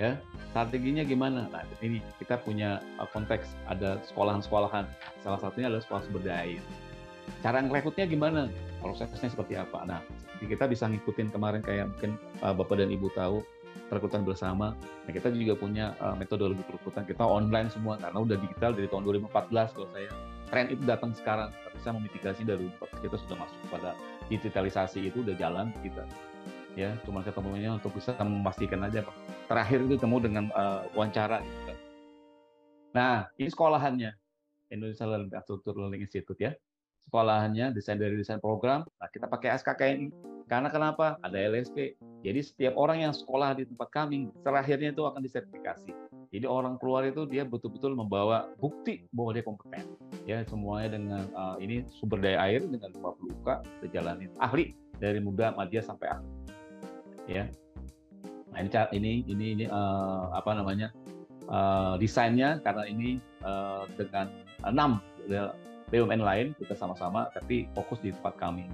Ya, 0.01 0.17
strateginya 0.49 1.05
gimana? 1.05 1.53
Nah, 1.53 1.69
ini 1.85 2.01
kita 2.17 2.41
punya 2.41 2.81
uh, 2.97 3.05
konteks 3.13 3.53
ada 3.69 4.01
sekolahan-sekolahan. 4.09 4.89
Salah 5.21 5.37
satunya 5.37 5.69
adalah 5.69 5.85
sekolah 5.85 6.03
sumber 6.09 6.25
daya. 6.25 6.65
Cara 7.45 7.61
ngerekrutnya 7.61 8.09
gimana? 8.09 8.49
Prosesnya 8.81 9.29
seperti 9.29 9.61
apa? 9.61 9.85
Nah, 9.85 10.01
kita 10.41 10.65
bisa 10.65 10.89
ngikutin 10.89 11.29
kemarin 11.29 11.61
kayak 11.61 11.93
mungkin 11.93 12.17
uh, 12.41 12.57
Bapak 12.57 12.81
dan 12.81 12.89
Ibu 12.89 13.13
tahu 13.13 13.45
perekrutan 13.93 14.25
bersama. 14.25 14.73
Nah, 15.05 15.13
kita 15.13 15.29
juga 15.29 15.61
punya 15.61 15.93
uh, 16.01 16.17
metodologi 16.17 16.65
perekrutan 16.65 17.05
kita 17.05 17.29
online 17.29 17.69
semua 17.69 18.01
karena 18.01 18.17
udah 18.17 18.37
digital 18.41 18.73
dari 18.73 18.89
tahun 18.89 19.05
2014 19.29 19.77
kalau 19.77 19.89
saya. 19.93 20.09
Tren 20.49 20.69
itu 20.69 20.85
datang 20.85 21.17
sekarang, 21.17 21.49
tapi 21.49 21.77
saya 21.81 21.97
memitigasi 21.97 22.45
dari 22.45 22.69
kita 23.01 23.17
sudah 23.25 23.41
masuk 23.41 23.57
pada 23.73 23.97
digitalisasi 24.33 25.13
itu 25.13 25.21
udah 25.21 25.37
jalan 25.37 25.69
kita. 25.85 26.09
Ya, 26.73 26.97
cuma 27.05 27.21
ketemunya 27.21 27.77
untuk 27.77 27.93
bisa 27.93 28.17
memastikan 28.17 28.81
aja. 28.81 29.05
Terakhir 29.45 29.85
itu 29.85 30.01
ketemu 30.01 30.17
dengan 30.25 30.45
uh, 30.57 30.89
wawancara. 30.97 31.45
Gitu. 31.45 31.75
Nah, 32.97 33.29
ini 33.37 33.49
sekolahannya 33.53 34.17
Indonesia 34.73 35.05
Learning 35.05 35.37
Architecture 35.37 35.77
Learning 35.77 36.01
Institute 36.01 36.41
ya. 36.41 36.53
Sekolahannya 37.05 37.77
desain 37.77 38.01
dari 38.01 38.17
desain 38.17 38.41
program. 38.41 38.89
Nah, 38.97 39.09
kita 39.13 39.29
pakai 39.29 39.53
SKKN 39.61 40.09
karena 40.49 40.69
kenapa? 40.73 41.21
Ada 41.21 41.49
LSP. 41.53 41.97
Jadi 42.25 42.41
setiap 42.41 42.75
orang 42.81 43.05
yang 43.09 43.13
sekolah 43.13 43.57
di 43.57 43.69
tempat 43.69 43.89
kami, 43.93 44.33
terakhirnya 44.41 44.93
itu 44.93 45.03
akan 45.05 45.21
disertifikasi. 45.21 45.93
Jadi 46.33 46.49
orang 46.49 46.81
keluar 46.81 47.05
itu 47.05 47.29
dia 47.29 47.45
betul-betul 47.45 47.93
membawa 47.93 48.49
bukti 48.57 49.05
bahwa 49.13 49.37
dia 49.37 49.45
kompeten. 49.45 49.85
Ya 50.25 50.41
semuanya 50.49 50.97
dengan 50.97 51.23
uh, 51.37 51.61
ini 51.61 51.85
sumber 51.93 52.25
daya 52.25 52.41
air 52.49 52.65
dengan 52.65 52.89
50 52.89 53.37
UK 53.37 53.49
dijalanin 53.85 54.33
ahli 54.41 54.73
dari 54.97 55.21
muda 55.21 55.53
madya 55.53 55.85
sampai 55.85 56.09
ahli. 56.09 56.31
Ya. 57.29 57.45
Nah, 58.53 58.65
ini 58.65 58.73
ini 58.97 59.13
ini, 59.29 59.47
ini 59.61 59.65
uh, 59.69 60.33
apa 60.33 60.57
namanya? 60.57 60.89
Uh, 61.53 62.01
desainnya 62.01 62.63
karena 62.65 62.89
ini 62.89 63.21
uh, 63.45 63.85
dengan 64.01 64.31
enam 64.65 65.03
BUMN 65.93 66.23
lain 66.25 66.47
kita 66.57 66.73
sama-sama 66.73 67.29
tapi 67.37 67.69
fokus 67.77 68.01
di 68.01 68.09
tempat 68.09 68.41
kami. 68.41 68.65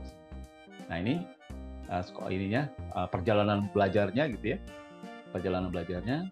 Nah 0.87 0.97
ini 1.03 1.27
uh, 1.91 2.05
ininya 2.31 2.71
uh, 2.95 3.09
perjalanan 3.11 3.67
belajarnya 3.73 4.31
gitu 4.39 4.55
ya 4.55 4.59
perjalanan 5.33 5.69
belajarnya 5.73 6.29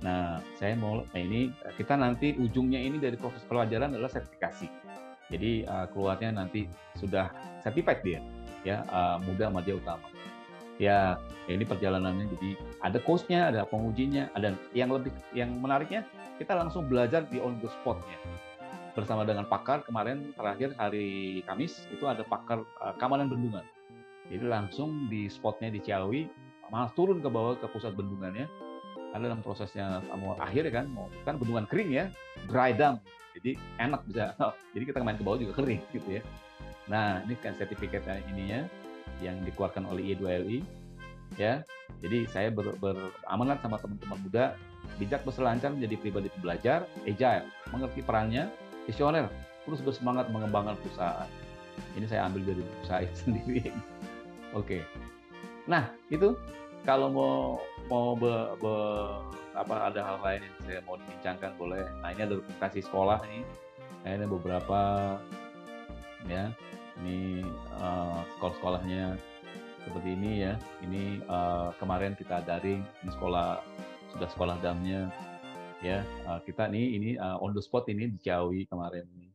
nah 0.00 0.40
saya 0.56 0.72
mau 0.76 1.04
nah 1.04 1.20
ini 1.20 1.52
kita 1.76 1.92
nanti 1.96 2.32
ujungnya 2.40 2.80
ini 2.80 2.96
dari 2.96 3.16
proses 3.20 3.44
pelajaran 3.44 3.92
adalah 3.92 4.08
sertifikasi. 4.08 4.68
Jadi 5.30 5.62
uh, 5.62 5.86
keluarnya 5.94 6.34
nanti 6.34 6.66
sudah 6.98 7.30
certified 7.62 8.02
dia 8.02 8.20
ya 8.66 8.84
uh, 8.88 9.16
muda 9.22 9.48
media 9.48 9.76
utama. 9.76 10.08
Ya, 10.80 11.20
ya 11.44 11.52
ini 11.60 11.68
perjalanannya. 11.68 12.26
Jadi 12.36 12.50
ada 12.80 12.98
coachnya 13.04 13.52
ada 13.52 13.68
pengujinya 13.68 14.32
ada 14.32 14.56
yang 14.72 14.88
lebih 14.88 15.12
yang 15.36 15.52
menariknya 15.60 16.08
kita 16.40 16.56
langsung 16.56 16.88
belajar 16.88 17.28
di 17.28 17.36
on 17.36 17.60
the 17.60 17.68
spotnya. 17.68 18.16
Bersama 18.96 19.22
dengan 19.22 19.46
pakar 19.46 19.84
kemarin 19.84 20.32
terakhir 20.34 20.74
hari 20.80 21.40
Kamis 21.44 21.84
itu 21.92 22.08
ada 22.08 22.24
pakar 22.24 22.64
uh, 22.80 22.96
keamanan 22.96 23.28
bendungan. 23.28 23.62
Jadi 24.30 24.46
langsung 24.46 25.10
di 25.10 25.26
spotnya 25.26 25.74
di 25.74 25.82
Ciawi, 25.82 26.26
malah 26.70 26.90
turun 26.94 27.18
ke 27.18 27.28
bawah 27.28 27.58
ke 27.58 27.66
pusat 27.68 27.92
bendungannya. 27.98 28.46
Ada 29.10 29.22
dalam 29.26 29.42
prosesnya 29.42 29.98
mau 30.14 30.38
akhir 30.38 30.70
kan, 30.70 30.86
mau 30.90 31.10
kan 31.26 31.34
bendungan 31.36 31.66
kering 31.66 31.90
ya, 31.90 32.04
dry 32.46 32.70
dam. 32.70 33.02
Jadi 33.34 33.58
enak 33.78 34.06
bisa. 34.06 34.34
jadi 34.74 34.84
kita 34.90 35.02
main 35.02 35.18
ke 35.18 35.24
bawah 35.26 35.38
juga 35.38 35.58
kering 35.62 35.82
gitu 35.90 36.20
ya. 36.20 36.22
Nah 36.86 37.22
ini 37.26 37.34
kan 37.38 37.54
sertifikatnya 37.58 38.22
ininya 38.30 38.60
yang 39.22 39.38
dikeluarkan 39.42 39.86
oleh 39.86 40.14
I2LI 40.14 40.58
ya. 41.38 41.62
Jadi 42.00 42.26
saya 42.30 42.48
ber, 42.48 42.74
beramanat 42.78 43.60
sama 43.60 43.76
teman-teman 43.76 44.18
muda 44.22 44.44
bijak 44.96 45.22
berselancar 45.24 45.72
menjadi 45.72 45.96
pribadi 46.00 46.28
pembelajar, 46.32 46.88
agile, 47.04 47.46
mengerti 47.72 48.00
perannya, 48.04 48.48
visioner, 48.88 49.28
terus 49.64 49.80
bersemangat 49.84 50.28
mengembangkan 50.32 50.76
perusahaan. 50.80 51.28
Ini 51.96 52.06
saya 52.08 52.28
ambil 52.28 52.42
dari 52.52 52.62
perusahaan 52.64 53.16
sendiri. 53.24 53.72
Oke. 54.52 54.82
Nah, 55.70 55.92
itu 56.10 56.34
kalau 56.82 57.08
mau 57.12 57.34
mau 57.88 58.18
be, 58.18 58.32
be, 58.60 58.74
apa 59.56 59.74
ada 59.90 60.00
hal 60.02 60.18
lain 60.20 60.42
yang 60.44 60.56
saya 60.66 60.80
mau 60.84 60.96
dibincangkan 60.98 61.52
boleh. 61.56 61.84
Nah, 62.04 62.10
ini 62.12 62.22
ada 62.26 62.34
lokasi 62.38 62.80
sekolah 62.84 63.18
nih. 63.24 63.42
Nah, 64.04 64.10
ini 64.16 64.26
beberapa 64.26 64.80
ya. 66.28 66.52
Ini 67.00 67.40
uh, 67.80 68.20
sekolah-sekolahnya 68.36 69.16
seperti 69.88 70.08
ini 70.12 70.44
ya. 70.44 70.54
Ini 70.84 71.24
uh, 71.24 71.72
kemarin 71.80 72.12
kita 72.12 72.44
daring 72.44 72.84
ini 72.84 73.10
sekolah 73.16 73.64
sudah 74.12 74.28
sekolah 74.28 74.60
damnya 74.60 75.08
ya. 75.80 76.04
Uh, 76.28 76.42
kita 76.44 76.68
nih 76.68 77.00
ini 77.00 77.10
uh, 77.16 77.40
on 77.40 77.56
the 77.56 77.62
spot 77.64 77.88
ini 77.88 78.12
di 78.12 78.20
Ciawi 78.20 78.68
kemarin 78.68 79.08
ini. 79.16 79.32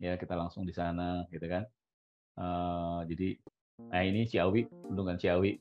Ya, 0.00 0.14
kita 0.14 0.38
langsung 0.38 0.62
di 0.64 0.72
sana 0.72 1.26
gitu 1.34 1.50
kan. 1.50 1.66
Uh, 2.38 3.02
jadi 3.10 3.36
Nah 3.88 4.02
ini 4.04 4.28
Ciawi, 4.28 4.68
bendungan 4.68 5.16
Ciawi. 5.16 5.56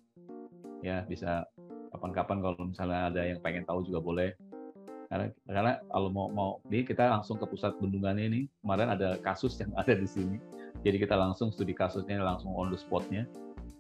Ya 0.84 1.08
bisa 1.08 1.48
kapan-kapan 2.00 2.40
kalau 2.40 2.56
misalnya 2.64 3.12
ada 3.12 3.22
yang 3.28 3.44
pengen 3.44 3.68
tahu 3.68 3.84
juga 3.84 4.00
boleh. 4.00 4.32
Karena, 5.12 5.28
karena 5.44 5.74
kalau 5.92 6.10
mau 6.14 6.32
mau 6.32 6.50
ini 6.72 6.88
kita 6.88 7.12
langsung 7.12 7.36
ke 7.36 7.44
pusat 7.44 7.76
bendungan 7.76 8.16
ini. 8.16 8.48
Kemarin 8.64 8.96
ada 8.96 9.20
kasus 9.20 9.60
yang 9.60 9.76
ada 9.76 9.92
di 9.92 10.08
sini. 10.08 10.40
Jadi 10.80 11.04
kita 11.04 11.20
langsung 11.20 11.52
studi 11.52 11.76
kasusnya 11.76 12.24
langsung 12.24 12.56
on 12.56 12.72
the 12.72 12.80
spotnya 12.80 13.28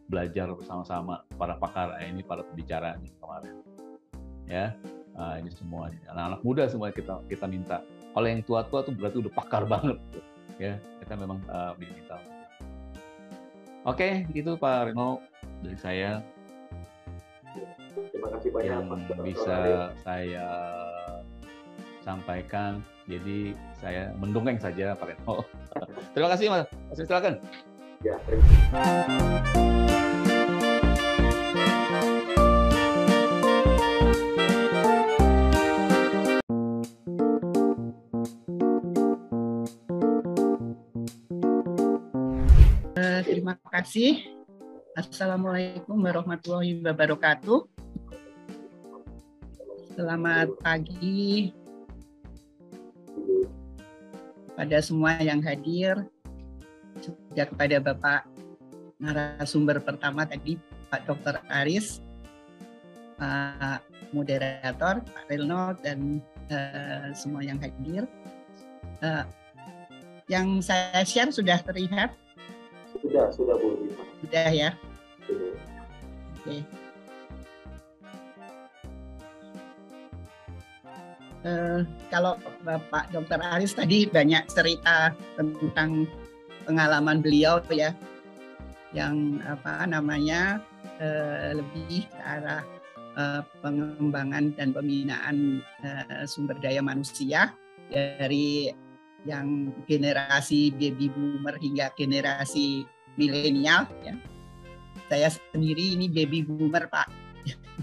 belajar 0.09 0.51
bersama-sama 0.51 1.23
para 1.37 1.55
pakar 1.55 1.95
eh, 2.01 2.09
ini 2.11 2.25
para 2.25 2.43
pembicara 2.43 2.99
ini 2.99 3.13
kemarin. 3.21 3.55
Ya, 4.49 4.73
nah, 5.13 5.37
ini 5.37 5.53
semua 5.53 5.93
anak-anak 6.09 6.41
muda 6.41 6.65
semua 6.67 6.89
kita 6.91 7.21
kita 7.29 7.45
minta. 7.45 7.85
Kalau 8.11 8.25
yang 8.27 8.41
tua-tua 8.41 8.81
tuh 8.81 8.97
berarti 8.97 9.21
udah 9.21 9.33
pakar 9.37 9.63
banget. 9.73 9.95
Ya, 10.59 10.75
kita 10.99 11.15
memang 11.15 11.39
uh, 11.47 11.71
minta 11.79 12.19
Oke, 13.87 14.27
itu 14.35 14.59
Pak 14.59 14.91
Reno 14.91 15.23
dari 15.63 15.79
saya. 15.79 16.19
Terima 18.11 18.29
kasih 18.35 18.49
banyak 18.53 18.71
yang 18.71 18.87
bisa 19.23 19.57
saya 20.03 20.47
sampaikan. 22.03 22.81
Jadi 23.09 23.57
saya 23.81 24.13
mendongeng 24.17 24.61
saja 24.61 24.93
Pak 24.93 25.15
Reno. 25.15 25.43
terima 26.13 26.29
kasih 26.33 26.45
Mas. 26.53 26.67
Mas 26.89 26.97
silakan. 27.01 27.33
Ya, 27.99 28.15
terima 28.23 28.47
kasih. 28.71 29.69
kasih. 43.79 44.28
Assalamualaikum 44.99 45.95
warahmatullahi 45.95 46.83
wabarakatuh. 46.83 47.63
Selamat 49.95 50.51
pagi 50.59 51.55
pada 54.59 54.77
semua 54.83 55.15
yang 55.23 55.39
hadir, 55.39 56.03
juga 56.99 57.47
kepada 57.47 57.79
Bapak 57.79 58.27
narasumber 58.99 59.79
pertama 59.79 60.27
tadi, 60.27 60.59
Pak 60.91 61.07
Dr. 61.07 61.47
Aris, 61.47 62.03
Pak 63.15 63.79
moderator, 64.11 64.99
Pak 64.99 65.23
Relno, 65.31 65.79
dan 65.79 66.19
uh, 66.51 67.07
semua 67.15 67.39
yang 67.39 67.55
hadir. 67.63 68.03
Uh, 68.99 69.23
yang 70.27 70.59
saya 70.59 71.07
share 71.07 71.31
sudah 71.31 71.55
terlihat 71.63 72.11
sudah, 72.99 73.31
sudah 73.31 73.55
Bu. 73.55 73.87
Sudah 74.19 74.51
ya. 74.51 74.75
Sudah. 75.29 75.53
Oke. 76.41 76.57
Uh, 81.39 81.87
kalau 82.11 82.35
Bapak 82.67 83.15
Dr. 83.15 83.39
Aris 83.39 83.71
tadi 83.71 84.03
banyak 84.09 84.43
cerita 84.51 85.15
tentang 85.39 86.03
pengalaman 86.67 87.23
beliau 87.23 87.63
ya, 87.71 87.95
yang 88.91 89.39
apa 89.47 89.87
namanya 89.87 90.59
uh, 90.99 91.55
lebih 91.55 92.03
ke 92.11 92.19
arah 92.19 92.65
uh, 93.15 93.41
pengembangan 93.63 94.51
dan 94.57 94.75
pembinaan 94.75 95.63
sumber 96.27 96.59
daya 96.59 96.83
manusia 96.83 97.55
dari 97.87 98.67
yang 99.23 99.71
generasi 99.87 100.75
baby 100.75 101.07
boomer 101.07 101.55
hingga 101.55 101.91
generasi 101.95 102.83
milenial 103.15 103.87
ya. 104.03 104.15
Saya 105.09 105.33
sendiri 105.33 105.97
ini 105.97 106.05
baby 106.07 106.45
boomer 106.45 106.85
Pak. 106.85 107.09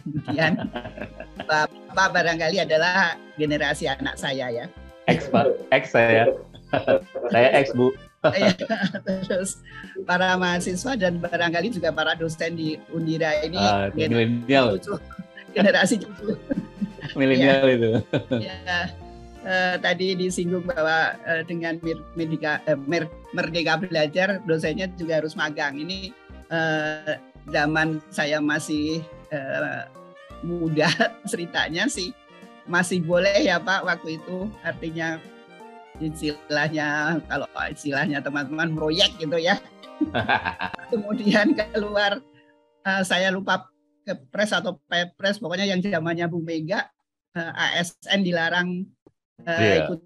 Kemudian 0.06 0.70
Bapak 1.48 2.08
barangkali 2.14 2.62
adalah 2.62 3.18
generasi 3.34 3.90
anak 3.90 4.14
saya 4.16 4.48
ya. 4.48 4.66
X 5.10 5.30
Pak, 5.30 5.46
X 5.74 5.84
saya. 5.90 6.30
saya 7.30 7.48
X 7.62 7.74
Bu. 7.74 7.90
Iya, 8.26 8.58
terus 9.22 9.62
para 10.02 10.34
mahasiswa 10.34 10.98
dan 10.98 11.22
barangkali 11.22 11.70
juga 11.70 11.94
para 11.94 12.18
dosen 12.18 12.58
di 12.58 12.74
Undira 12.90 13.38
ini 13.46 13.54
uh, 13.54 13.86
milenial. 13.94 14.82
Generasi 15.54 16.02
cucu. 16.02 16.34
Milenial 17.14 17.62
ya. 17.70 17.74
itu. 17.78 17.90
Ya 18.42 18.90
uh, 19.46 19.74
tadi 19.80 20.18
disinggung 20.18 20.66
bahwa 20.66 21.14
uh, 21.24 21.42
dengan 21.46 21.78
Merdeka, 22.18 22.60
uh, 22.66 22.78
Merdeka 23.32 23.78
Belajar 23.78 24.42
dosennya 24.44 24.90
juga 24.98 25.22
harus 25.22 25.38
magang. 25.38 25.78
Ini 25.78 26.10
uh, 26.50 27.16
zaman 27.50 28.02
saya 28.10 28.42
masih 28.42 29.02
uh, 29.30 29.86
muda 30.42 30.90
ceritanya 31.30 31.86
sih 31.86 32.12
masih 32.66 32.98
boleh 33.02 33.46
ya 33.46 33.62
Pak 33.62 33.86
waktu 33.86 34.18
itu 34.18 34.50
artinya 34.66 35.22
istilahnya 36.02 37.20
kalau 37.24 37.48
istilahnya 37.70 38.20
teman-teman 38.20 38.74
proyek 38.76 39.16
gitu 39.16 39.38
ya. 39.40 39.56
Kemudian 40.92 41.56
keluar 41.56 42.20
uh, 42.84 43.02
saya 43.06 43.32
lupa 43.32 43.70
ke 44.04 44.12
pres 44.28 44.52
atau 44.52 44.76
pepres 44.86 45.40
pokoknya 45.40 45.66
yang 45.66 45.80
zamannya 45.80 46.28
Bu 46.28 46.44
Mega 46.44 46.86
uh, 47.34 47.52
ASN 47.54 48.22
dilarang 48.22 48.84
uh, 49.44 49.60
yeah. 49.60 49.88
ikut 49.88 50.00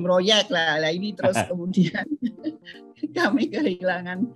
proyek 0.00 0.46
lah. 0.48 0.80
Nah, 0.80 0.90
ini 0.90 1.12
terus 1.12 1.36
kemudian 1.50 2.06
kami 3.12 3.52
kehilangan 3.52 4.32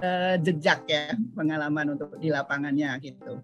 uh, 0.00 0.36
jejak 0.40 0.86
ya 0.88 1.12
pengalaman 1.36 1.96
untuk 1.98 2.16
di 2.16 2.32
lapangannya 2.32 2.96
gitu. 3.02 3.42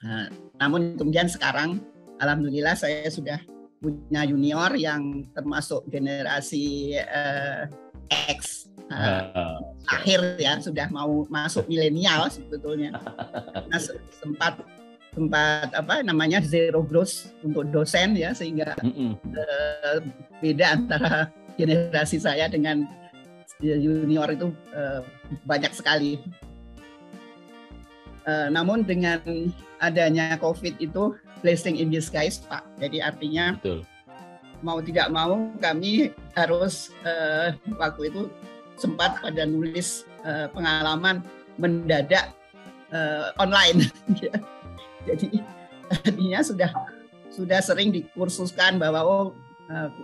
Nah, 0.00 0.32
namun 0.56 0.96
kemudian 0.96 1.28
sekarang 1.28 1.84
alhamdulillah 2.16 2.72
saya 2.72 3.04
sudah 3.12 3.40
punya 3.80 4.28
junior 4.28 4.72
yang 4.76 5.24
termasuk 5.32 5.84
generasi 5.88 6.96
uh, 7.00 7.68
X 8.28 8.68
uh, 8.92 9.56
akhir 9.88 10.36
ya 10.36 10.60
sudah 10.60 10.88
mau 10.92 11.24
masuk 11.28 11.64
milenial 11.68 12.28
sebetulnya. 12.28 12.96
Nah, 13.68 13.80
sempat 14.20 14.60
sempat 15.10 15.74
apa 15.74 16.06
namanya 16.06 16.38
zero 16.38 16.86
growth 16.86 17.34
untuk 17.42 17.66
dosen 17.74 18.14
ya 18.14 18.30
sehingga 18.30 18.78
uh, 18.78 19.98
beda 20.38 20.78
antara 20.78 21.34
generasi 21.58 22.22
saya 22.22 22.46
dengan 22.46 22.86
junior 23.60 24.28
itu 24.32 24.52
uh, 24.72 25.04
banyak 25.44 25.72
sekali. 25.76 26.20
Uh, 28.24 28.52
namun 28.52 28.84
dengan 28.84 29.20
adanya 29.80 30.36
COVID 30.36 30.76
itu 30.80 31.16
blessing 31.40 31.80
in 31.80 31.88
disguise 31.88 32.40
Pak. 32.44 32.64
Jadi 32.80 33.00
artinya 33.00 33.56
Betul. 33.56 33.84
mau 34.60 34.78
tidak 34.84 35.08
mau 35.08 35.48
kami 35.60 36.12
harus 36.36 36.92
uh, 37.04 37.56
waktu 37.80 38.12
itu 38.12 38.28
sempat 38.76 39.20
pada 39.20 39.44
nulis 39.44 40.08
uh, 40.24 40.48
pengalaman 40.52 41.24
mendadak 41.56 42.32
uh, 42.92 43.32
online. 43.40 43.88
Jadi 45.08 45.40
artinya 45.96 46.40
sudah 46.44 46.70
sudah 47.32 47.60
sering 47.64 47.94
dikursuskan 47.94 48.76
bahwa 48.76 49.00
oh 49.04 49.24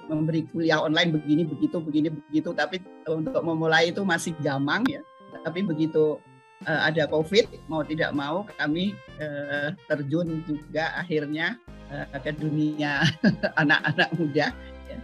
memberi 0.06 0.46
kuliah 0.54 0.78
online 0.78 1.10
begini 1.10 1.42
begitu 1.42 1.82
begini 1.82 2.08
begitu 2.14 2.54
tapi 2.54 2.78
untuk 3.10 3.42
memulai 3.42 3.90
itu 3.90 4.06
masih 4.06 4.32
gamang 4.38 4.86
ya. 4.86 5.02
Tapi 5.42 5.66
begitu 5.66 6.22
uh, 6.64 6.80
ada 6.86 7.04
COVID 7.10 7.68
mau 7.68 7.82
tidak 7.82 8.14
mau 8.14 8.46
kami 8.56 8.94
uh, 9.18 9.74
terjun 9.90 10.40
juga 10.46 10.94
akhirnya 10.96 11.58
uh, 11.90 12.06
ke 12.22 12.32
dunia 12.38 13.04
anak-anak 13.60 14.08
muda. 14.16 14.46
Ya. 14.88 14.98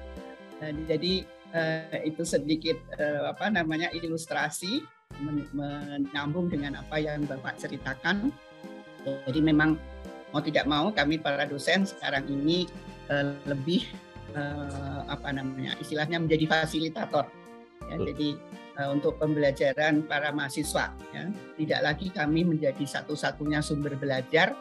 Uh, 0.63 0.73
jadi 0.87 1.27
uh, 1.53 1.99
itu 2.07 2.23
sedikit 2.25 2.79
uh, 2.97 3.35
apa 3.35 3.51
namanya 3.51 3.91
ilustrasi 3.93 4.81
men 5.21 5.45
menyambung 5.53 6.49
dengan 6.49 6.81
apa 6.81 6.97
yang 6.97 7.29
bapak 7.29 7.61
ceritakan. 7.61 8.33
Jadi 9.03 9.43
memang 9.43 9.77
mau 10.31 10.41
tidak 10.41 10.65
mau 10.65 10.89
kami 10.95 11.19
para 11.19 11.45
dosen 11.45 11.85
sekarang 11.85 12.25
ini 12.31 12.65
uh, 13.11 13.35
lebih 13.45 13.85
uh, 14.35 15.01
apa 15.09 15.29
namanya 15.33 15.77
istilahnya 15.79 16.21
menjadi 16.21 16.45
fasilitator. 16.49 17.29
Ya, 17.91 17.97
jadi 17.99 18.29
uh, 18.79 18.89
untuk 18.95 19.19
pembelajaran 19.19 20.07
para 20.07 20.31
mahasiswa. 20.33 20.95
Ya. 21.13 21.25
Tidak 21.59 21.81
lagi 21.83 22.09
kami 22.09 22.47
menjadi 22.47 22.83
satu-satunya 22.83 23.61
sumber 23.61 23.99
belajar, 23.99 24.55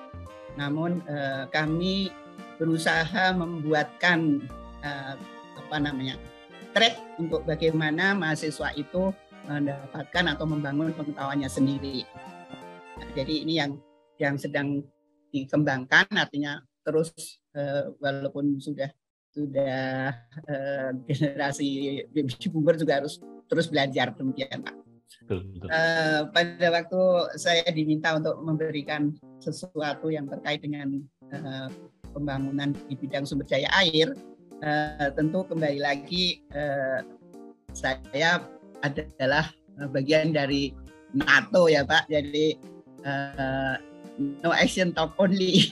namun 0.59 0.99
uh, 1.07 1.47
kami 1.49 2.11
berusaha 2.57 3.34
membuatkan 3.34 4.45
uh, 4.86 5.15
apa 5.57 5.78
namanya 5.82 6.17
track 6.76 6.97
untuk 7.17 7.43
bagaimana 7.43 8.13
mahasiswa 8.13 8.72
itu 8.78 9.11
mendapatkan 9.49 10.38
atau 10.38 10.45
membangun 10.45 10.93
pengetahuannya 10.93 11.49
sendiri. 11.49 12.05
Nah, 13.01 13.09
jadi 13.17 13.34
ini 13.43 13.53
yang 13.57 13.72
yang 14.22 14.36
sedang 14.38 14.86
dikembangkan, 15.34 16.05
artinya 16.13 16.61
terus 16.86 17.13
walaupun 17.99 18.61
sudah 18.61 18.89
sudah 19.32 20.12
uh, 20.48 20.90
generasi 21.08 22.02
baby 22.12 22.36
boomer 22.52 22.76
juga 22.76 23.04
harus 23.04 23.20
terus 23.48 23.72
belajar 23.72 24.12
demikian 24.16 24.64
Pak. 24.64 24.76
Uh, 25.32 26.28
pada 26.32 26.68
waktu 26.72 27.02
saya 27.40 27.68
diminta 27.72 28.16
untuk 28.16 28.40
memberikan 28.44 29.16
sesuatu 29.40 30.12
yang 30.12 30.28
terkait 30.28 30.64
dengan 30.64 31.00
uh, 31.36 31.68
pembangunan 32.12 32.76
di 32.88 32.96
bidang 33.00 33.24
sumber 33.24 33.48
daya 33.48 33.68
air, 33.80 34.12
uh, 34.64 35.08
tentu 35.16 35.48
kembali 35.48 35.80
lagi 35.80 36.44
uh, 36.56 37.04
saya 37.72 38.44
adalah 38.84 39.48
bagian 39.96 40.36
dari 40.36 40.76
NATO 41.16 41.72
ya 41.72 41.88
Pak, 41.88 42.12
jadi 42.12 42.56
uh, 43.04 43.76
no 44.44 44.52
action 44.52 44.92
talk 44.96 45.16
only. 45.20 45.72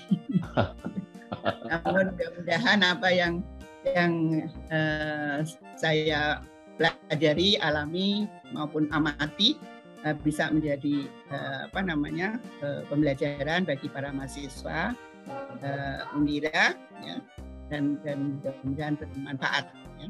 Namun 1.43 2.13
mudah-mudahan 2.15 2.79
apa 2.83 3.09
yang 3.11 3.33
yang 3.87 4.43
uh, 4.69 5.39
saya 5.79 6.43
pelajari, 6.79 7.59
alami 7.59 8.27
maupun 8.51 8.87
amati 8.91 9.55
uh, 10.03 10.15
bisa 10.23 10.51
menjadi 10.51 11.07
uh, 11.31 11.71
apa 11.71 11.79
namanya 11.83 12.39
uh, 12.63 12.83
pembelajaran 12.87 13.67
bagi 13.67 13.87
para 13.91 14.11
mahasiswa 14.11 14.95
uh, 15.63 16.15
Undira 16.15 16.75
ya, 17.03 17.15
dan 17.71 17.99
dan 18.03 18.39
mudah-mudahan 18.39 18.95
bermanfaat. 18.99 19.71
Ya. 19.99 20.07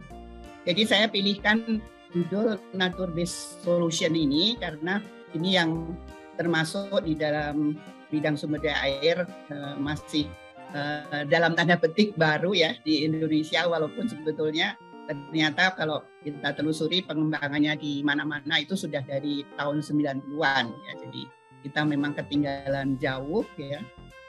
Jadi 0.69 0.81
saya 0.85 1.05
pilihkan 1.09 1.81
judul 2.13 2.57
Nature 2.73 3.13
Based 3.13 3.61
Solution 3.65 4.13
ini 4.13 4.57
karena 4.57 5.01
ini 5.33 5.57
yang 5.57 5.93
termasuk 6.37 7.05
di 7.05 7.13
dalam 7.13 7.77
bidang 8.09 8.33
sumber 8.33 8.61
daya 8.61 8.77
air 8.85 9.17
uh, 9.53 9.77
masih 9.77 10.25
uh, 10.73 11.23
dalam 11.25 11.57
tanda 11.57 11.77
petik 11.77 12.13
baru 12.15 12.53
ya 12.53 12.75
di 12.83 13.05
Indonesia 13.05 13.65
walaupun 13.65 14.05
sebetulnya 14.09 14.77
ternyata 15.09 15.73
kalau 15.73 16.05
kita 16.21 16.53
telusuri 16.53 17.01
pengembangannya 17.01 17.73
di 17.81 18.05
mana-mana 18.05 18.61
itu 18.61 18.77
sudah 18.77 19.01
dari 19.01 19.41
tahun 19.57 19.81
90-an 19.81 20.65
ya. 20.69 20.93
Jadi 21.01 21.21
kita 21.65 21.81
memang 21.81 22.13
ketinggalan 22.13 22.93
jauh 23.01 23.41
ya. 23.57 23.81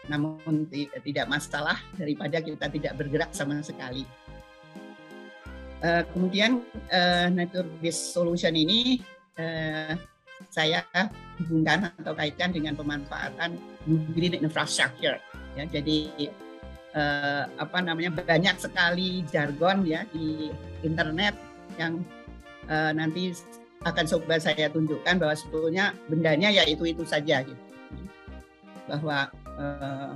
Namun 0.09 0.67
tidak 1.05 1.27
masalah 1.29 1.77
daripada 1.95 2.41
kita 2.41 2.67
tidak 2.73 2.93
bergerak 2.97 3.31
sama 3.37 3.61
sekali. 3.61 4.09
Uh, 5.81 6.05
kemudian 6.13 6.65
uh, 6.93 7.29
nature 7.33 7.69
based 7.81 8.13
solution 8.13 8.53
ini 8.53 9.01
saya 10.53 10.85
hubungkan 11.41 11.89
atau 11.97 12.13
kaitkan 12.13 12.53
dengan 12.53 12.77
pemanfaatan 12.77 13.57
green 14.13 14.37
infrastructure 14.45 15.17
ya 15.59 15.65
jadi 15.67 16.31
uh, 16.95 17.45
apa 17.59 17.79
namanya 17.83 18.15
banyak 18.15 18.57
sekali 18.59 19.23
jargon 19.31 19.87
ya 19.87 20.07
di 20.11 20.51
internet 20.83 21.35
yang 21.79 22.03
uh, 22.67 22.93
nanti 22.95 23.35
akan 23.81 24.05
coba 24.05 24.37
saya 24.37 24.69
tunjukkan 24.69 25.17
bahwa 25.17 25.33
sebetulnya 25.33 25.97
bendanya 26.11 26.53
ya 26.53 26.65
itu 26.69 26.85
itu 26.85 27.03
saja 27.09 27.41
gitu. 27.41 27.63
Bahwa 28.85 29.33
uh, 29.57 30.13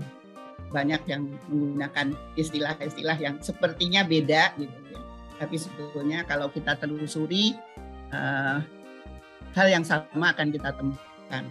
banyak 0.69 1.01
yang 1.07 1.31
menggunakan 1.49 2.13
istilah-istilah 2.35 3.17
yang 3.17 3.39
sepertinya 3.41 4.05
beda 4.05 4.53
gitu 4.61 4.79
ya. 4.93 5.01
Tapi 5.41 5.57
sebetulnya 5.57 6.29
kalau 6.29 6.53
kita 6.53 6.77
telusuri 6.77 7.57
uh, 8.13 8.61
hal 9.57 9.67
yang 9.71 9.87
sama 9.87 10.35
akan 10.37 10.53
kita 10.53 10.71
temukan. 10.77 11.45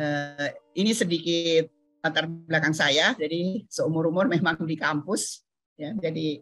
Uh, 0.00 0.48
ini 0.74 0.92
sedikit 0.94 1.70
latar 2.00 2.26
belakang 2.26 2.72
saya. 2.72 3.12
Jadi 3.16 3.66
seumur 3.68 4.08
umur 4.08 4.26
memang 4.30 4.56
di 4.64 4.76
kampus, 4.76 5.44
ya. 5.76 5.92
Jadi 5.96 6.40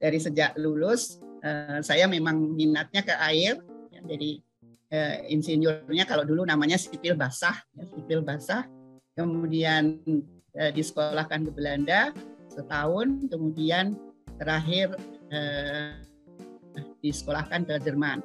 dari 0.00 0.18
sejak 0.18 0.56
lulus 0.56 1.20
uh, 1.44 1.78
saya 1.84 2.08
memang 2.08 2.56
minatnya 2.56 3.04
ke 3.04 3.14
air. 3.20 3.60
Ya. 3.92 4.00
Jadi 4.02 4.40
uh, 4.92 5.16
insinyurnya 5.28 6.04
kalau 6.08 6.24
dulu 6.24 6.42
namanya 6.42 6.80
sipil 6.80 7.14
basah, 7.14 7.56
ya, 7.76 7.84
sipil 7.92 8.24
basah. 8.24 8.66
Kemudian 9.14 10.00
uh, 10.56 10.70
disekolahkan 10.72 11.44
ke 11.46 11.50
Belanda 11.52 12.14
setahun, 12.50 13.30
kemudian 13.30 13.94
terakhir 14.40 14.96
uh, 15.30 15.94
disekolahkan 17.04 17.68
ke 17.68 17.74
Jerman. 17.84 18.24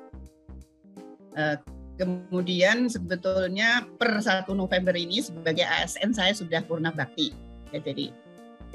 Uh, 1.36 1.60
Kemudian 1.96 2.92
sebetulnya 2.92 3.88
per 3.96 4.20
1 4.20 4.52
November 4.52 4.92
ini 4.92 5.24
sebagai 5.24 5.64
ASN 5.64 6.12
saya 6.12 6.36
sudah 6.36 6.60
purna 6.68 6.92
bakti. 6.92 7.32
Ya, 7.72 7.80
jadi 7.80 8.12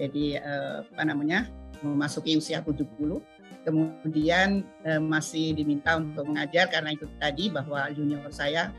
jadi 0.01 0.41
eh, 0.41 0.77
apa 0.85 1.05
namanya? 1.05 1.49
memasuki 1.81 2.37
usia 2.37 2.61
70. 2.61 2.85
Kemudian 3.65 4.65
eh, 4.85 5.01
masih 5.01 5.57
diminta 5.57 5.97
untuk 5.97 6.29
mengajar 6.29 6.69
karena 6.69 6.93
itu 6.93 7.09
tadi 7.17 7.49
bahwa 7.49 7.89
junior 7.93 8.25
saya 8.33 8.73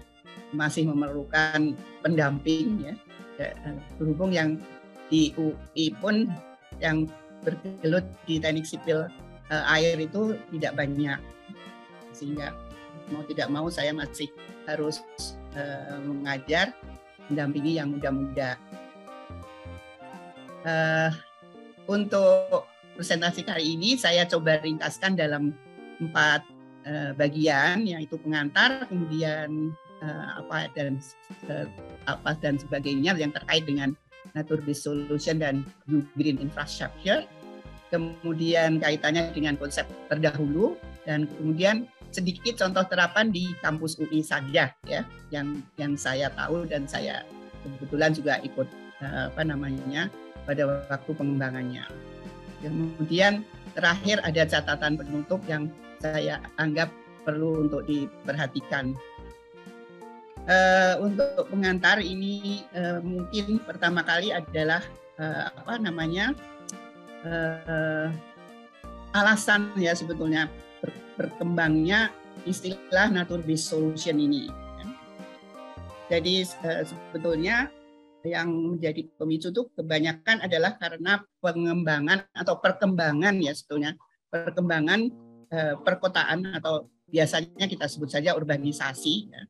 masih 0.54 0.86
memerlukan 0.90 1.74
pendamping 2.06 2.82
ya. 2.86 2.94
ya, 3.42 3.50
berhubung 3.98 4.30
yang 4.34 4.62
di 5.10 5.34
UI 5.38 5.94
pun 5.98 6.30
yang 6.78 7.10
bergelut 7.42 8.06
di 8.30 8.38
teknik 8.38 8.70
sipil 8.70 9.10
air 9.50 9.98
itu 10.00 10.38
tidak 10.54 10.78
banyak 10.78 11.20
sehingga 12.14 12.54
mau 13.12 13.24
tidak 13.28 13.48
mau 13.52 13.68
saya 13.68 13.92
masih 13.92 14.32
harus 14.66 15.04
uh, 15.56 16.00
mengajar 16.02 16.72
mendampingi 17.28 17.80
yang 17.80 17.96
muda-muda. 17.96 18.60
Uh, 20.62 21.12
untuk 21.90 22.70
presentasi 22.96 23.42
kali 23.42 23.76
ini 23.76 23.98
saya 23.98 24.28
coba 24.30 24.62
ringkaskan 24.62 25.18
dalam 25.18 25.56
empat 26.02 26.46
uh, 26.86 27.12
bagian 27.18 27.88
yaitu 27.88 28.20
pengantar, 28.22 28.86
kemudian 28.88 29.74
uh, 30.02 30.44
apa 30.44 30.70
dan 30.74 31.02
uh, 31.50 31.66
apa 32.06 32.38
dan 32.42 32.58
sebagainya 32.58 33.18
yang 33.18 33.34
terkait 33.34 33.66
dengan 33.66 33.94
nature 34.38 34.62
based 34.62 34.86
solution 34.86 35.42
dan 35.42 35.66
green 36.18 36.38
infrastructure. 36.38 37.26
Kemudian 37.92 38.80
kaitannya 38.80 39.36
dengan 39.36 39.60
konsep 39.60 39.84
terdahulu 40.08 40.80
dan 41.04 41.28
kemudian 41.28 41.92
sedikit 42.12 42.60
contoh 42.60 42.84
terapan 42.92 43.32
di 43.32 43.56
kampus 43.64 43.98
UI 43.98 44.20
saja 44.22 44.70
ya 44.86 45.02
yang 45.32 45.64
yang 45.80 45.96
saya 45.96 46.28
tahu 46.36 46.68
dan 46.68 46.84
saya 46.86 47.24
kebetulan 47.64 48.12
juga 48.12 48.34
ikut 48.44 48.68
eh, 49.02 49.26
apa 49.32 49.42
namanya 49.48 50.12
pada 50.44 50.86
waktu 50.90 51.12
pengembangannya. 51.16 51.86
Kemudian 52.62 53.42
terakhir 53.74 54.22
ada 54.22 54.46
catatan 54.46 55.00
penutup 55.00 55.42
yang 55.50 55.72
saya 56.02 56.42
anggap 56.58 56.92
perlu 57.24 57.66
untuk 57.66 57.86
diperhatikan. 57.86 58.94
Uh, 60.42 60.98
untuk 60.98 61.54
pengantar 61.54 62.02
ini 62.02 62.66
uh, 62.74 62.98
mungkin 63.06 63.62
pertama 63.62 64.02
kali 64.02 64.34
adalah 64.34 64.82
apa 65.22 65.78
namanya 65.78 66.34
alasan 69.14 69.70
ya 69.78 69.94
sebetulnya 69.94 70.50
berkembangnya 71.22 72.10
istilah 72.50 73.14
nature 73.14 73.46
based 73.46 73.70
solution 73.70 74.18
ini. 74.18 74.50
Jadi 76.10 76.44
eh, 76.44 76.84
sebetulnya 76.84 77.70
yang 78.26 78.50
menjadi 78.76 79.08
pemicu 79.18 79.50
itu 79.50 79.70
kebanyakan 79.74 80.46
adalah 80.46 80.78
karena 80.78 81.22
pengembangan 81.42 82.26
atau 82.34 82.60
perkembangan 82.60 83.38
ya 83.40 83.54
sebetulnya 83.54 83.96
perkembangan 84.28 85.00
eh, 85.54 85.76
perkotaan 85.80 86.58
atau 86.58 86.90
biasanya 87.08 87.70
kita 87.70 87.86
sebut 87.88 88.12
saja 88.12 88.36
urbanisasi 88.36 89.16
ya, 89.30 89.42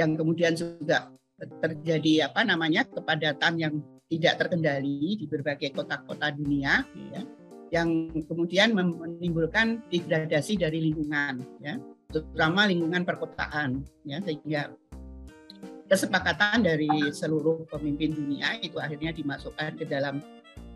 yang 0.00 0.18
kemudian 0.18 0.56
juga 0.56 1.12
terjadi 1.38 2.32
apa 2.32 2.42
namanya 2.42 2.82
kepadatan 2.82 3.54
yang 3.58 3.74
tidak 4.10 4.42
terkendali 4.42 5.14
di 5.14 5.24
berbagai 5.30 5.70
kota-kota 5.70 6.34
dunia 6.34 6.82
ya 7.14 7.22
yang 7.68 8.08
kemudian 8.24 8.72
menimbulkan 8.72 9.84
degradasi 9.92 10.56
dari 10.56 10.90
lingkungan 10.90 11.44
ya. 11.60 11.76
Terutama 12.08 12.64
lingkungan 12.64 13.04
perkotaan 13.04 13.84
ya 14.08 14.18
sehingga 14.24 14.72
kesepakatan 15.88 16.64
dari 16.64 16.88
seluruh 17.12 17.68
pemimpin 17.68 18.16
dunia 18.16 18.56
itu 18.60 18.80
akhirnya 18.80 19.12
dimasukkan 19.12 19.76
ke 19.76 19.84
dalam 19.84 20.20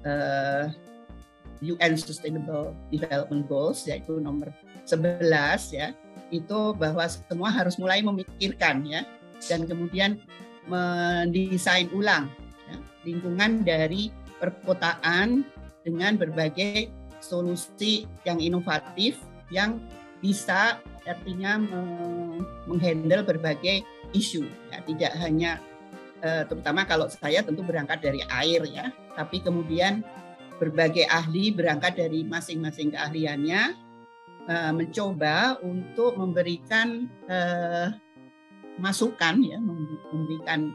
uh, 0.04 0.68
eh, 0.68 1.72
UN 1.72 1.96
Sustainable 1.96 2.76
Development 2.92 3.44
Goals 3.48 3.84
yaitu 3.88 4.20
nomor 4.20 4.52
11 4.84 5.24
ya. 5.72 5.96
Itu 6.32 6.76
bahwa 6.76 7.04
semua 7.08 7.52
harus 7.52 7.76
mulai 7.76 8.00
memikirkan 8.00 8.84
ya 8.84 9.04
dan 9.48 9.68
kemudian 9.68 10.20
mendesain 10.68 11.90
ulang 11.92 12.30
ya, 12.70 12.76
lingkungan 13.04 13.66
dari 13.66 14.14
perkotaan 14.38 15.44
dengan 15.82 16.18
berbagai 16.18 16.90
solusi 17.22 18.06
yang 18.26 18.42
inovatif 18.42 19.22
yang 19.54 19.78
bisa 20.22 20.78
artinya 21.02 21.58
menghandle 22.66 23.26
berbagai 23.26 23.82
isu. 24.14 24.46
Ya 24.70 24.78
tidak 24.86 25.12
hanya 25.18 25.58
eh, 26.22 26.46
terutama 26.46 26.86
kalau 26.86 27.10
saya 27.10 27.42
tentu 27.42 27.62
berangkat 27.66 28.02
dari 28.02 28.22
air 28.30 28.62
ya. 28.66 28.90
Tapi 29.18 29.42
kemudian 29.42 30.06
berbagai 30.62 31.10
ahli 31.10 31.50
berangkat 31.50 31.98
dari 31.98 32.22
masing-masing 32.22 32.94
keahliannya 32.94 33.62
eh, 34.46 34.72
mencoba 34.74 35.58
untuk 35.62 36.14
memberikan 36.14 37.10
eh, 37.26 37.90
masukan 38.80 39.36
ya 39.44 39.60
memberikan 40.10 40.72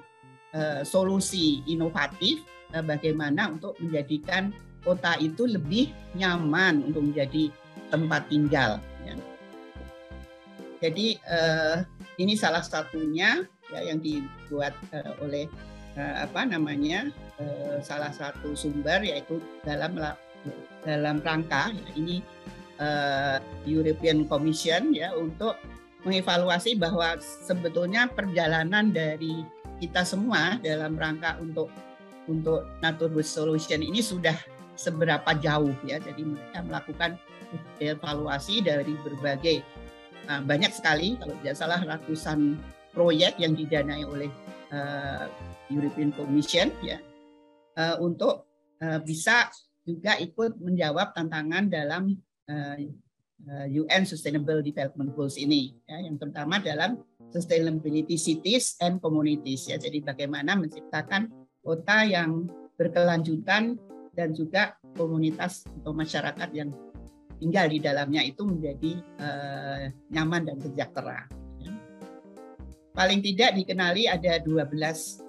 solusi 0.85 1.61
inovatif 1.69 2.41
bagaimana 2.71 3.51
untuk 3.51 3.77
menjadikan 3.77 4.49
kota 4.83 5.17
itu 5.19 5.45
lebih 5.47 5.93
nyaman 6.17 6.85
untuk 6.85 7.07
menjadi 7.11 7.49
tempat 7.89 8.27
tinggal. 8.27 8.81
Ya. 9.05 9.15
Jadi 10.83 11.17
uh, 11.25 11.81
ini 12.21 12.33
salah 12.37 12.61
satunya 12.61 13.45
ya 13.73 13.79
yang 13.83 13.99
dibuat 13.99 14.73
uh, 14.93 15.13
oleh 15.23 15.49
uh, 15.97 16.23
apa 16.23 16.45
namanya 16.47 17.09
uh, 17.41 17.81
salah 17.81 18.13
satu 18.13 18.53
sumber 18.53 19.03
yaitu 19.03 19.41
dalam 19.65 19.97
dalam 20.85 21.17
rangka 21.25 21.73
ya, 21.73 21.87
ini 21.97 22.23
uh, 22.79 23.41
European 23.65 24.29
Commission 24.29 24.93
ya 24.93 25.11
untuk 25.17 25.57
mengevaluasi 26.05 26.77
bahwa 26.79 27.17
sebetulnya 27.19 28.07
perjalanan 28.07 28.93
dari 28.93 29.43
kita 29.81 30.05
semua 30.07 30.57
dalam 30.61 30.95
rangka 30.95 31.37
untuk 31.41 31.67
untuk 32.27 32.67
Nature 32.83 33.23
Solution 33.23 33.81
ini 33.81 34.03
sudah 34.03 34.35
seberapa 34.77 35.27
jauh 35.41 35.73
ya. 35.83 35.97
Jadi 35.99 36.23
mereka 36.23 36.61
melakukan 36.63 37.11
evaluasi 37.81 38.63
dari 38.63 38.93
berbagai 39.01 39.63
uh, 40.27 40.41
banyak 40.43 40.71
sekali 40.71 41.15
kalau 41.17 41.33
tidak 41.41 41.55
salah 41.55 41.79
ratusan 41.81 42.59
proyek 42.91 43.39
yang 43.39 43.55
didanai 43.55 44.03
oleh 44.03 44.29
uh, 44.73 45.29
European 45.71 46.11
Commission 46.15 46.71
ya 46.83 46.99
uh, 47.79 47.95
untuk 48.03 48.47
uh, 48.83 48.99
bisa 49.03 49.47
juga 49.87 50.19
ikut 50.19 50.59
menjawab 50.59 51.15
tantangan 51.15 51.71
dalam 51.71 52.11
uh, 52.51 52.77
UN 53.69 54.03
Sustainable 54.03 54.65
Development 54.65 55.13
Goals 55.13 55.37
ini 55.37 55.71
ya 55.85 56.01
yang 56.03 56.17
terutama 56.17 56.57
dalam 56.59 56.99
sustainability 57.29 58.17
cities 58.17 58.75
and 58.81 58.97
communities 58.99 59.69
ya 59.69 59.77
jadi 59.77 60.03
bagaimana 60.03 60.57
menciptakan 60.57 61.29
kota 61.61 62.03
yang 62.03 62.49
berkelanjutan 62.75 63.77
dan 64.17 64.33
juga 64.33 64.73
komunitas 64.97 65.61
atau 65.69 65.93
masyarakat 65.93 66.49
yang 66.57 66.73
tinggal 67.37 67.69
di 67.69 67.77
dalamnya 67.77 68.25
itu 68.25 68.41
menjadi 68.41 68.97
uh, 69.21 69.83
nyaman 70.09 70.49
dan 70.49 70.57
sejahtera. 70.57 71.29
Paling 72.97 73.21
tidak 73.21 73.53
dikenali 73.53 74.09
ada 74.09 74.41
12 74.41 74.73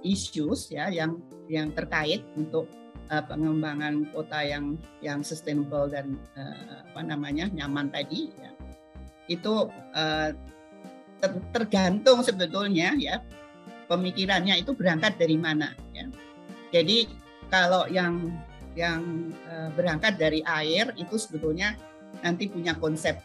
issues 0.01 0.73
ya 0.73 0.89
yang 0.89 1.21
yang 1.53 1.69
terkait 1.77 2.25
untuk 2.33 2.65
uh, 3.13 3.21
pengembangan 3.29 4.09
kota 4.09 4.41
yang 4.41 4.81
yang 5.05 5.21
sustainable 5.21 5.85
dan 5.93 6.17
uh, 6.33 6.89
apa 6.89 7.05
namanya 7.05 7.53
nyaman 7.53 7.93
tadi 7.93 8.33
ya. 8.41 8.57
Itu 9.29 9.69
uh, 9.93 10.33
ter, 11.21 11.31
tergantung 11.53 12.25
sebetulnya 12.25 12.97
ya 12.97 13.21
pemikirannya 13.85 14.65
itu 14.65 14.73
berangkat 14.73 15.21
dari 15.21 15.37
mana 15.37 15.77
ya. 15.93 16.09
Jadi 16.73 17.05
kalau 17.53 17.85
yang 17.93 18.33
yang 18.79 19.35
uh, 19.51 19.75
berangkat 19.75 20.15
dari 20.15 20.39
air 20.47 20.95
itu 20.95 21.19
sebetulnya 21.19 21.75
nanti 22.23 22.47
punya 22.47 22.79
konsep 22.79 23.19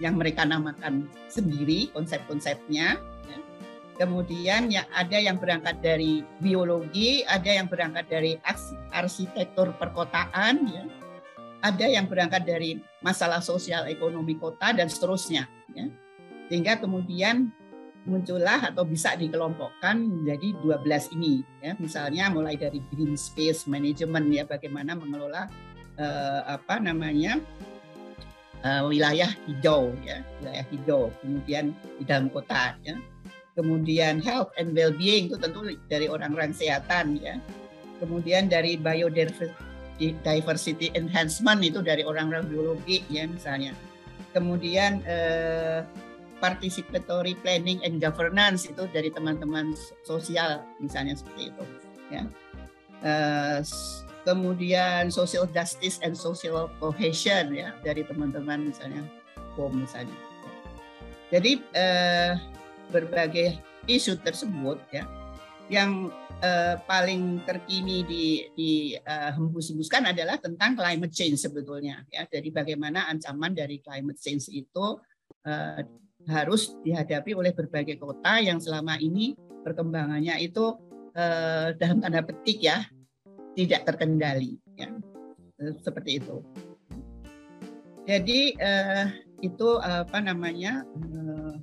yang 0.00 0.20
mereka 0.20 0.44
namakan 0.44 1.08
sendiri 1.32 1.88
konsep-konsepnya. 1.96 3.00
Ya. 3.00 3.38
Kemudian 3.96 4.68
ya 4.68 4.84
ada 4.92 5.16
yang 5.16 5.40
berangkat 5.40 5.80
dari 5.80 6.24
biologi, 6.40 7.24
ada 7.24 7.48
yang 7.48 7.68
berangkat 7.68 8.08
dari 8.08 8.36
arsitektur 8.92 9.76
perkotaan, 9.76 10.68
ya. 10.68 10.84
ada 11.60 11.86
yang 11.88 12.08
berangkat 12.08 12.44
dari 12.44 12.80
masalah 13.04 13.44
sosial 13.44 13.88
ekonomi 13.88 14.36
kota 14.36 14.72
dan 14.76 14.88
seterusnya. 14.88 15.48
Ya. 15.72 15.88
Sehingga 16.48 16.80
kemudian 16.80 17.52
muncullah 18.10 18.74
atau 18.74 18.82
bisa 18.82 19.14
dikelompokkan 19.14 20.02
menjadi 20.02 20.58
12 20.58 21.14
ini 21.14 21.46
ya. 21.62 21.78
Misalnya 21.78 22.26
mulai 22.34 22.58
dari 22.58 22.82
green 22.90 23.14
space 23.14 23.70
management 23.70 24.26
ya 24.34 24.42
bagaimana 24.42 24.98
mengelola 24.98 25.46
uh, 25.94 26.42
apa 26.50 26.82
namanya 26.82 27.38
uh, 28.66 28.90
wilayah 28.90 29.30
hijau 29.46 29.94
ya 30.02 30.26
wilayah 30.42 30.66
hijau 30.74 31.14
kemudian 31.22 31.70
di 32.02 32.04
dalam 32.04 32.26
kota 32.34 32.74
ya. 32.82 32.98
Kemudian 33.54 34.18
health 34.22 34.50
and 34.58 34.74
well-being 34.74 35.30
itu 35.30 35.38
tentu 35.38 35.62
dari 35.86 36.10
orang-orang 36.10 36.50
kesehatan 36.50 37.22
ya. 37.22 37.38
Kemudian 38.02 38.48
dari 38.48 38.80
biodiversity 38.80 40.88
enhancement 40.96 41.60
itu 41.60 41.84
dari 41.84 42.00
orang-orang 42.02 42.48
biologi 42.50 43.04
ya 43.12 43.28
misalnya. 43.28 43.76
Kemudian 44.32 45.04
uh, 45.04 45.84
participatory 46.40 47.36
planning 47.44 47.78
and 47.84 48.00
governance 48.00 48.66
itu 48.66 48.88
dari 48.90 49.12
teman-teman 49.12 49.76
sosial 50.02 50.64
misalnya 50.80 51.14
seperti 51.14 51.52
itu. 51.52 51.64
ya. 52.10 52.24
Uh, 53.00 53.62
kemudian 54.28 55.08
social 55.08 55.48
justice 55.48 55.96
and 56.04 56.12
social 56.12 56.68
cohesion 56.76 57.56
ya 57.56 57.72
dari 57.80 58.04
teman-teman 58.04 58.68
misalnya 58.68 59.04
POM 59.56 59.84
misalnya. 59.84 60.16
Jadi 61.30 61.62
uh, 61.78 62.34
berbagai 62.90 63.62
isu 63.86 64.18
tersebut 64.20 64.82
ya 64.90 65.06
yang 65.70 66.10
uh, 66.42 66.76
paling 66.84 67.46
terkini 67.46 68.02
di, 68.02 68.26
di 68.58 68.72
uh, 68.98 69.30
hembus-hembuskan 69.38 70.10
adalah 70.10 70.36
tentang 70.42 70.74
climate 70.74 71.14
change 71.14 71.38
sebetulnya 71.38 72.02
ya. 72.10 72.26
Jadi 72.26 72.50
bagaimana 72.50 73.06
ancaman 73.06 73.54
dari 73.54 73.78
climate 73.78 74.18
change 74.18 74.50
itu 74.50 74.98
harus 76.28 76.76
dihadapi 76.84 77.32
oleh 77.32 77.52
berbagai 77.54 77.96
kota 77.96 78.42
yang 78.42 78.60
selama 78.60 79.00
ini 79.00 79.38
perkembangannya 79.64 80.40
itu 80.40 80.76
uh, 81.16 81.72
dalam 81.76 82.00
tanda 82.00 82.20
petik 82.24 82.60
ya 82.60 82.84
tidak 83.56 83.88
terkendali 83.88 84.60
ya 84.76 84.92
seperti 85.80 86.20
itu. 86.20 86.40
Jadi 88.08 88.56
uh, 88.56 89.06
itu 89.40 89.68
apa 89.80 90.18
namanya 90.20 90.84
uh, 90.84 91.54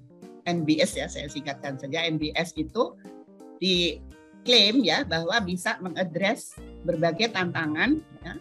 NBS 0.47 0.95
ya 0.95 1.07
saya 1.11 1.27
singkatkan 1.27 1.75
saja 1.75 2.07
NBS 2.07 2.55
itu 2.55 2.95
diklaim 3.59 4.81
ya 4.85 5.03
bahwa 5.03 5.35
bisa 5.43 5.75
mengadres 5.83 6.55
berbagai 6.85 7.35
tantangan 7.35 7.99
ya, 8.23 8.33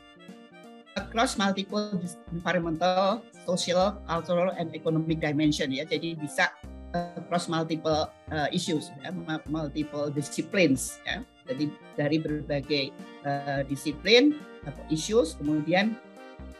across 0.95 1.35
multiple 1.35 1.99
environmental, 2.31 3.21
social, 3.47 4.03
cultural, 4.11 4.51
and 4.59 4.75
economic 4.75 5.23
dimension 5.23 5.71
ya. 5.71 5.87
Jadi 5.87 6.19
bisa 6.19 6.51
across 6.93 7.47
multiple 7.47 8.11
uh, 8.35 8.49
issues, 8.51 8.91
ya, 9.03 9.15
multiple 9.47 10.11
disciplines 10.11 10.99
ya. 11.07 11.23
Jadi 11.47 11.71
dari 11.95 12.19
berbagai 12.19 12.91
uh, 13.23 13.63
disiplin 13.71 14.35
atau 14.67 14.83
issues, 14.91 15.39
kemudian 15.39 15.95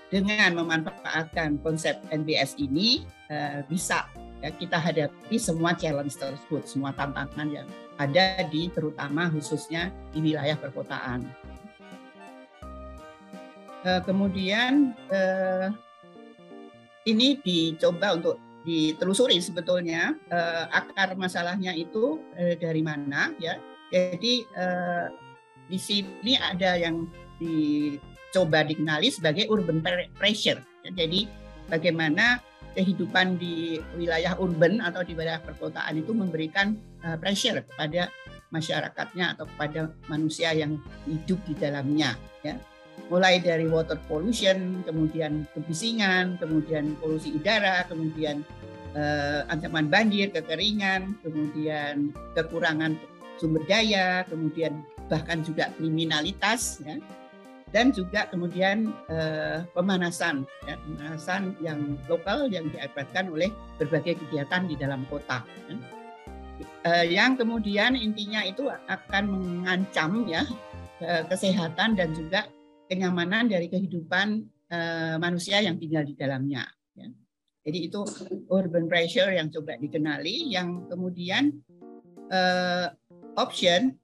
dengan 0.07 0.55
memanfaatkan 0.55 1.59
konsep 1.67 1.99
NBS 2.15 2.55
ini 2.63 3.03
uh, 3.35 3.67
bisa 3.67 4.07
ya, 4.39 4.55
kita 4.55 4.79
hadapi 4.79 5.37
semua 5.43 5.75
challenge 5.75 6.15
tersebut, 6.15 6.63
semua 6.71 6.95
tantangan 6.95 7.51
yang 7.51 7.69
ada 7.99 8.47
di 8.47 8.71
terutama 8.71 9.27
khususnya 9.33 9.91
di 10.15 10.23
wilayah 10.23 10.55
perkotaan. 10.55 11.27
Uh, 13.87 14.03
kemudian 14.03 14.95
uh, 15.11 15.71
ini 17.07 17.39
dicoba 17.41 18.19
untuk 18.19 18.39
ditelusuri 18.67 19.39
sebetulnya 19.39 20.19
uh, 20.27 20.67
akar 20.75 21.15
masalahnya 21.15 21.71
itu 21.71 22.19
uh, 22.35 22.55
dari 22.59 22.83
mana 22.83 23.31
ya 23.39 23.57
jadi 23.91 24.35
uh, 24.59 25.07
di 25.67 25.79
sini 25.79 26.35
ada 26.39 26.79
yang 26.79 27.07
dicoba 27.39 28.67
dikenali 28.67 29.11
sebagai 29.11 29.47
urban 29.51 29.83
pressure. 30.15 30.63
Jadi 30.87 31.27
bagaimana 31.71 32.39
kehidupan 32.77 33.41
di 33.41 33.81
wilayah 33.97 34.37
urban 34.39 34.85
atau 34.85 35.03
di 35.03 35.17
wilayah 35.17 35.41
perkotaan 35.43 36.03
itu 36.03 36.13
memberikan 36.13 36.77
uh, 37.03 37.17
pressure 37.19 37.65
kepada 37.67 38.13
masyarakatnya 38.55 39.35
atau 39.35 39.47
kepada 39.57 39.91
manusia 40.07 40.55
yang 40.55 40.79
hidup 41.03 41.41
di 41.51 41.55
dalamnya 41.59 42.15
ya 42.47 42.55
mulai 43.07 43.39
dari 43.39 43.71
water 43.71 43.99
pollution 44.11 44.83
kemudian 44.83 45.47
kebisingan 45.55 46.39
kemudian 46.43 46.99
polusi 46.99 47.35
udara 47.39 47.87
kemudian 47.87 48.43
uh, 48.99 49.47
ancaman 49.47 49.87
banjir 49.87 50.35
kekeringan 50.35 51.15
kemudian 51.23 52.11
kekurangan 52.35 52.99
sumber 53.39 53.63
daya, 53.69 54.25
kemudian 54.27 54.83
bahkan 55.07 55.45
juga 55.45 55.71
kriminalitas, 55.77 56.83
ya, 56.83 56.99
dan 57.71 57.93
juga 57.93 58.27
kemudian 58.33 58.91
eh, 59.13 59.63
pemanasan, 59.77 60.49
ya, 60.65 60.75
pemanasan 60.81 61.55
yang 61.63 62.01
lokal 62.11 62.49
yang 62.51 62.67
diakibatkan 62.73 63.31
oleh 63.31 63.53
berbagai 63.79 64.19
kegiatan 64.27 64.67
di 64.67 64.75
dalam 64.75 65.05
kota. 65.07 65.45
Ya. 65.69 65.77
Eh, 66.87 67.07
yang 67.13 67.37
kemudian 67.37 67.95
intinya 67.95 68.41
itu 68.47 68.71
akan 68.71 69.25
mengancam 69.29 70.25
ya 70.25 70.43
eh, 71.05 71.23
kesehatan 71.29 71.99
dan 71.99 72.17
juga 72.17 72.49
kenyamanan 72.87 73.51
dari 73.51 73.67
kehidupan 73.71 74.47
eh, 74.71 75.17
manusia 75.19 75.63
yang 75.63 75.79
tinggal 75.79 76.03
di 76.07 76.15
dalamnya. 76.15 76.67
Ya. 76.97 77.09
Jadi 77.67 77.79
itu 77.91 78.01
urban 78.51 78.87
pressure 78.87 79.35
yang 79.35 79.51
coba 79.51 79.75
dikenali, 79.79 80.55
yang 80.55 80.87
kemudian 80.87 81.51
eh, 82.31 82.87
option 83.37 83.95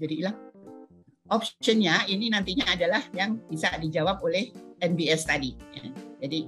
jadi 0.00 0.14
hilang 0.16 0.36
optionnya 1.30 2.08
ini 2.10 2.32
nantinya 2.32 2.66
adalah 2.74 3.02
yang 3.14 3.38
bisa 3.46 3.70
dijawab 3.78 4.18
oleh 4.24 4.50
NBS 4.82 5.28
tadi 5.28 5.54
ya. 5.76 5.84
jadi 6.24 6.38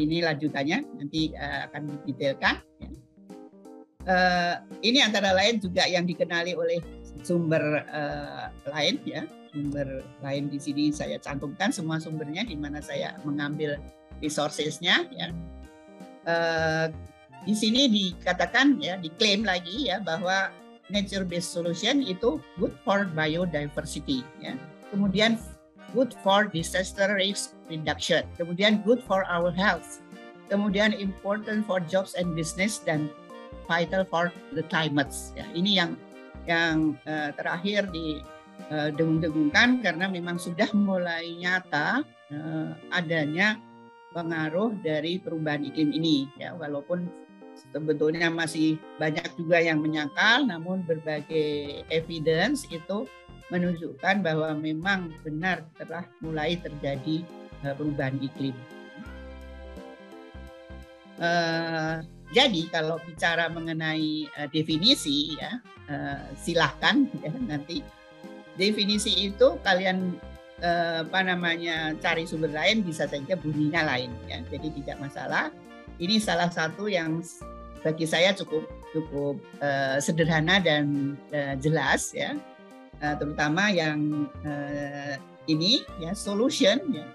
ini 0.00 0.16
lanjutannya 0.24 0.78
nanti 0.96 1.34
uh, 1.36 1.68
akan 1.68 1.82
didetailkan 2.08 2.56
ya. 2.80 2.88
ini 4.80 4.98
antara 5.04 5.36
lain 5.36 5.60
juga 5.60 5.84
yang 5.84 6.08
dikenali 6.08 6.56
oleh 6.56 6.80
sumber 7.22 7.84
uh, 7.88 8.48
lain 8.70 9.00
ya 9.06 9.22
sumber 9.50 10.04
lain 10.22 10.48
di 10.48 10.58
sini 10.58 10.84
saya 10.94 11.18
cantumkan 11.18 11.74
semua 11.74 11.98
sumbernya 11.98 12.46
di 12.46 12.54
mana 12.54 12.78
saya 12.78 13.18
mengambil 13.26 13.78
resourcesnya 14.20 15.08
ya 15.10 15.28
uh, 16.28 16.86
di 17.44 17.54
sini 17.56 17.88
dikatakan 17.88 18.76
ya 18.80 19.00
diklaim 19.00 19.44
lagi 19.48 19.88
ya 19.88 20.00
bahwa 20.04 20.52
nature 20.92 21.24
based 21.24 21.54
solution 21.54 22.02
itu 22.04 22.42
good 22.58 22.74
for 22.84 23.08
biodiversity 23.14 24.26
ya. 24.42 24.58
Kemudian 24.90 25.38
good 25.94 26.12
for 26.20 26.50
disaster 26.50 27.14
risk 27.16 27.56
reduction. 27.70 28.26
Kemudian 28.36 28.82
good 28.82 29.00
for 29.06 29.22
our 29.30 29.54
health. 29.54 30.02
Kemudian 30.50 30.92
important 30.98 31.64
for 31.64 31.78
jobs 31.78 32.18
and 32.18 32.34
business 32.34 32.82
dan 32.82 33.06
vital 33.70 34.02
for 34.02 34.34
the 34.52 34.66
climate. 34.66 35.14
Ya, 35.38 35.46
ini 35.54 35.78
yang 35.78 35.94
yang 36.48 36.96
uh, 37.04 37.30
terakhir 37.36 37.88
di 37.92 38.20
uh, 38.72 38.88
dengung-dengungkan 38.92 39.84
karena 39.84 40.08
memang 40.08 40.40
sudah 40.40 40.68
mulai 40.72 41.36
nyata 41.36 42.04
uh, 42.32 42.70
adanya 42.92 43.60
pengaruh 44.10 44.74
dari 44.82 45.22
perubahan 45.22 45.62
iklim 45.62 45.94
ini 45.94 46.26
ya 46.40 46.56
walaupun 46.56 47.06
sebetulnya 47.72 48.32
masih 48.32 48.80
banyak 48.96 49.26
juga 49.36 49.60
yang 49.60 49.84
menyangkal, 49.84 50.48
namun 50.48 50.80
berbagai 50.88 51.84
evidence 51.92 52.64
itu 52.72 53.04
menunjukkan 53.50 54.22
bahwa 54.22 54.54
memang 54.56 55.10
benar 55.26 55.66
telah 55.74 56.06
mulai 56.22 56.56
terjadi 56.56 57.26
eh, 57.66 57.74
perubahan 57.74 58.16
iklim. 58.22 58.56
Jadi 62.30 62.62
kalau 62.70 63.02
bicara 63.02 63.50
mengenai 63.50 64.30
uh, 64.38 64.46
definisi 64.54 65.34
ya 65.34 65.58
uh, 65.90 66.22
silahkan 66.38 67.10
ya 67.18 67.30
nanti. 67.42 67.82
Definisi 68.54 69.30
itu 69.30 69.58
kalian 69.66 70.14
uh, 70.62 71.02
apa 71.02 71.20
namanya 71.26 71.96
cari 71.98 72.28
sumber 72.28 72.54
lain 72.54 72.86
bisa 72.86 73.10
saja 73.10 73.34
bunyinya 73.34 73.82
lain 73.82 74.14
ya. 74.30 74.38
Jadi 74.46 74.82
tidak 74.82 75.02
masalah. 75.02 75.50
Ini 75.98 76.22
salah 76.22 76.48
satu 76.48 76.86
yang 76.86 77.18
bagi 77.82 78.06
saya 78.06 78.30
cukup 78.36 78.62
cukup 78.94 79.42
uh, 79.58 79.98
sederhana 79.98 80.62
dan 80.62 81.16
uh, 81.34 81.58
jelas 81.58 82.14
ya. 82.14 82.38
Uh, 83.00 83.16
terutama 83.16 83.72
yang 83.72 84.28
uh, 84.46 85.18
ini 85.50 85.82
ya 85.98 86.14
solution 86.14 86.78
ya. 86.94 87.10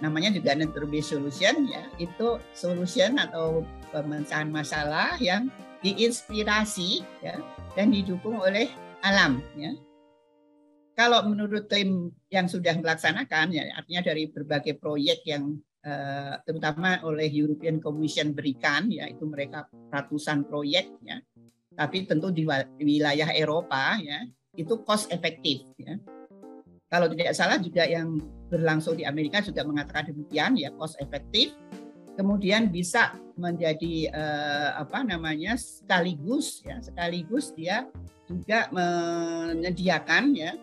Namanya 0.00 0.32
juga 0.32 0.56
nature 0.56 0.88
solution 1.04 1.68
ya. 1.68 1.84
Itu 2.00 2.40
solution 2.56 3.20
atau 3.20 3.66
pemecahan 3.94 4.50
masalah 4.50 5.14
yang 5.22 5.46
diinspirasi 5.86 7.06
ya 7.22 7.38
dan 7.78 7.94
didukung 7.94 8.42
oleh 8.42 8.66
alam 9.06 9.38
ya. 9.54 9.70
Kalau 10.98 11.22
menurut 11.26 11.70
klaim 11.70 12.10
yang 12.30 12.50
sudah 12.50 12.74
melaksanakan 12.78 13.54
ya 13.54 13.70
artinya 13.78 14.02
dari 14.10 14.26
berbagai 14.30 14.78
proyek 14.82 15.22
yang 15.26 15.62
Eh, 15.84 16.34
terutama 16.48 16.96
oleh 17.04 17.28
European 17.28 17.76
Commission 17.76 18.32
berikan 18.32 18.88
yaitu 18.88 19.28
mereka 19.28 19.68
ratusan 19.92 20.48
proyek 20.48 20.88
ya 21.04 21.20
tapi 21.76 22.08
tentu 22.08 22.32
di 22.32 22.48
wilayah 22.80 23.28
Eropa 23.36 24.00
ya 24.00 24.24
itu 24.56 24.80
cost 24.80 25.12
efektif 25.12 25.60
ya. 25.76 26.00
Kalau 26.88 27.04
tidak 27.12 27.36
salah 27.36 27.60
juga 27.60 27.84
yang 27.84 28.16
berlangsung 28.48 28.96
di 28.96 29.04
Amerika 29.04 29.44
juga 29.44 29.60
mengatakan 29.60 30.08
demikian 30.08 30.56
ya 30.56 30.72
cost 30.72 30.96
efektif 31.04 31.52
kemudian 32.14 32.70
bisa 32.70 33.18
menjadi 33.34 34.10
eh, 34.10 34.70
apa 34.78 35.02
namanya 35.02 35.58
sekaligus 35.58 36.62
ya 36.62 36.78
sekaligus 36.78 37.50
dia 37.54 37.90
juga 38.24 38.72
menyediakan 38.72 40.32
ya 40.32 40.56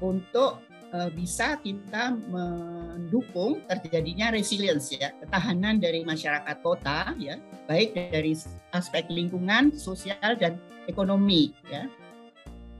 untuk 0.00 0.62
uh, 0.94 1.10
bisa 1.12 1.58
kita 1.62 2.14
mendukung 2.30 3.62
terjadinya 3.66 4.34
resilience 4.34 4.90
ya 4.94 5.14
ketahanan 5.22 5.78
dari 5.78 6.02
masyarakat 6.06 6.56
kota 6.62 7.14
ya 7.18 7.38
baik 7.66 7.94
dari 7.94 8.34
aspek 8.74 9.06
lingkungan 9.10 9.74
sosial 9.74 10.34
dan 10.38 10.58
ekonomi 10.90 11.54
ya. 11.70 11.86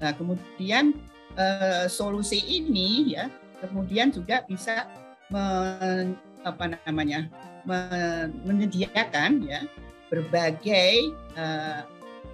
Nah 0.01 0.13
kemudian 0.17 0.97
uh, 1.39 1.87
solusi 1.87 2.41
ini 2.43 3.15
ya 3.15 3.31
kemudian 3.61 4.09
juga 4.11 4.43
bisa 4.49 4.89
men, 5.29 6.17
apa 6.43 6.75
namanya 6.89 7.29
menyediakan 8.45 9.45
ya 9.45 9.61
berbagai 10.11 11.15
uh, 11.39 11.87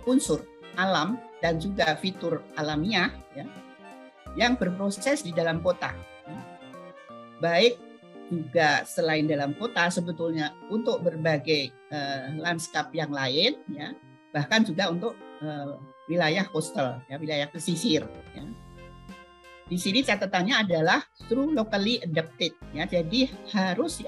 unsur 0.09 0.43
alam 0.77 1.21
dan 1.45 1.61
juga 1.61 1.97
fitur 2.01 2.41
alamiah 2.57 3.13
ya 3.37 3.45
yang 4.37 4.57
berproses 4.57 5.25
di 5.25 5.33
dalam 5.33 5.65
kota. 5.65 5.93
Baik 7.41 7.77
juga 8.27 8.83
selain 8.89 9.29
dalam 9.29 9.55
kota 9.55 9.87
sebetulnya 9.93 10.57
untuk 10.73 11.05
berbagai 11.05 11.71
uh, 11.93 12.35
lanskap 12.43 12.91
yang 12.91 13.13
lain 13.15 13.55
ya 13.71 13.95
bahkan 14.35 14.67
juga 14.67 14.91
untuk 14.91 15.15
uh, 15.41 15.79
wilayah 16.11 16.43
coastal 16.51 17.01
ya 17.07 17.17
wilayah 17.17 17.47
pesisir 17.49 18.03
ya. 18.35 18.45
Di 19.67 19.75
sini 19.75 19.99
catatannya 19.99 20.63
adalah 20.63 21.03
through 21.27 21.51
locally 21.51 21.99
adapted 21.99 22.55
ya. 22.71 22.87
Jadi 22.87 23.27
harus 23.51 23.99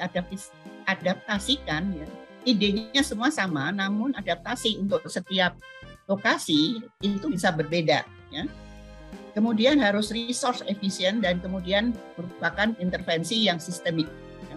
diadaptasikan 0.88 1.92
ya. 1.92 2.08
Idenya 2.48 3.04
semua 3.04 3.28
sama 3.28 3.68
namun 3.68 4.16
adaptasi 4.16 4.80
untuk 4.80 5.04
setiap 5.04 5.52
lokasi 6.08 6.80
itu 7.04 7.26
bisa 7.28 7.52
berbeda 7.52 8.08
ya 8.32 8.48
Kemudian 9.36 9.78
harus 9.78 10.10
resource 10.10 10.66
efisien 10.66 11.22
dan 11.22 11.38
kemudian 11.38 11.94
merupakan 12.18 12.74
intervensi 12.82 13.46
yang 13.46 13.62
sistemik. 13.62 14.10
Ya. 14.50 14.56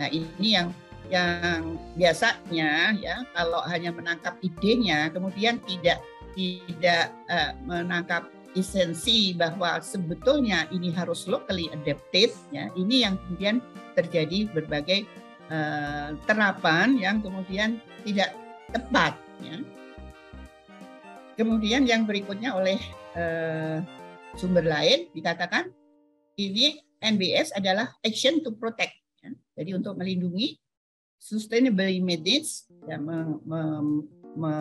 Nah 0.00 0.08
ini 0.08 0.48
yang 0.56 0.72
yang 1.12 1.76
biasanya 1.92 2.96
ya 2.96 3.20
kalau 3.36 3.60
hanya 3.68 3.92
menangkap 3.92 4.40
idenya 4.40 5.12
kemudian 5.12 5.60
tidak 5.68 6.00
tidak 6.32 7.12
uh, 7.28 7.52
menangkap 7.68 8.24
esensi 8.56 9.36
bahwa 9.36 9.76
sebetulnya 9.84 10.64
ini 10.72 10.88
harus 10.88 11.28
locally 11.28 11.68
adapted 11.76 12.32
ya 12.48 12.72
ini 12.80 13.04
yang 13.04 13.20
kemudian 13.28 13.60
terjadi 13.92 14.48
berbagai 14.56 15.04
uh, 15.54 16.18
terapan 16.26 16.98
yang 16.98 17.22
kemudian 17.22 17.78
tidak 18.02 18.34
tepat 18.74 19.14
ya 19.38 19.62
kemudian 21.38 21.86
yang 21.86 22.02
berikutnya 22.06 22.54
oleh 22.54 22.78
uh, 23.14 23.78
sumber 24.34 24.66
lain 24.66 25.10
dikatakan 25.14 25.70
ini 26.38 26.78
NBS 27.04 27.52
adalah 27.54 27.92
action 28.00 28.40
to 28.40 28.56
protect. 28.56 28.96
Ya. 29.20 29.30
Jadi 29.60 29.70
untuk 29.76 29.94
melindungi 30.00 30.56
sustainable 31.20 31.90
manage 32.00 32.64
ya, 32.88 32.96
me, 32.96 33.38
me, 33.44 33.60
me, 34.34 34.54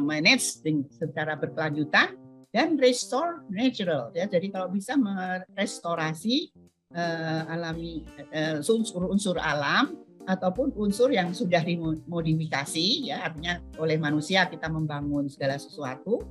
manage 0.00 0.64
secara 0.96 1.36
berkelanjutan 1.36 2.16
dan 2.50 2.80
restore 2.80 3.44
natural 3.52 4.10
ya. 4.16 4.24
Jadi 4.26 4.48
kalau 4.48 4.72
bisa 4.72 4.96
merestorasi 4.96 6.50
uh, 6.96 7.42
alami 7.52 8.02
uh, 8.32 8.58
unsur-unsur 8.64 9.36
alam 9.36 10.00
ataupun 10.26 10.74
unsur 10.74 11.12
yang 11.14 11.30
sudah 11.30 11.62
dimodifikasi 11.62 13.12
ya. 13.12 13.30
Artinya 13.30 13.62
oleh 13.78 14.00
manusia 14.00 14.48
kita 14.50 14.66
membangun 14.66 15.30
segala 15.30 15.60
sesuatu 15.60 16.24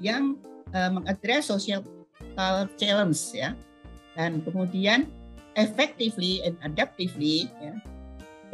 yang 0.00 0.40
uh, 0.72 0.90
mengadres 0.94 1.50
social 1.50 1.84
challenge 2.80 3.20
ya. 3.36 3.52
Dan 4.14 4.40
kemudian 4.46 5.10
effectively 5.58 6.40
and 6.46 6.56
adaptively 6.64 7.50
ya. 7.60 7.74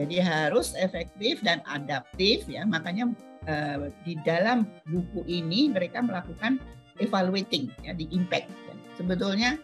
Jadi 0.01 0.17
harus 0.17 0.73
efektif 0.81 1.45
dan 1.45 1.61
adaptif 1.69 2.49
ya. 2.49 2.65
Makanya 2.65 3.13
uh, 3.47 3.93
di 4.03 4.17
dalam 4.25 4.65
buku 4.89 5.23
ini 5.29 5.69
mereka 5.71 6.01
melakukan 6.01 6.59
evaluating 7.01 7.73
ya 7.81 7.97
di 7.97 8.09
impact 8.13 8.49
ya. 8.49 8.75
sebetulnya 9.01 9.57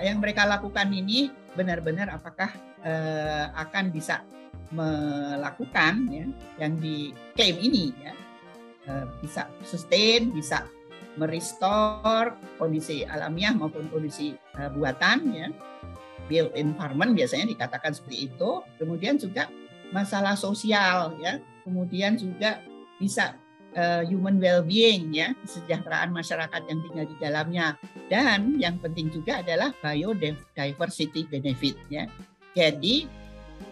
yang 0.00 0.22
mereka 0.22 0.48
lakukan 0.48 0.88
ini 0.88 1.28
benar-benar 1.52 2.08
apakah 2.08 2.48
uh, 2.80 3.52
akan 3.52 3.92
bisa 3.92 4.24
melakukan 4.72 6.08
ya 6.08 6.26
yang 6.56 6.80
diklaim 6.80 7.56
ini 7.60 7.92
ya. 8.00 8.14
Uh, 8.82 9.06
bisa 9.22 9.46
sustain 9.62 10.34
bisa 10.34 10.66
merestore 11.14 12.34
kondisi 12.58 13.06
alamiah 13.06 13.52
maupun 13.52 13.86
kondisi 13.92 14.32
uh, 14.56 14.72
buatan 14.72 15.18
ya. 15.36 15.48
Built 16.30 16.56
environment 16.56 17.12
biasanya 17.12 17.52
dikatakan 17.52 17.92
seperti 17.92 18.32
itu. 18.32 18.64
Kemudian 18.80 19.20
juga 19.20 19.52
masalah 19.92 20.38
sosial 20.38 21.20
ya. 21.20 21.36
Kemudian 21.62 22.16
juga 22.16 22.64
bisa 22.96 23.36
uh, 23.76 24.02
human 24.06 24.38
well-being 24.42 25.12
ya 25.12 25.36
kesejahteraan 25.44 26.12
masyarakat 26.12 26.62
yang 26.68 26.78
tinggal 26.84 27.06
di 27.06 27.16
dalamnya 27.20 27.66
dan 28.12 28.56
yang 28.60 28.76
penting 28.78 29.08
juga 29.08 29.40
adalah 29.40 29.72
biodiversity 29.80 31.28
benefit 31.28 31.76
ya 31.88 32.08
jadi 32.52 33.08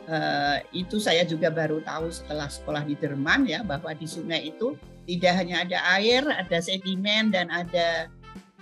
uh, 0.09 0.59
itu 0.73 0.97
saya 0.97 1.25
juga 1.25 1.53
baru 1.53 1.85
tahu 1.85 2.09
setelah 2.09 2.49
sekolah 2.49 2.83
di 2.85 2.95
Jerman 2.97 3.45
ya 3.49 3.61
bahwa 3.65 3.93
di 3.93 4.09
sungai 4.09 4.49
itu 4.53 4.77
tidak 5.11 5.35
hanya 5.43 5.67
ada 5.67 5.79
air, 5.99 6.23
ada 6.23 6.59
sedimen 6.63 7.35
dan 7.35 7.51
ada 7.51 8.07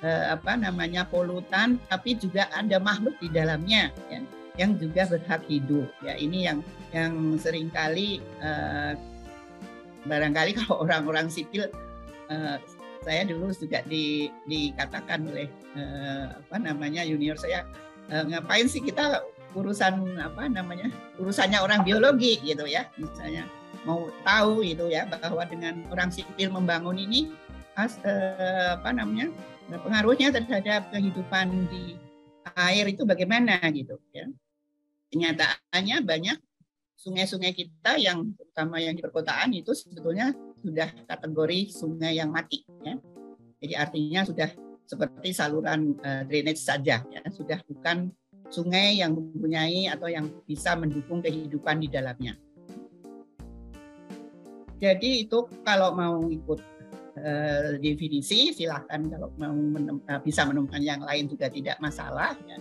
eh, 0.01 0.25
apa 0.33 0.57
namanya 0.57 1.05
polutan, 1.05 1.77
tapi 1.93 2.17
juga 2.17 2.49
ada 2.57 2.81
makhluk 2.81 3.13
di 3.21 3.29
dalamnya 3.29 3.93
ya, 4.09 4.25
yang 4.57 4.81
juga 4.81 5.05
berhak 5.05 5.45
hidup. 5.45 5.93
Ya 6.01 6.17
ini 6.17 6.49
yang 6.49 6.65
yang 6.97 7.37
sering 7.37 7.69
kali 7.69 8.25
eh, 8.41 8.97
barangkali 10.07 10.55
kalau 10.55 10.81
orang-orang 10.85 11.27
sipil 11.33 11.67
eh, 12.31 12.57
saya 13.03 13.25
dulu 13.25 13.55
juga 13.55 13.81
di, 13.87 14.29
dikatakan 14.45 15.25
oleh 15.31 15.49
eh, 15.79 16.27
apa 16.35 16.57
namanya 16.61 17.07
junior 17.07 17.39
saya 17.39 17.65
eh, 18.13 18.25
ngapain 18.29 18.69
sih 18.69 18.83
kita 18.83 19.23
urusan 19.57 20.21
apa 20.21 20.45
namanya 20.51 20.93
urusannya 21.17 21.59
orang 21.63 21.81
biologi 21.87 22.37
gitu 22.45 22.69
ya. 22.69 22.85
Misalnya 23.01 23.49
mau 23.89 24.13
tahu 24.27 24.61
itu 24.67 24.91
ya 24.93 25.09
bahwa 25.09 25.41
dengan 25.49 25.81
orang 25.89 26.13
sipil 26.13 26.53
membangun 26.53 26.99
ini 27.01 27.33
as, 27.79 27.97
eh, 28.05 28.77
apa 28.77 28.93
namanya 28.93 29.33
pengaruhnya 29.71 30.33
terhadap 30.33 30.93
kehidupan 30.93 31.69
di 31.73 31.97
air 32.57 32.85
itu 32.89 33.09
bagaimana 33.09 33.57
gitu 33.73 33.97
ya. 34.13 34.29
Kenyataannya 35.09 36.05
banyak 36.05 36.39
sungai-sungai 36.99 37.55
kita 37.55 37.95
yang 37.95 38.35
terutama 38.35 38.83
yang 38.83 38.99
di 38.99 39.03
perkotaan 39.07 39.55
itu 39.55 39.71
sebetulnya 39.71 40.35
sudah 40.59 40.91
kategori 41.07 41.71
sungai 41.71 42.19
yang 42.19 42.35
mati 42.35 42.67
ya 42.83 42.99
jadi 43.63 43.75
artinya 43.87 44.27
sudah 44.27 44.51
seperti 44.83 45.31
saluran 45.31 45.95
uh, 46.03 46.27
drainage 46.27 46.59
saja 46.59 47.07
ya 47.07 47.23
sudah 47.31 47.63
bukan 47.71 48.11
sungai 48.51 48.99
yang 48.99 49.15
mempunyai 49.15 49.87
atau 49.87 50.11
yang 50.11 50.27
bisa 50.43 50.75
mendukung 50.75 51.23
kehidupan 51.23 51.79
di 51.79 51.87
dalamnya 51.87 52.35
jadi 54.83 55.27
itu 55.27 55.47
kalau 55.63 55.95
mau 55.95 56.27
ikut 56.27 56.59
uh, 57.19 57.79
definisi 57.79 58.55
silahkan 58.55 59.03
kalau 59.11 59.35
mau 59.39 59.55
menem, 59.55 59.99
uh, 60.07 60.19
bisa 60.23 60.47
menemukan 60.47 60.83
yang 60.83 61.03
lain 61.03 61.27
juga 61.27 61.51
tidak 61.51 61.79
masalah. 61.83 62.39
Ya. 62.47 62.59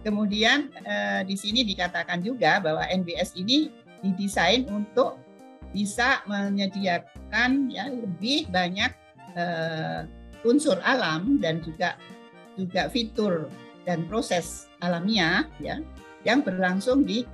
Kemudian 0.00 0.72
uh, 0.84 1.20
di 1.28 1.36
sini 1.36 1.60
dikatakan 1.64 2.24
juga 2.24 2.60
bahwa 2.60 2.88
NBS 2.88 3.36
ini 3.36 3.68
didesain 4.00 4.64
untuk 4.72 5.20
bisa 5.70 6.24
menyediakan 6.26 7.68
ya 7.70 7.86
lebih 7.92 8.48
banyak 8.48 8.90
uh, 9.36 10.08
unsur 10.42 10.80
alam 10.82 11.38
dan 11.38 11.60
juga 11.60 12.00
juga 12.56 12.88
fitur 12.88 13.52
dan 13.84 14.08
proses 14.08 14.68
alamiah 14.80 15.46
ya 15.60 15.80
yang 16.24 16.40
berlangsung 16.44 17.04
di 17.04 17.24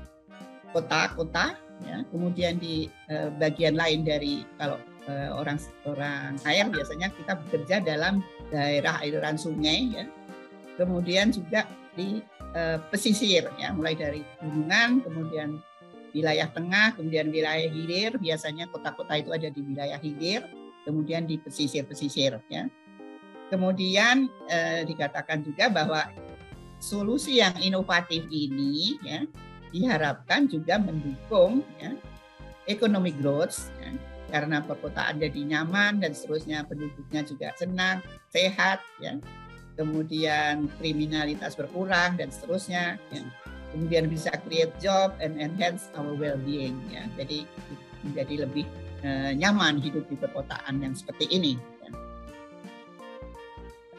kota-kota 0.75 1.55
ya. 1.87 2.03
Kemudian 2.11 2.59
di 2.59 2.91
uh, 3.11 3.31
bagian 3.39 3.79
lain 3.79 4.03
dari 4.03 4.43
kalau 4.59 4.79
uh, 5.07 5.39
orang 5.39 5.59
orang 5.87 6.35
air 6.47 6.67
biasanya 6.69 7.15
kita 7.15 7.33
bekerja 7.47 7.77
dalam 7.83 8.21
daerah 8.51 8.99
aliran 9.03 9.39
sungai 9.39 9.91
ya. 9.95 10.05
Kemudian 10.77 11.33
juga 11.33 11.65
di 11.97 12.21
uh, 12.57 12.81
pesisir 12.89 13.53
ya. 13.61 13.77
Mulai 13.77 13.95
dari 13.95 14.21
gunungan 14.41 15.05
kemudian 15.05 15.61
wilayah 16.17 16.49
tengah 16.49 16.97
kemudian 16.97 17.29
wilayah 17.29 17.69
hilir. 17.69 18.17
Biasanya 18.17 18.73
kota-kota 18.73 19.21
itu 19.21 19.31
ada 19.37 19.53
di 19.53 19.61
wilayah 19.61 20.01
hilir 20.01 20.49
kemudian 20.89 21.29
di 21.29 21.37
pesisir-pesisir 21.37 22.41
ya. 22.49 22.65
Kemudian 23.47 24.27
eh, 24.51 24.83
dikatakan 24.83 25.47
juga 25.47 25.71
bahwa 25.71 26.11
solusi 26.83 27.39
yang 27.39 27.55
inovatif 27.63 28.27
ini 28.31 28.99
ya 29.07 29.23
diharapkan 29.71 30.51
juga 30.51 30.79
mendukung 30.79 31.63
ya, 31.79 31.95
economic 32.67 33.15
growth 33.23 33.71
ya, 33.83 33.95
karena 34.31 34.63
perkotaan 34.63 35.23
jadi 35.23 35.41
nyaman 35.43 36.03
dan 36.03 36.11
seterusnya 36.11 36.67
penduduknya 36.67 37.23
juga 37.23 37.49
senang, 37.59 38.03
sehat 38.31 38.83
ya. 38.99 39.19
Kemudian 39.77 40.73
kriminalitas 40.81 41.55
berkurang 41.55 42.17
dan 42.17 42.33
seterusnya. 42.33 42.97
Ya. 43.13 43.23
Kemudian 43.71 44.09
bisa 44.09 44.33
create 44.49 44.73
job 44.81 45.13
and 45.21 45.37
enhance 45.37 45.93
our 45.95 46.17
well-being. 46.17 46.81
Ya. 46.89 47.05
Jadi 47.21 47.45
menjadi 48.03 48.49
lebih 48.49 48.67
uh, 49.05 49.37
nyaman 49.37 49.79
hidup 49.79 50.09
di 50.09 50.17
perkotaan 50.17 50.81
yang 50.81 50.97
seperti 50.97 51.29
ini. 51.29 51.61
Ya. 51.85 51.91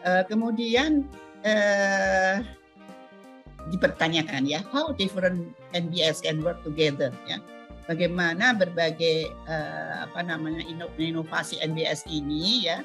Uh, 0.02 0.24
kemudian 0.26 1.06
uh, 1.46 2.42
dipertanyakan 3.70 4.50
ya, 4.50 4.66
how 4.74 4.92
different 4.98 5.54
NBS 5.78 6.26
can 6.26 6.42
work 6.42 6.58
together 6.66 7.14
ya. 7.30 7.38
Bagaimana 7.88 8.52
berbagai 8.52 9.32
uh, 9.48 10.04
apa 10.12 10.20
namanya 10.20 10.60
inovasi 11.00 11.56
NBS 11.64 12.04
ini 12.12 12.68
ya 12.68 12.84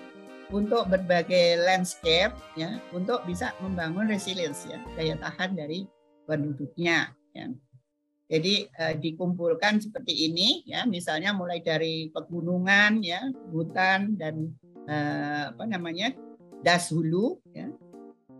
untuk 0.52 0.86
berbagai 0.86 1.64
landscape 1.64 2.36
ya 2.54 2.78
untuk 2.92 3.24
bisa 3.24 3.56
membangun 3.64 4.06
resilience 4.06 4.68
ya 4.68 4.78
daya 4.94 5.16
tahan 5.16 5.56
dari 5.56 5.88
penduduknya 6.28 7.10
ya. 7.32 7.48
Jadi 8.32 8.64
uh, 8.80 8.96
dikumpulkan 8.96 9.80
seperti 9.80 10.28
ini 10.28 10.64
ya 10.64 10.88
misalnya 10.88 11.36
mulai 11.36 11.60
dari 11.60 12.08
pegunungan 12.08 13.04
ya 13.04 13.20
hutan 13.52 14.16
dan 14.16 14.52
uh, 14.88 15.52
apa 15.52 15.64
namanya 15.68 16.16
das 16.64 16.88
hulu 16.94 17.36
ya 17.52 17.68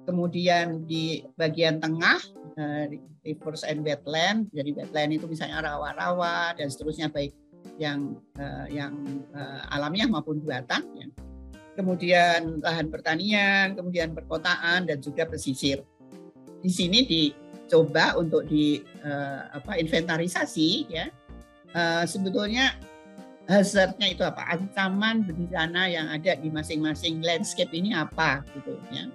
kemudian 0.08 0.88
di 0.88 1.20
bagian 1.36 1.76
tengah 1.76 2.18
uh, 2.56 2.88
rivers 3.20 3.68
and 3.68 3.84
wetland 3.84 4.48
jadi 4.56 4.70
wetland 4.72 5.20
itu 5.20 5.28
misalnya 5.28 5.60
rawa-rawa 5.60 6.56
dan 6.56 6.72
seterusnya 6.72 7.12
baik 7.12 7.36
yang 7.76 8.16
uh, 8.40 8.66
yang 8.72 8.96
uh, 9.36 9.62
alamiah 9.70 10.08
maupun 10.08 10.42
buatan 10.42 10.82
ya. 10.96 11.06
Kemudian 11.72 12.60
lahan 12.60 12.92
pertanian 12.92 13.72
kemudian 13.72 14.12
perkotaan 14.12 14.88
dan 14.88 14.98
juga 15.00 15.24
pesisir. 15.28 15.84
Di 16.62 16.70
sini 16.70 17.02
dicoba 17.02 18.14
untuk 18.14 18.46
di 18.46 18.78
uh, 19.02 19.50
apa 19.50 19.80
inventarisasi 19.80 20.70
ya. 20.88 21.10
Uh, 21.72 22.04
sebetulnya 22.04 22.76
hazardnya 23.48 24.12
itu 24.12 24.22
apa? 24.22 24.44
Ancaman 24.52 25.24
bencana 25.24 25.88
yang 25.88 26.06
ada 26.12 26.36
di 26.36 26.52
masing-masing 26.52 27.24
landscape 27.24 27.72
ini 27.72 27.96
apa 27.96 28.44
gitu 28.54 28.76
ya. 28.92 29.08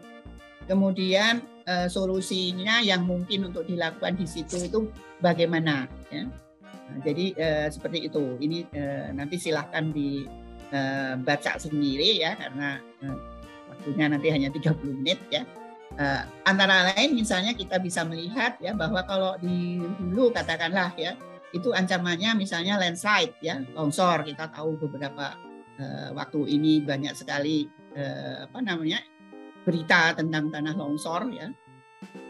Kemudian 0.68 1.40
uh, 1.70 1.88
solusinya 1.88 2.84
yang 2.84 3.08
mungkin 3.08 3.48
untuk 3.48 3.64
dilakukan 3.70 4.20
di 4.20 4.28
situ 4.28 4.68
itu 4.68 4.92
bagaimana 5.24 5.88
ya. 6.12 6.28
Nah, 6.88 7.00
jadi 7.04 7.26
uh, 7.36 7.68
seperti 7.72 8.12
itu. 8.12 8.36
Ini 8.40 8.68
uh, 8.76 9.08
nanti 9.16 9.40
silahkan 9.40 9.92
dibaca 9.92 10.47
uh, 10.74 11.58
sendiri 11.60 12.22
ya 12.22 12.36
karena 12.36 12.80
uh, 13.04 13.18
waktunya 13.72 14.06
nanti 14.12 14.28
hanya 14.32 14.50
30 14.52 14.78
menit 15.02 15.20
ya 15.32 15.44
uh, 16.00 16.24
antara 16.48 16.94
lain 16.94 17.16
misalnya 17.16 17.54
kita 17.54 17.80
bisa 17.80 18.04
melihat 18.08 18.58
ya 18.64 18.74
bahwa 18.74 19.04
kalau 19.06 19.36
di 19.40 19.80
hulu 19.80 20.32
katakanlah 20.32 20.92
ya 20.98 21.16
itu 21.56 21.72
ancamannya 21.72 22.36
misalnya 22.36 22.76
landslide 22.76 23.36
ya 23.40 23.64
longsor 23.72 24.28
kita 24.28 24.52
tahu 24.52 24.76
beberapa 24.78 25.40
waktu 26.18 26.58
ini 26.58 26.82
banyak 26.82 27.14
sekali 27.14 27.70
apa 28.42 28.66
namanya 28.66 28.98
berita 29.68 30.16
tentang 30.16 30.48
tanah 30.48 30.80
longsor 30.80 31.28
ya. 31.36 31.52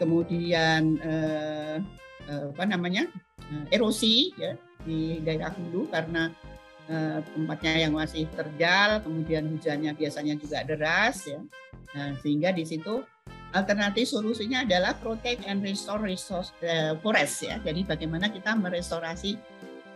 Kemudian 0.02 0.98
eh, 0.98 1.78
eh, 2.26 2.44
apa 2.50 2.64
namanya? 2.66 3.06
Eh, 3.38 3.78
erosi 3.78 4.34
ya 4.34 4.58
di 4.82 5.22
daerah 5.22 5.54
hulu 5.54 5.86
karena 5.86 6.34
eh, 6.88 7.20
tempatnya 7.22 7.74
yang 7.88 7.92
masih 7.94 8.26
terjal, 8.32 9.04
kemudian 9.04 9.44
hujannya 9.46 9.92
biasanya 9.94 10.34
juga 10.40 10.64
deras 10.64 11.28
ya. 11.28 11.40
Nah, 11.94 12.16
sehingga 12.20 12.52
di 12.52 12.64
situ 12.68 13.00
alternatif 13.56 14.12
solusinya 14.12 14.64
adalah 14.64 14.92
protect 15.00 15.48
and 15.48 15.64
restore 15.64 16.04
resource 16.04 16.52
uh, 16.60 16.92
forest 17.00 17.48
ya. 17.48 17.56
Jadi 17.64 17.80
bagaimana 17.88 18.28
kita 18.28 18.52
merestorasi 18.52 19.40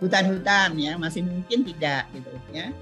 hutan-hutan 0.00 0.72
ya, 0.80 0.96
masih 0.96 1.20
mungkin 1.20 1.60
tidak 1.68 2.08
gitu 2.16 2.32
ya 2.56 2.72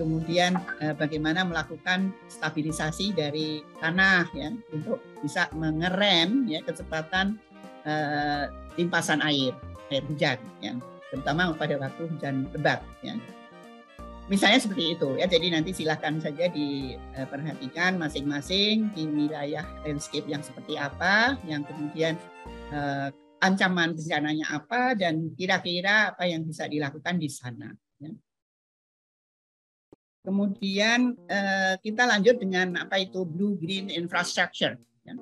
kemudian 0.00 0.56
eh, 0.80 0.96
bagaimana 0.96 1.44
melakukan 1.44 2.16
stabilisasi 2.32 3.12
dari 3.12 3.60
tanah 3.84 4.24
ya 4.32 4.48
untuk 4.72 4.96
bisa 5.20 5.52
mengerem 5.52 6.48
ya 6.48 6.64
kecepatan 6.64 7.36
eh, 7.84 8.48
limpasan 8.80 9.20
air 9.20 9.52
air 9.92 10.02
hujan 10.08 10.40
ya 10.64 10.72
terutama 11.12 11.52
pada 11.52 11.76
waktu 11.76 12.08
hujan 12.08 12.48
lebat 12.56 12.80
ya 13.04 13.12
misalnya 14.30 14.62
seperti 14.62 14.94
itu 14.94 15.18
ya 15.18 15.26
jadi 15.26 15.58
nanti 15.58 15.74
silahkan 15.74 16.22
saja 16.22 16.46
diperhatikan 16.46 17.98
masing-masing 17.98 18.94
di 18.94 19.02
wilayah 19.10 19.66
landscape 19.82 20.30
yang 20.30 20.40
seperti 20.40 20.78
apa 20.78 21.34
yang 21.50 21.66
kemudian 21.66 22.14
eh, 22.70 23.10
ancaman 23.42 23.98
bencananya 23.98 24.54
apa 24.54 24.94
dan 24.94 25.34
kira-kira 25.34 26.14
apa 26.14 26.30
yang 26.30 26.46
bisa 26.46 26.70
dilakukan 26.70 27.18
di 27.18 27.26
sana 27.26 27.74
ya. 27.98 28.14
Kemudian 30.20 31.16
eh, 31.26 31.74
kita 31.80 32.04
lanjut 32.04 32.36
dengan 32.36 32.76
apa 32.76 33.00
itu 33.00 33.24
blue 33.24 33.56
green 33.56 33.88
infrastructure. 33.88 34.76
Ya. 35.00 35.16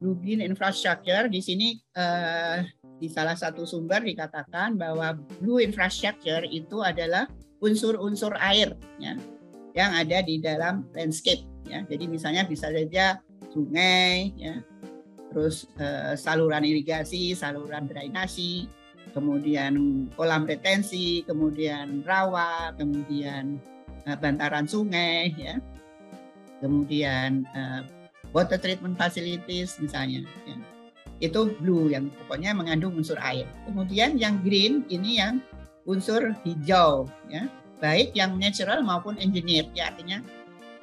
Blue 0.00 0.16
green 0.16 0.40
infrastructure 0.40 1.28
di 1.28 1.44
sini 1.44 1.76
eh, 1.76 2.64
di 2.96 3.12
salah 3.12 3.36
satu 3.36 3.68
sumber 3.68 4.00
dikatakan 4.00 4.80
bahwa 4.80 5.12
blue 5.36 5.60
infrastructure 5.60 6.48
itu 6.48 6.80
adalah 6.80 7.28
unsur-unsur 7.62 8.34
air 8.42 8.74
ya, 8.98 9.14
yang 9.72 9.90
ada 9.94 10.18
di 10.20 10.42
dalam 10.42 10.84
landscape. 10.92 11.46
Ya. 11.70 11.86
Jadi 11.86 12.10
misalnya 12.10 12.44
bisa 12.44 12.68
saja 12.68 13.22
sungai, 13.54 14.34
ya, 14.34 14.60
terus 15.30 15.70
eh, 15.78 16.18
saluran 16.18 16.66
irigasi, 16.66 17.32
saluran 17.38 17.86
drainasi, 17.86 18.66
kemudian 19.14 19.78
kolam 20.18 20.44
retensi, 20.44 21.22
kemudian 21.22 22.02
rawa, 22.02 22.74
kemudian 22.74 23.62
uh, 24.06 24.18
bantaran 24.18 24.66
sungai 24.66 25.34
ya 25.38 25.58
kemudian 26.62 27.46
uh, 27.54 27.82
water 28.30 28.58
treatment 28.58 28.94
facilities 28.94 29.78
misalnya 29.82 30.22
ya. 30.46 30.56
itu 31.22 31.54
blue 31.58 31.90
yang 31.90 32.10
pokoknya 32.24 32.54
mengandung 32.54 32.94
unsur 32.98 33.18
air 33.22 33.46
kemudian 33.66 34.18
yang 34.18 34.38
green 34.42 34.86
ini 34.90 35.18
yang 35.18 35.42
unsur 35.88 36.34
hijau 36.46 37.10
ya. 37.28 37.48
Baik 37.82 38.14
yang 38.14 38.38
natural 38.38 38.86
maupun 38.86 39.18
engineer 39.18 39.66
ya. 39.74 39.90
Artinya 39.90 40.22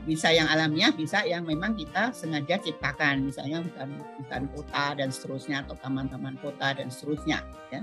bisa 0.03 0.31
yang 0.31 0.47
alamiah 0.47 0.91
bisa 0.95 1.23
yang 1.27 1.47
memang 1.47 1.75
kita 1.75 2.11
sengaja 2.11 2.59
ciptakan. 2.59 3.31
Misalnya 3.31 3.63
bukan 3.63 3.89
bukan 4.19 4.41
kota 4.55 4.85
dan 4.99 5.09
seterusnya 5.11 5.63
atau 5.63 5.75
taman-taman 5.79 6.35
kota 6.43 6.75
dan 6.75 6.91
seterusnya 6.91 7.43
ya. 7.71 7.81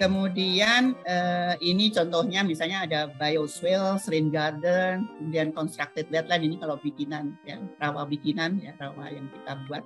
Kemudian 0.00 0.96
eh, 1.04 1.60
ini 1.60 1.92
contohnya 1.92 2.40
misalnya 2.40 2.88
ada 2.88 3.00
bioswale, 3.20 4.00
rain 4.08 4.32
garden, 4.32 5.04
kemudian 5.20 5.52
constructed 5.52 6.08
wetland 6.08 6.40
ini 6.40 6.56
kalau 6.56 6.80
bikinan 6.80 7.36
ya 7.44 7.60
rawa 7.76 8.08
bikinan 8.08 8.56
ya 8.64 8.72
rawa 8.80 9.12
yang 9.12 9.28
kita 9.28 9.60
buat. 9.68 9.84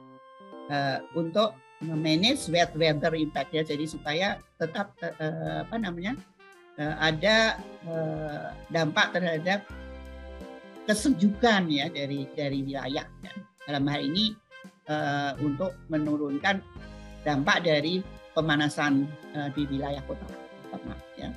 Eh, 0.70 0.98
untuk 1.18 1.58
manage 1.92 2.48
wet 2.48 2.72
weather 2.72 3.12
impact 3.12 3.52
ya 3.52 3.60
jadi 3.66 3.84
supaya 3.84 4.40
tetap 4.56 4.96
eh, 5.04 5.12
eh, 5.18 5.56
apa 5.66 5.76
namanya 5.76 6.16
ada 6.78 7.58
eh, 7.86 8.46
dampak 8.70 9.14
terhadap 9.14 9.62
kesejukan 10.84 11.70
ya 11.70 11.88
dari 11.88 12.28
dari 12.34 12.60
wilayah 12.60 13.06
ya. 13.06 13.32
dalam 13.64 13.84
hal 13.88 14.00
ini 14.02 14.34
eh, 14.90 15.32
untuk 15.40 15.72
menurunkan 15.88 16.60
dampak 17.22 17.64
dari 17.64 18.04
pemanasan 18.34 19.06
di 19.54 19.62
wilayah 19.70 20.02
kota 20.10 20.26
Pernah, 20.74 20.98
ya. 21.14 21.30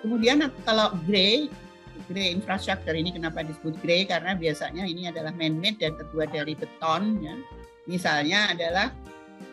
Kemudian 0.00 0.48
kalau 0.64 0.96
grey, 1.04 1.52
grey 2.08 2.32
infrastructure 2.32 2.96
ini 2.96 3.12
kenapa 3.12 3.44
disebut 3.44 3.76
grey 3.84 4.08
karena 4.08 4.32
biasanya 4.32 4.88
ini 4.88 5.12
adalah 5.12 5.30
man-made 5.36 5.76
dan 5.76 5.92
terbuat 6.00 6.32
dari 6.32 6.56
beton 6.56 7.20
ya. 7.20 7.36
Misalnya 7.84 8.56
adalah 8.56 8.96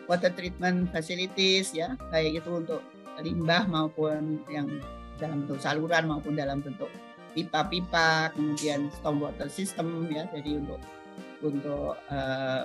water 0.08 0.32
treatment 0.32 0.88
facilities 0.88 1.76
ya, 1.76 2.00
baik 2.08 2.40
itu 2.40 2.50
untuk 2.50 2.80
limbah 3.22 3.68
maupun 3.68 4.42
yang 4.50 4.66
dalam 5.20 5.46
bentuk 5.46 5.62
saluran 5.62 6.10
maupun 6.10 6.34
dalam 6.34 6.58
bentuk 6.64 6.90
pipa-pipa, 7.34 8.30
kemudian 8.34 8.90
stormwater 8.98 9.50
system 9.50 10.06
ya, 10.10 10.26
jadi 10.30 10.58
untuk 10.62 10.80
untuk 11.42 11.98
uh, 12.10 12.62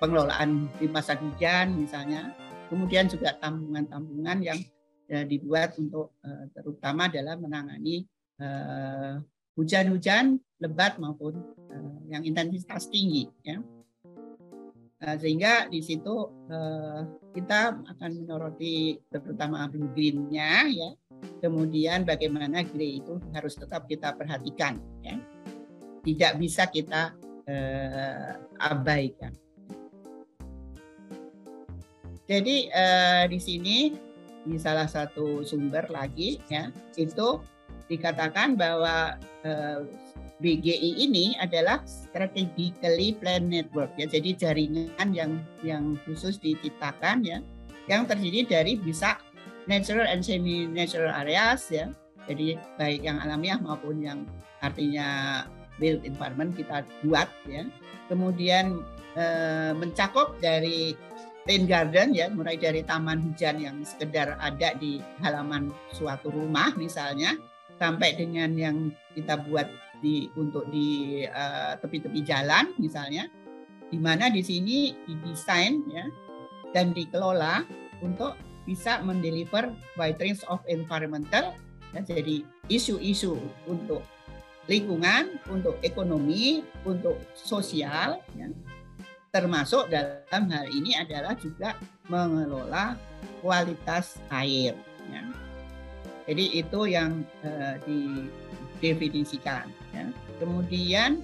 pengelolaan 0.00 0.68
limpasan 0.80 1.20
hujan 1.22 1.76
misalnya 1.76 2.32
Kemudian 2.68 3.08
juga 3.08 3.32
tambungan-tambungan 3.40 4.38
yang 4.44 4.60
ya, 5.08 5.24
dibuat 5.24 5.74
untuk 5.80 6.12
uh, 6.20 6.44
terutama 6.52 7.08
dalam 7.08 7.40
menangani 7.40 8.04
uh, 8.44 9.24
hujan-hujan 9.56 10.36
lebat 10.60 11.00
maupun 11.00 11.40
uh, 11.72 11.98
yang 12.12 12.28
intensitas 12.28 12.92
tinggi 12.92 13.32
ya. 13.40 13.58
Uh, 14.98 15.14
sehingga 15.14 15.70
di 15.70 15.78
situ 15.78 16.26
uh, 16.50 17.06
kita 17.30 17.78
akan 17.86 18.10
menyoroti 18.18 18.98
terutama 19.06 19.70
blue 19.70 19.86
green-nya 19.94 20.66
ya. 20.66 20.90
Kemudian 21.38 22.02
bagaimana 22.02 22.66
grey 22.66 22.98
itu 22.98 23.22
harus 23.30 23.54
tetap 23.54 23.86
kita 23.86 24.18
perhatikan 24.18 24.74
ya. 25.06 25.14
Tidak 26.02 26.32
bisa 26.42 26.66
kita 26.66 27.14
uh, 27.46 28.32
abaikan. 28.58 29.30
Jadi 32.26 32.66
uh, 32.74 33.24
di 33.30 33.38
sini 33.38 33.94
di 34.42 34.58
salah 34.58 34.90
satu 34.90 35.46
sumber 35.46 35.86
lagi 35.94 36.42
ya 36.50 36.74
itu 36.98 37.38
dikatakan 37.86 38.58
bahwa 38.58 39.14
uh, 39.46 39.80
BGI 40.38 41.02
ini 41.02 41.34
adalah 41.42 41.82
strategically 41.82 43.14
planned 43.18 43.50
network 43.50 43.90
ya. 43.98 44.06
Jadi 44.06 44.38
jaringan 44.38 45.08
yang 45.10 45.42
yang 45.66 45.98
khusus 46.06 46.38
diciptakan 46.38 47.26
ya 47.26 47.38
yang 47.90 48.06
terdiri 48.06 48.46
dari 48.46 48.78
bisa 48.78 49.18
natural 49.66 50.06
and 50.06 50.22
semi 50.22 50.70
natural 50.70 51.10
areas 51.10 51.66
ya. 51.68 51.90
Jadi 52.30 52.54
baik 52.78 53.02
yang 53.02 53.18
alamiah 53.18 53.58
maupun 53.58 54.04
yang 54.04 54.28
artinya 54.62 55.42
built 55.82 56.06
environment 56.06 56.54
kita 56.54 56.86
buat 57.02 57.26
ya. 57.50 57.66
Kemudian 58.06 58.78
eh, 59.18 59.72
mencakup 59.74 60.38
dari 60.38 60.94
rain 61.48 61.64
garden 61.64 62.12
ya 62.12 62.28
mulai 62.28 62.60
dari 62.60 62.84
taman 62.84 63.24
hujan 63.24 63.56
yang 63.56 63.76
sekedar 63.80 64.36
ada 64.36 64.76
di 64.76 65.00
halaman 65.24 65.72
suatu 65.96 66.28
rumah 66.28 66.76
misalnya 66.76 67.40
sampai 67.80 68.12
dengan 68.20 68.52
yang 68.52 68.92
kita 69.16 69.40
buat 69.48 69.64
di 69.98 70.30
untuk 70.38 70.70
di 70.70 71.22
eh, 71.26 71.72
tepi-tepi 71.78 72.20
uh, 72.22 72.26
jalan 72.26 72.64
misalnya 72.78 73.26
di 73.88 73.98
mana 73.98 74.30
di 74.30 74.44
sini 74.44 74.94
didesain 75.08 75.82
ya 75.90 76.06
dan 76.76 76.92
dikelola 76.92 77.64
untuk 78.04 78.36
bisa 78.68 79.00
mendeliver 79.00 79.72
wide 79.96 80.20
of 80.46 80.60
environmental 80.68 81.56
ya, 81.96 82.00
jadi 82.04 82.44
isu-isu 82.68 83.40
untuk 83.64 84.04
lingkungan, 84.68 85.40
untuk 85.48 85.80
ekonomi, 85.80 86.60
untuk 86.84 87.16
sosial, 87.32 88.20
ya, 88.36 88.52
termasuk 89.32 89.88
dalam 89.88 90.44
hal 90.52 90.68
ini 90.68 90.92
adalah 90.92 91.32
juga 91.40 91.72
mengelola 92.12 93.00
kualitas 93.40 94.20
air. 94.28 94.76
Ya. 95.08 95.22
Jadi 96.28 96.60
itu 96.60 96.80
yang 96.84 97.24
uh, 97.40 97.80
didefinisikan. 98.78 99.66
Ya. 99.90 100.14
Kemudian 100.38 101.18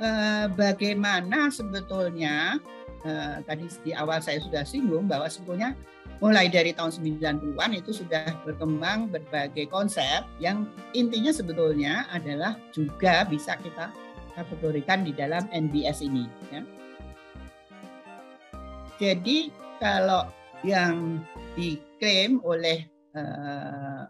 uh, 0.00 0.48
bagaimana 0.56 1.52
sebetulnya 1.52 2.56
uh, 3.04 3.36
tadi 3.44 3.68
di 3.84 3.92
awal 3.92 4.24
saya 4.24 4.40
sudah 4.40 4.64
singgung 4.64 5.04
bahwa 5.04 5.28
sebetulnya 5.28 5.76
mulai 6.24 6.48
dari 6.48 6.72
tahun 6.72 6.96
90-an 6.96 7.70
itu 7.76 7.92
sudah 7.92 8.32
berkembang 8.48 9.12
berbagai 9.12 9.68
konsep 9.68 10.24
yang 10.40 10.64
intinya 10.96 11.28
sebetulnya 11.28 12.08
adalah 12.08 12.56
juga 12.72 13.28
bisa 13.28 13.60
kita 13.60 13.92
kategorikan 14.32 15.04
di 15.04 15.12
dalam 15.12 15.44
NBS 15.52 16.00
ini. 16.04 16.24
Ya. 16.48 16.64
Jadi 18.96 19.52
kalau 19.76 20.32
yang 20.64 21.20
diklaim 21.52 22.40
oleh 22.40 22.88
uh, 23.12 24.08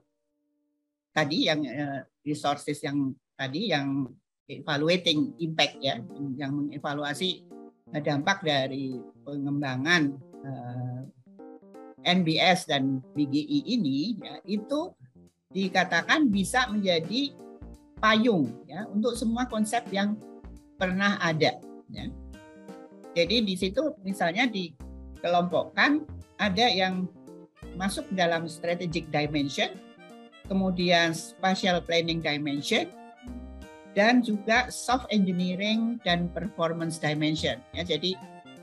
tadi 1.16 1.48
yang 1.48 1.64
uh, 1.64 2.04
resources 2.20 2.76
yang 2.84 3.16
tadi 3.40 3.72
yang 3.72 4.04
evaluating 4.52 5.32
impact 5.40 5.80
ya, 5.80 5.96
yang 6.36 6.52
mengevaluasi 6.52 7.48
dampak 8.04 8.44
dari 8.44 9.00
pengembangan 9.24 10.12
uh, 10.44 11.02
NBS 12.04 12.68
dan 12.68 13.00
BGI 13.16 13.64
ini 13.64 14.20
ya, 14.20 14.36
itu 14.44 14.92
dikatakan 15.50 16.28
bisa 16.28 16.68
menjadi 16.68 17.32
payung 17.96 18.52
ya 18.68 18.84
untuk 18.92 19.16
semua 19.16 19.48
konsep 19.48 19.88
yang 19.88 20.20
pernah 20.76 21.16
ada 21.16 21.56
ya. 21.88 22.04
Jadi 23.16 23.48
di 23.48 23.56
situ 23.56 23.96
misalnya 24.04 24.44
dikelompokkan 24.44 26.04
ada 26.36 26.66
yang 26.68 27.08
masuk 27.80 28.04
dalam 28.12 28.44
strategic 28.44 29.08
dimension, 29.08 29.72
kemudian 30.46 31.12
spatial 31.12 31.82
planning 31.82 32.22
dimension, 32.22 32.90
dan 33.96 34.20
juga 34.20 34.68
soft 34.68 35.08
engineering 35.08 35.96
dan 36.04 36.28
performance 36.28 37.00
dimension. 37.00 37.56
Ya, 37.72 37.82
jadi 37.82 38.12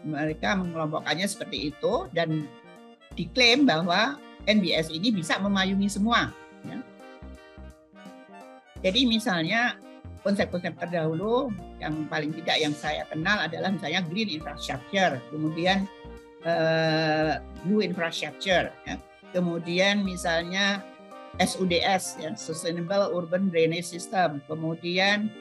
mereka 0.05 0.53
mengelompokkannya 0.53 1.26
seperti 1.26 1.73
itu 1.73 2.05
dan 2.14 2.45
diklaim 3.18 3.65
bahwa 3.65 4.22
NBS 4.45 4.93
ini 4.93 5.10
bisa 5.10 5.41
memayungi 5.41 5.89
semua. 5.89 6.30
Ya. 6.68 6.77
Jadi 8.84 9.07
misalnya 9.07 9.80
konsep-konsep 10.22 10.76
terdahulu 10.77 11.49
yang 11.81 12.05
paling 12.07 12.31
tidak 12.31 12.57
yang 12.61 12.76
saya 12.76 13.03
kenal 13.10 13.41
adalah 13.41 13.73
misalnya 13.73 14.05
green 14.05 14.30
infrastructure, 14.31 15.18
kemudian 15.34 15.88
uh, 16.45 17.39
blue 17.65 17.84
infrastructure, 17.84 18.72
ya. 18.88 18.95
kemudian 19.35 20.03
misalnya 20.03 20.84
SUDS, 21.41 22.22
ya, 22.22 22.31
Sustainable 22.38 23.10
Urban 23.10 23.49
Drainage 23.49 23.89
System, 23.89 24.38
kemudian 24.45 25.34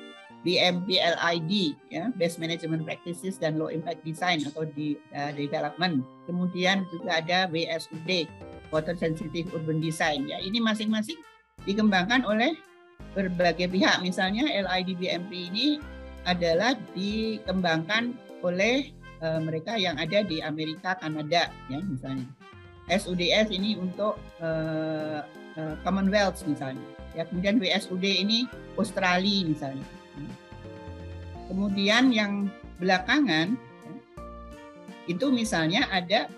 BMPLID, 0.42 1.52
ya, 1.92 2.10
Best 2.18 2.40
Management 2.42 2.82
Practices 2.82 3.38
dan 3.38 3.60
Low 3.60 3.70
Impact 3.70 4.02
Design 4.02 4.42
atau 4.48 4.66
di 4.66 4.98
uh, 5.14 5.30
development. 5.36 6.02
Kemudian 6.26 6.88
juga 6.90 7.22
ada 7.22 7.46
WSUD, 7.52 8.26
Water 8.74 8.96
Sensitive 8.98 9.52
Urban 9.54 9.78
Design. 9.78 10.26
Ya, 10.26 10.42
ini 10.42 10.58
masing-masing 10.58 11.20
dikembangkan 11.68 12.26
oleh 12.26 12.58
berbagai 13.14 13.70
pihak. 13.70 14.02
Misalnya 14.02 14.48
LID 14.48 14.98
BMP 14.98 15.52
ini 15.52 15.66
adalah 16.26 16.74
dikembangkan 16.96 18.16
oleh 18.42 18.90
uh, 19.22 19.38
mereka 19.38 19.78
yang 19.78 19.94
ada 20.00 20.26
di 20.26 20.42
Amerika, 20.42 20.98
Kanada, 20.98 21.52
ya 21.70 21.78
misalnya. 21.78 22.26
SUDS 22.90 23.54
ini 23.54 23.78
untuk 23.78 24.18
uh, 24.42 25.22
uh, 25.56 25.74
Commonwealth 25.84 26.44
misalnya. 26.48 26.82
Ya, 27.12 27.28
kemudian 27.28 27.60
WSUD 27.60 28.04
ini 28.04 28.48
Australia 28.80 29.44
misalnya 29.44 29.84
Kemudian 31.52 32.08
yang 32.08 32.48
belakangan 32.80 33.60
itu 35.04 35.28
misalnya 35.28 35.84
ada 35.92 36.30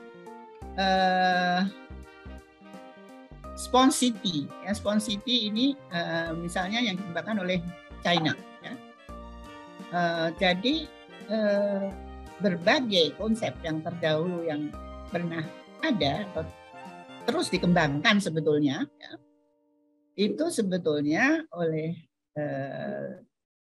uh, 0.74 1.62
Spawn 3.54 3.94
City. 3.94 4.50
Ya, 4.66 4.74
Spawn 4.74 4.98
City 4.98 5.46
ini 5.46 5.78
uh, 5.94 6.34
misalnya 6.34 6.82
yang 6.82 6.98
dikembangkan 6.98 7.46
oleh 7.46 7.62
China. 8.02 8.34
Ya. 8.64 8.74
Uh, 9.94 10.28
jadi 10.42 10.90
uh, 11.30 11.94
berbagai 12.42 13.14
konsep 13.14 13.54
yang 13.62 13.78
terdahulu 13.86 14.42
yang 14.42 14.74
pernah 15.14 15.46
ada 15.86 16.26
atau 16.34 16.42
terus 17.24 17.48
dikembangkan 17.48 18.20
sebetulnya 18.20 18.84
ya, 19.00 19.12
itu 20.14 20.44
sebetulnya 20.52 21.42
oleh 21.50 21.96
uh, 22.38 23.24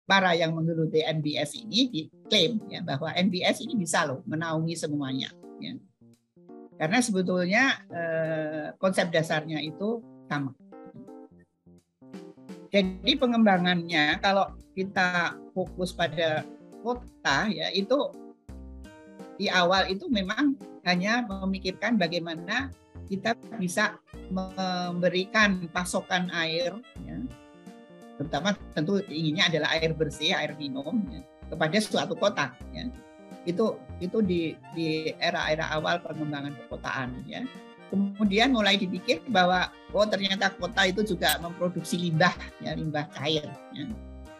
para 0.05 0.37
yang 0.37 0.53
menggeluti 0.53 1.01
NBS 1.01 1.57
ini 1.65 1.89
diklaim 1.89 2.61
ya 2.69 2.85
bahwa 2.85 3.09
NBS 3.17 3.65
ini 3.65 3.73
bisa 3.73 4.05
loh 4.05 4.21
menaungi 4.29 4.77
semuanya 4.77 5.33
ya. 5.57 5.73
Karena 6.75 6.99
sebetulnya 6.99 7.63
eh, 7.87 8.65
konsep 8.77 9.09
dasarnya 9.09 9.63
itu 9.63 10.03
sama. 10.27 10.51
Jadi 12.69 13.15
pengembangannya 13.15 14.19
kalau 14.19 14.51
kita 14.75 15.39
fokus 15.55 15.95
pada 15.95 16.43
kota 16.83 17.47
ya 17.47 17.71
itu 17.71 17.95
di 19.39 19.47
awal 19.47 19.87
itu 19.87 20.11
memang 20.11 20.59
hanya 20.83 21.23
memikirkan 21.23 21.95
bagaimana 21.95 22.69
kita 23.05 23.37
bisa 23.61 23.97
memberikan 24.33 25.69
pasokan 25.69 26.29
air 26.33 26.73
ya, 27.05 27.17
terutama 28.17 28.57
tentu 28.73 28.99
inginnya 29.05 29.47
adalah 29.51 29.69
air 29.77 29.93
bersih, 29.93 30.33
air 30.33 30.57
minum 30.57 31.03
ya, 31.11 31.21
kepada 31.51 31.77
suatu 31.77 32.17
kota. 32.17 32.55
Ya. 32.73 32.89
Itu 33.45 33.77
itu 34.01 34.25
di 34.25 34.57
di 34.73 35.13
era-era 35.21 35.69
awal 35.77 36.01
pengembangan 36.01 36.57
perkotaan. 36.65 37.21
Ya. 37.29 37.45
Kemudian 37.93 38.49
mulai 38.49 38.81
dipikir 38.81 39.21
bahwa 39.29 39.69
oh 39.93 40.09
ternyata 40.09 40.49
kota 40.57 40.89
itu 40.89 41.05
juga 41.05 41.37
memproduksi 41.37 42.01
limbah, 42.01 42.33
ya, 42.63 42.73
limbah 42.73 43.05
cair. 43.13 43.45
Ya. 43.77 43.85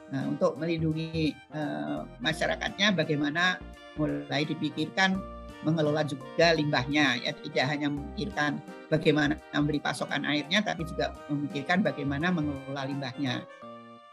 Nah, 0.06 0.22
untuk 0.30 0.58
melindungi 0.62 1.34
uh, 1.54 2.06
masyarakatnya, 2.22 2.94
bagaimana 2.94 3.58
mulai 3.98 4.46
dipikirkan 4.46 5.18
mengelola 5.66 6.06
juga 6.06 6.54
limbahnya 6.54 7.18
ya 7.26 7.34
tidak 7.34 7.66
hanya 7.74 7.90
memikirkan 7.90 8.62
bagaimana 8.94 9.34
memberi 9.50 9.82
pasokan 9.82 10.22
airnya 10.24 10.62
tapi 10.62 10.86
juga 10.86 11.18
memikirkan 11.28 11.82
bagaimana 11.82 12.30
mengelola 12.30 12.86
limbahnya 12.86 13.42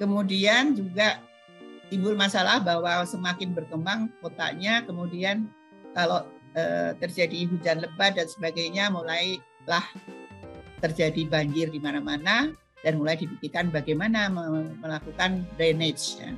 Kemudian 0.02 0.74
juga 0.74 1.22
timbul 1.86 2.18
masalah 2.18 2.58
bahwa 2.58 3.06
semakin 3.06 3.54
berkembang 3.54 4.10
kotanya, 4.18 4.82
kemudian 4.82 5.46
kalau 5.94 6.26
e, 6.58 6.90
terjadi 6.98 7.46
hujan 7.46 7.86
lebat 7.86 8.18
dan 8.18 8.26
sebagainya, 8.26 8.90
mulailah 8.90 9.86
terjadi 10.82 11.22
banjir 11.30 11.70
di 11.70 11.78
mana-mana 11.78 12.50
dan 12.82 12.98
mulai 12.98 13.14
dipikirkan 13.14 13.70
bagaimana 13.70 14.26
melakukan 14.82 15.46
drainage. 15.54 16.18
Ya. 16.18 16.34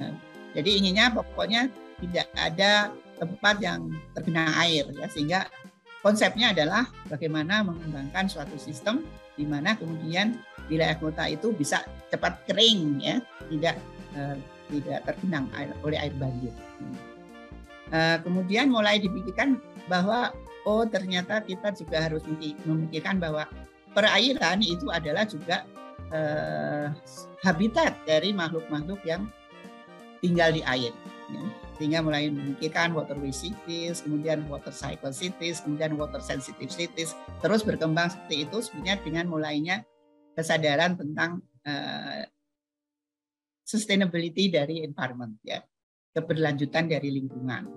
Nah, 0.00 0.16
Jadi 0.56 0.80
inginnya 0.80 1.12
pokoknya 1.12 1.68
tidak 2.00 2.32
ada 2.40 2.88
tempat 3.18 3.56
yang 3.60 3.92
tergenang 4.14 4.54
air 4.62 4.86
ya 4.94 5.06
sehingga 5.10 5.40
konsepnya 6.00 6.54
adalah 6.54 6.86
bagaimana 7.10 7.66
mengembangkan 7.66 8.30
suatu 8.30 8.54
sistem 8.56 9.02
di 9.34 9.44
mana 9.46 9.74
kemudian 9.74 10.38
wilayah 10.70 10.94
kota 10.98 11.26
itu 11.26 11.50
bisa 11.54 11.82
cepat 12.10 12.42
kering 12.46 13.02
ya 13.02 13.16
tidak 13.50 13.76
uh, 14.14 14.36
tidak 14.68 15.00
tergenang 15.08 15.48
air, 15.56 15.72
oleh 15.80 15.98
air 15.98 16.14
banjir. 16.20 16.52
Uh, 17.88 18.20
kemudian 18.20 18.68
mulai 18.68 19.00
dipikirkan 19.00 19.56
bahwa 19.88 20.36
oh 20.68 20.84
ternyata 20.84 21.40
kita 21.40 21.72
juga 21.72 22.04
harus 22.04 22.20
memikirkan 22.68 23.16
bahwa 23.16 23.48
perairan 23.96 24.60
itu 24.60 24.92
adalah 24.92 25.24
juga 25.24 25.64
uh, 26.12 26.92
habitat 27.40 27.96
dari 28.04 28.36
makhluk-makhluk 28.36 29.00
yang 29.08 29.24
tinggal 30.20 30.52
di 30.52 30.60
air. 30.68 30.92
Ya 31.32 31.67
sehingga 31.78 32.02
mulai 32.02 32.26
memikirkan 32.26 32.90
waterway 32.90 33.30
cities, 33.30 34.02
kemudian 34.02 34.42
water 34.50 34.74
cycle 34.74 35.14
cities, 35.14 35.62
kemudian 35.62 35.94
water 35.94 36.18
sensitive 36.18 36.68
cities, 36.74 37.14
terus 37.38 37.62
berkembang 37.62 38.10
seperti 38.10 38.50
itu 38.50 38.58
sebenarnya 38.58 38.96
dengan 39.06 39.24
mulainya 39.30 39.76
kesadaran 40.34 40.98
tentang 40.98 41.38
uh, 41.62 42.26
sustainability 43.62 44.50
dari 44.50 44.82
environment 44.82 45.38
ya, 45.46 45.62
keberlanjutan 46.10 46.90
dari 46.90 47.14
lingkungan. 47.14 47.70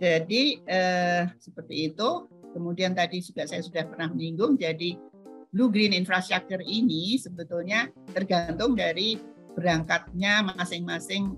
Jadi 0.00 0.64
uh, 0.66 1.28
seperti 1.36 1.92
itu. 1.92 2.32
Kemudian 2.52 2.92
tadi 2.92 3.24
juga 3.24 3.48
saya 3.48 3.64
sudah 3.64 3.88
pernah 3.88 4.12
menyinggung, 4.12 4.60
jadi 4.60 4.92
blue 5.56 5.72
green 5.72 5.96
infrastructure 5.96 6.60
ini 6.60 7.16
sebetulnya 7.16 7.88
tergantung 8.12 8.76
dari 8.76 9.16
berangkatnya 9.56 10.52
masing-masing 10.52 11.32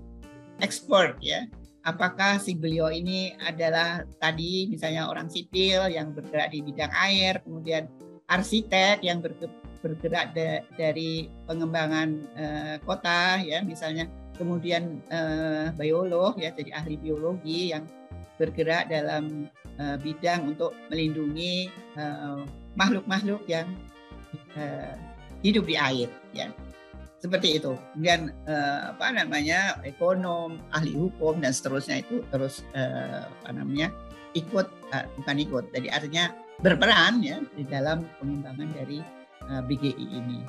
expert 0.59 1.17
ya. 1.19 1.47
Apakah 1.85 2.41
si 2.41 2.57
beliau 2.57 2.89
ini 2.89 3.37
adalah 3.45 4.01
tadi 4.17 4.65
misalnya 4.65 5.05
orang 5.05 5.29
sipil 5.29 5.85
yang 5.85 6.17
bergerak 6.17 6.49
di 6.49 6.65
bidang 6.65 6.89
air, 6.97 7.37
kemudian 7.45 7.85
arsitek 8.25 9.05
yang 9.05 9.21
bergerak 9.85 10.33
dari 10.73 11.29
pengembangan 11.45 12.25
uh, 12.33 12.75
kota 12.89 13.37
ya 13.37 13.61
misalnya, 13.61 14.09
kemudian 14.33 14.97
uh, 15.13 15.69
biolog 15.77 16.41
ya 16.41 16.49
jadi 16.57 16.73
ahli 16.73 16.97
biologi 16.97 17.69
yang 17.69 17.85
bergerak 18.41 18.89
dalam 18.89 19.45
uh, 19.77 19.95
bidang 20.01 20.57
untuk 20.57 20.73
melindungi 20.89 21.69
makhluk-makhluk 22.75 23.45
yang 23.47 23.69
hidup 25.45 25.63
di 25.69 25.77
air 25.77 26.09
ya 26.33 26.49
seperti 27.25 27.57
itu. 27.57 27.73
Kemudian 27.97 28.29
eh, 28.45 28.79
apa 28.93 29.09
namanya 29.09 29.81
ekonom, 29.81 30.61
ahli 30.69 30.93
hukum 30.93 31.41
dan 31.41 31.49
seterusnya 31.49 32.05
itu 32.05 32.21
terus 32.29 32.61
eh, 32.77 33.25
apa 33.25 33.49
namanya 33.49 33.89
ikut 34.37 34.69
eh, 34.93 35.05
bukan 35.17 35.37
ikut, 35.41 35.63
jadi 35.73 35.89
artinya 35.89 36.29
berperan 36.61 37.25
ya 37.25 37.41
di 37.57 37.65
dalam 37.65 38.05
pengembangan 38.21 38.69
dari 38.77 39.01
eh, 39.49 39.61
BGI 39.65 40.05
ini. 40.05 40.39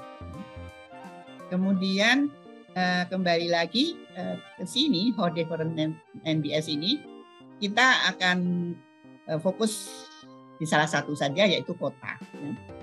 Kemudian 1.48 2.28
eh, 2.76 3.04
kembali 3.08 3.48
lagi 3.48 3.96
eh, 4.12 4.36
ke 4.60 4.68
sini 4.68 5.16
How 5.16 5.32
Different 5.32 5.80
NBS 6.28 6.68
ini 6.68 7.00
kita 7.56 8.12
akan 8.12 8.38
eh, 9.32 9.40
fokus 9.40 10.04
di 10.60 10.68
salah 10.68 10.88
satu 10.88 11.16
saja 11.16 11.48
yaitu 11.48 11.72
kota. 11.72 12.20
Ya 12.36 12.75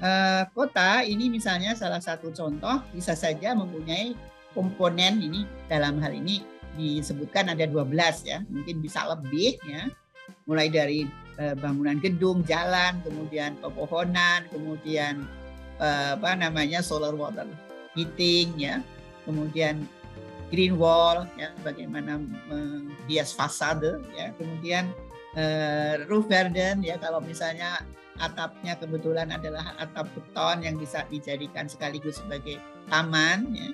uh, 0.00 0.42
kota 0.52 1.04
ini 1.04 1.28
misalnya 1.30 1.76
salah 1.76 2.00
satu 2.00 2.32
contoh 2.32 2.82
bisa 2.92 3.14
saja 3.14 3.52
mempunyai 3.54 4.16
komponen 4.56 5.22
ini 5.22 5.46
dalam 5.70 6.02
hal 6.02 6.10
ini 6.10 6.42
disebutkan 6.74 7.52
ada 7.52 7.68
12 7.68 7.92
ya 8.26 8.42
mungkin 8.48 8.82
bisa 8.82 9.06
lebih 9.06 9.60
ya. 9.68 9.88
Mulai 10.48 10.70
dari 10.70 11.00
uh, 11.38 11.54
bangunan 11.54 12.00
gedung 12.02 12.42
jalan 12.42 12.98
kemudian 13.04 13.54
pepohonan 13.60 14.46
kemudian 14.50 15.26
uh, 15.78 16.18
apa 16.18 16.34
namanya 16.34 16.82
solar 16.82 17.14
water 17.14 17.46
heating 17.94 18.56
ya. 18.58 18.82
Kemudian 19.28 19.84
green 20.50 20.74
wall 20.80 21.28
ya 21.38 21.54
bagaimana 21.62 22.18
menghias 22.50 23.30
fasade 23.30 24.00
ya. 24.16 24.34
Kemudian 24.34 24.90
roof 26.10 26.26
garden 26.26 26.82
ya 26.82 26.98
kalau 26.98 27.22
misalnya 27.22 27.86
atapnya 28.18 28.74
kebetulan 28.76 29.30
adalah 29.30 29.76
atap 29.78 30.10
beton 30.16 30.66
yang 30.66 30.74
bisa 30.80 31.06
dijadikan 31.06 31.70
sekaligus 31.70 32.18
sebagai 32.18 32.58
taman 32.90 33.54
ya. 33.54 33.70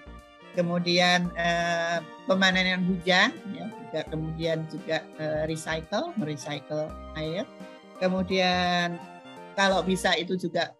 kemudian 0.52 1.32
eh, 1.34 1.98
pemanenan 2.28 2.84
hujan 2.84 3.32
ya 3.56 3.66
juga 3.96 4.00
kemudian 4.12 4.58
juga 4.68 5.00
eh, 5.16 5.48
recycle 5.48 6.12
merecycle 6.20 6.92
air 7.16 7.48
kemudian 7.96 9.00
kalau 9.56 9.80
bisa 9.80 10.12
itu 10.20 10.36
juga 10.36 10.76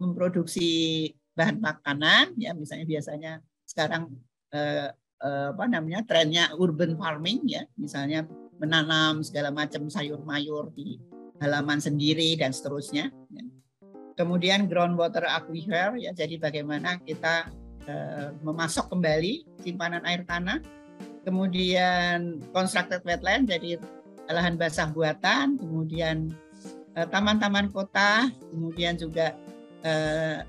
memproduksi 0.00 1.12
bahan 1.36 1.60
makanan 1.60 2.32
ya 2.40 2.56
misalnya 2.56 2.86
biasanya 2.88 3.32
sekarang 3.68 4.08
eh, 4.54 4.88
eh, 5.20 5.48
apa 5.52 5.64
namanya 5.68 6.00
trennya 6.08 6.54
urban 6.56 6.96
farming 6.96 7.44
ya 7.44 7.68
misalnya 7.76 8.24
menanam 8.56 9.20
segala 9.20 9.50
macam 9.50 9.90
sayur 9.90 10.22
mayur 10.22 10.70
di 10.72 10.96
halaman 11.42 11.82
sendiri 11.82 12.38
dan 12.38 12.54
seterusnya. 12.54 13.10
Ya. 13.32 13.44
Kemudian 14.14 14.70
groundwater 14.70 15.26
aquifer 15.26 15.98
ya 15.98 16.14
jadi 16.14 16.38
bagaimana 16.38 17.02
kita 17.02 17.50
uh, 17.90 18.30
memasok 18.46 18.94
kembali 18.94 19.62
simpanan 19.62 20.04
air 20.06 20.22
tanah. 20.22 20.62
Kemudian 21.24 22.44
constructed 22.52 23.00
wetland 23.02 23.48
jadi 23.48 23.80
lahan 24.28 24.60
basah 24.60 24.92
buatan, 24.92 25.56
kemudian 25.56 26.30
uh, 26.94 27.08
taman-taman 27.08 27.72
kota, 27.72 28.28
kemudian 28.52 28.94
juga 29.00 29.34
badan 29.84 30.48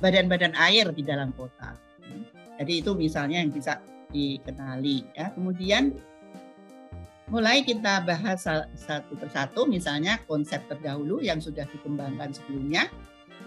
badan-badan 0.00 0.56
air 0.56 0.88
di 0.96 1.04
dalam 1.04 1.28
kota. 1.36 1.76
Jadi 2.56 2.80
itu 2.80 2.96
misalnya 2.96 3.44
yang 3.44 3.52
bisa 3.52 3.84
dikenali 4.14 5.04
ya. 5.12 5.28
Kemudian 5.34 5.92
mulai 7.34 7.66
kita 7.66 8.06
bahas 8.06 8.46
satu 8.78 9.18
persatu 9.18 9.66
misalnya 9.66 10.22
konsep 10.30 10.62
terdahulu 10.70 11.18
yang 11.18 11.42
sudah 11.42 11.66
dikembangkan 11.66 12.30
sebelumnya 12.30 12.86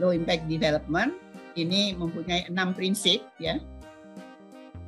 low 0.04 0.12
impact 0.12 0.44
development 0.52 1.16
ini 1.56 1.96
mempunyai 1.96 2.52
enam 2.52 2.76
prinsip 2.76 3.24
ya. 3.40 3.56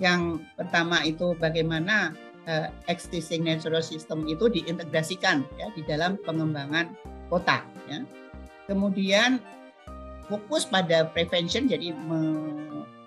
Yang 0.03 0.43
pertama 0.59 0.99
itu 1.07 1.31
bagaimana 1.39 2.11
uh, 2.43 2.67
existing 2.91 3.47
natural 3.47 3.79
system 3.79 4.27
itu 4.27 4.51
diintegrasikan 4.51 5.47
ya 5.55 5.71
di 5.71 5.87
dalam 5.87 6.19
pengembangan 6.27 6.91
kota 7.31 7.63
ya. 7.87 8.03
Kemudian 8.67 9.39
fokus 10.27 10.67
pada 10.67 11.07
prevention 11.07 11.71
jadi 11.71 11.95
me 11.95 12.19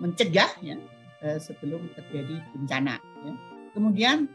mencegah 0.01 0.56
ya 0.64 0.81
uh, 1.20 1.36
sebelum 1.36 1.85
terjadi 1.93 2.40
bencana 2.56 2.97
ya. 3.28 3.32
Kemudian 3.77 4.28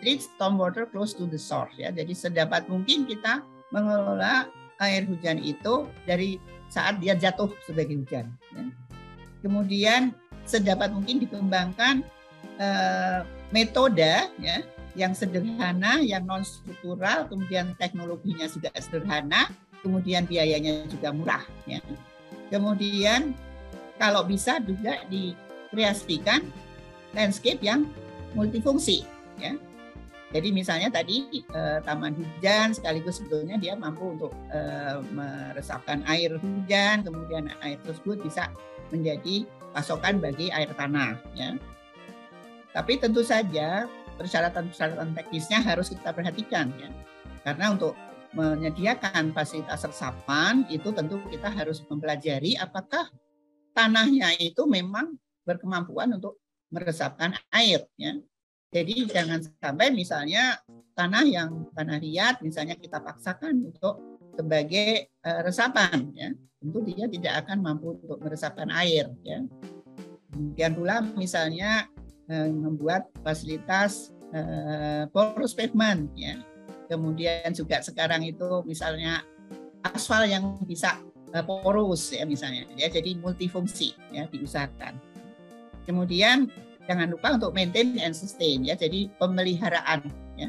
treat 0.00 0.22
stormwater 0.22 0.86
close 0.90 1.14
to 1.14 1.24
the 1.26 1.40
source 1.40 1.74
ya. 1.78 1.90
Jadi 1.94 2.12
sedapat 2.14 2.66
mungkin 2.66 3.06
kita 3.06 3.42
mengelola 3.70 4.48
air 4.78 5.04
hujan 5.04 5.42
itu 5.42 5.86
dari 6.06 6.38
saat 6.70 7.00
dia 7.02 7.16
jatuh 7.18 7.50
sebagai 7.66 7.98
hujan. 7.98 8.30
Ya. 8.54 8.64
Kemudian 9.42 10.14
sedapat 10.44 10.92
mungkin 10.92 11.22
dikembangkan 11.22 12.04
uh, 12.60 13.22
metode 13.54 14.30
ya 14.40 14.56
yang 14.98 15.14
sederhana, 15.14 16.02
yang 16.02 16.26
non 16.26 16.42
struktural, 16.42 17.30
kemudian 17.30 17.76
teknologinya 17.78 18.50
juga 18.50 18.74
sederhana, 18.82 19.46
kemudian 19.80 20.26
biayanya 20.26 20.90
juga 20.90 21.14
murah. 21.14 21.44
Ya. 21.70 21.78
Kemudian 22.50 23.36
kalau 24.00 24.26
bisa 24.26 24.58
juga 24.62 25.02
dikreasikan 25.06 26.42
landscape 27.14 27.62
yang 27.62 27.86
multifungsi 28.36 29.06
ya 29.40 29.56
jadi 30.28 30.52
misalnya 30.52 30.92
tadi 30.92 31.24
eh, 31.40 31.80
taman 31.88 32.12
hujan 32.12 32.76
sekaligus 32.76 33.16
sebetulnya 33.16 33.56
dia 33.56 33.72
mampu 33.72 34.12
untuk 34.12 34.32
eh, 34.52 35.00
meresapkan 35.16 36.04
air 36.04 36.36
hujan, 36.36 37.00
kemudian 37.00 37.48
air 37.64 37.80
tersebut 37.80 38.20
bisa 38.20 38.52
menjadi 38.92 39.48
pasokan 39.72 40.20
bagi 40.20 40.52
air 40.52 40.68
tanah. 40.76 41.16
Ya. 41.32 41.56
Tapi 42.76 43.00
tentu 43.00 43.24
saja 43.24 43.88
persyaratan-persyaratan 44.20 45.16
teknisnya 45.16 45.64
harus 45.64 45.88
kita 45.88 46.12
perhatikan 46.12 46.76
ya. 46.76 46.92
Karena 47.40 47.72
untuk 47.72 47.96
menyediakan 48.36 49.32
fasilitas 49.32 49.88
resapan 49.88 50.68
itu 50.68 50.92
tentu 50.92 51.16
kita 51.32 51.48
harus 51.48 51.80
mempelajari 51.88 52.60
apakah 52.60 53.08
tanahnya 53.72 54.36
itu 54.36 54.68
memang 54.68 55.16
berkemampuan 55.48 56.12
untuk 56.12 56.36
meresapkan 56.68 57.32
air 57.48 57.88
ya 57.96 58.20
jadi 58.68 58.94
jangan 59.08 59.40
sampai 59.60 59.88
misalnya 59.90 60.60
tanah 60.92 61.24
yang 61.24 61.70
tanah 61.72 61.98
liat 62.02 62.44
misalnya 62.44 62.76
kita 62.76 63.00
paksakan 63.00 63.72
untuk 63.72 64.20
sebagai 64.38 65.10
uh, 65.26 65.40
resapan 65.42 66.12
ya. 66.14 66.30
Tentu 66.58 66.82
dia 66.82 67.06
tidak 67.06 67.46
akan 67.46 67.58
mampu 67.62 67.94
untuk 68.02 68.18
meresapkan 68.18 68.66
air 68.74 69.06
ya. 69.22 69.46
Kemudian 70.28 70.74
pula 70.74 71.00
misalnya 71.14 71.86
eh, 72.26 72.50
membuat 72.50 73.08
fasilitas 73.22 74.10
eh, 74.34 75.06
porous 75.14 75.54
pavement 75.54 76.10
ya. 76.18 76.38
Kemudian 76.90 77.54
juga 77.54 77.78
sekarang 77.78 78.26
itu 78.26 78.66
misalnya 78.66 79.22
aspal 79.86 80.26
yang 80.26 80.58
bisa 80.66 80.98
eh, 81.30 81.44
porous 81.46 82.10
ya 82.10 82.26
misalnya 82.26 82.66
ya 82.74 82.90
jadi 82.90 83.16
multifungsi 83.22 83.94
ya 84.10 84.26
diusahakan. 84.28 84.98
Kemudian 85.86 86.50
jangan 86.88 87.12
lupa 87.12 87.36
untuk 87.36 87.52
maintain 87.52 88.00
and 88.00 88.16
sustain 88.16 88.64
ya 88.64 88.72
jadi 88.72 89.12
pemeliharaan 89.20 90.08
ya 90.40 90.48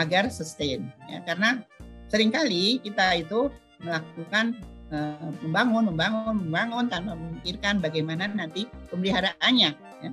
agar 0.00 0.32
sustain 0.32 0.88
ya 1.06 1.20
karena 1.28 1.60
sering 2.08 2.32
kali 2.32 2.80
kita 2.80 3.20
itu 3.20 3.52
melakukan 3.84 4.56
uh, 4.88 5.30
membangun 5.44 5.92
membangun 5.92 6.34
membangun 6.48 6.86
tanpa 6.88 7.12
memikirkan 7.12 7.78
bagaimana 7.84 8.24
nanti 8.32 8.64
pemeliharaannya 8.88 9.70
ya. 9.76 10.10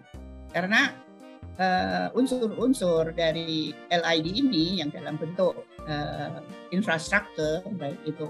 karena 0.51 0.91
unsur-unsur 2.17 3.13
uh, 3.13 3.15
dari 3.15 3.69
LID 3.93 4.27
ini 4.41 4.81
yang 4.81 4.89
dalam 4.89 5.21
bentuk 5.21 5.53
uh, 5.85 6.41
infrastruktur 6.73 7.61
baik 7.77 8.01
itu 8.09 8.25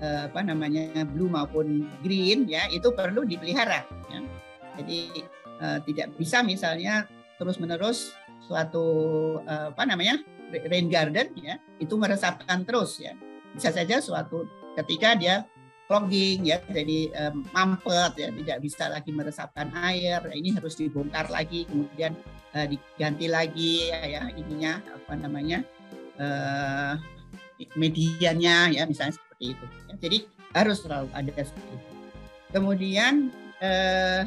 uh, 0.00 0.26
apa 0.32 0.40
namanya 0.40 1.04
blue 1.04 1.28
maupun 1.28 1.84
green 2.00 2.48
ya 2.48 2.64
itu 2.72 2.88
perlu 2.96 3.28
dipelihara 3.28 3.84
ya. 4.08 4.18
jadi 4.80 4.98
uh, 5.62 5.78
tidak 5.86 6.10
bisa 6.18 6.42
misalnya 6.42 7.06
terus-menerus 7.38 8.12
suatu 8.42 8.84
uh, 9.46 9.70
apa 9.70 9.86
namanya 9.86 10.18
rain 10.52 10.90
garden 10.90 11.32
ya 11.38 11.56
itu 11.80 11.94
meresapkan 11.96 12.66
terus 12.66 13.00
ya 13.00 13.16
bisa 13.54 13.72
saja 13.72 14.02
suatu 14.02 14.44
ketika 14.76 15.16
dia 15.16 15.46
clogging 15.86 16.48
ya 16.48 16.60
jadi 16.68 17.12
um, 17.28 17.44
mampet 17.52 18.12
ya 18.16 18.28
tidak 18.32 18.58
bisa 18.64 18.84
lagi 18.88 19.10
meresapkan 19.12 19.68
air 19.76 20.20
nah, 20.24 20.34
ini 20.36 20.52
harus 20.56 20.76
dibongkar 20.76 21.28
lagi 21.28 21.68
kemudian 21.68 22.16
uh, 22.56 22.66
diganti 22.66 23.26
lagi 23.28 23.92
ya, 23.92 24.00
ya 24.04 24.22
ininya 24.32 24.80
apa 24.92 25.12
namanya 25.16 25.58
uh, 26.16 26.94
medianya 27.78 28.72
ya 28.72 28.82
misalnya 28.88 29.14
seperti 29.14 29.54
itu 29.54 29.66
ya. 29.68 29.94
jadi 30.00 30.18
harus 30.52 30.78
selalu 30.84 31.08
ada 31.12 31.30
seperti 31.44 31.72
itu 31.76 31.92
kemudian 32.52 33.14
uh, 33.60 34.22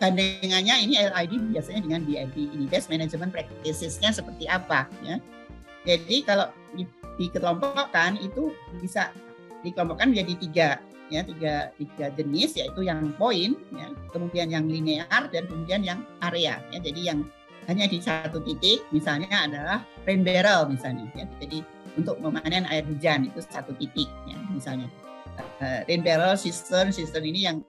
gandengannya 0.00 0.74
ini 0.80 0.94
LID 0.96 1.52
biasanya 1.52 1.80
dengan 1.84 2.00
BMP 2.08 2.48
ini 2.56 2.64
best 2.66 2.88
management 2.88 3.36
practices-nya 3.36 4.10
seperti 4.16 4.48
apa 4.48 4.88
ya. 5.04 5.20
Jadi 5.84 6.24
kalau 6.24 6.48
dikelompokkan 7.20 8.16
itu 8.24 8.56
bisa 8.80 9.12
dikelompokkan 9.60 10.08
menjadi 10.08 10.34
tiga 10.40 10.68
ya 11.12 11.20
tiga 11.26 11.74
tiga 11.76 12.06
jenis 12.16 12.56
yaitu 12.56 12.86
yang 12.86 13.12
poin 13.18 13.58
ya 13.74 13.92
kemudian 14.14 14.48
yang 14.48 14.64
linear 14.64 15.28
dan 15.28 15.44
kemudian 15.44 15.84
yang 15.84 16.00
area 16.24 16.64
ya. 16.72 16.78
Jadi 16.80 17.00
yang 17.04 17.20
hanya 17.68 17.84
di 17.84 18.00
satu 18.00 18.40
titik 18.40 18.80
misalnya 18.88 19.28
adalah 19.28 19.84
rain 20.08 20.24
barrel 20.24 20.72
misalnya 20.72 21.04
ya. 21.12 21.28
Jadi 21.44 21.60
untuk 22.00 22.16
memanen 22.24 22.64
air 22.72 22.88
hujan 22.88 23.28
itu 23.28 23.44
satu 23.44 23.76
titik 23.76 24.08
ya 24.24 24.40
misalnya. 24.48 24.88
Uh, 25.60 25.84
rain 25.84 26.00
barrel 26.00 26.36
cistern 26.40 26.88
cistern 26.88 27.24
ini 27.28 27.44
yang 27.44 27.60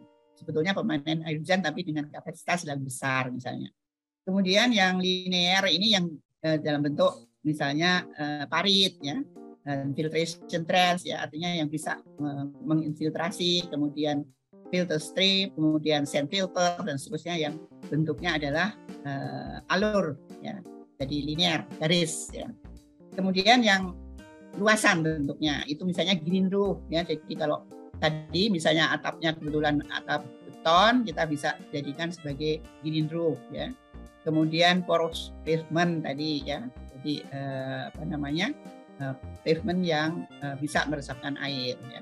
sebetulnya 0.42 0.74
pemanen 0.74 1.22
air 1.22 1.38
hujan 1.38 1.62
tapi 1.62 1.86
dengan 1.86 2.10
kapasitas 2.10 2.66
yang 2.66 2.82
besar 2.82 3.30
misalnya. 3.30 3.70
Kemudian 4.26 4.74
yang 4.74 4.98
linear 4.98 5.70
ini 5.70 5.94
yang 5.94 6.10
uh, 6.42 6.58
dalam 6.58 6.82
bentuk 6.82 7.30
misalnya 7.46 8.06
uh, 8.18 8.46
parit 8.50 8.98
ya, 9.02 9.22
dan 9.62 9.94
filtration 9.94 10.66
trench 10.66 11.06
ya 11.06 11.22
artinya 11.22 11.54
yang 11.54 11.70
bisa 11.70 12.02
uh, 12.02 12.46
menginfiltrasi, 12.66 13.70
kemudian 13.70 14.26
filter 14.74 14.98
strip, 14.98 15.54
kemudian 15.54 16.06
sand 16.10 16.32
filter 16.32 16.82
dan 16.82 16.96
seterusnya 16.98 17.36
yang 17.38 17.54
bentuknya 17.90 18.38
adalah 18.42 18.74
uh, 19.06 19.74
alur 19.74 20.18
ya, 20.42 20.58
jadi 20.98 21.18
linear 21.28 21.60
garis 21.78 22.30
ya. 22.34 22.50
Kemudian 23.12 23.60
yang 23.62 23.92
luasan 24.56 25.04
bentuknya 25.04 25.66
itu 25.68 25.84
misalnya 25.84 26.16
green 26.16 26.48
roof 26.48 26.80
ya, 26.88 27.04
jadi 27.04 27.34
kalau 27.36 27.68
tadi 28.02 28.50
misalnya 28.50 28.90
atapnya 28.92 29.38
kebetulan 29.38 29.86
atap 29.94 30.26
beton 30.50 31.06
kita 31.06 31.24
bisa 31.30 31.50
jadikan 31.70 32.10
sebagai 32.10 32.60
green 32.82 33.08
roof 33.14 33.38
ya. 33.54 33.70
Kemudian 34.26 34.86
porous 34.86 35.34
pavement 35.46 36.02
tadi 36.02 36.42
ya. 36.46 36.66
Jadi 36.98 37.22
eh, 37.22 37.82
apa 37.94 38.04
namanya 38.06 38.50
eh, 38.98 39.16
pavement 39.46 39.82
yang 39.86 40.26
eh, 40.42 40.58
bisa 40.58 40.86
meresapkan 40.90 41.38
air 41.42 41.78
ya. 41.94 42.02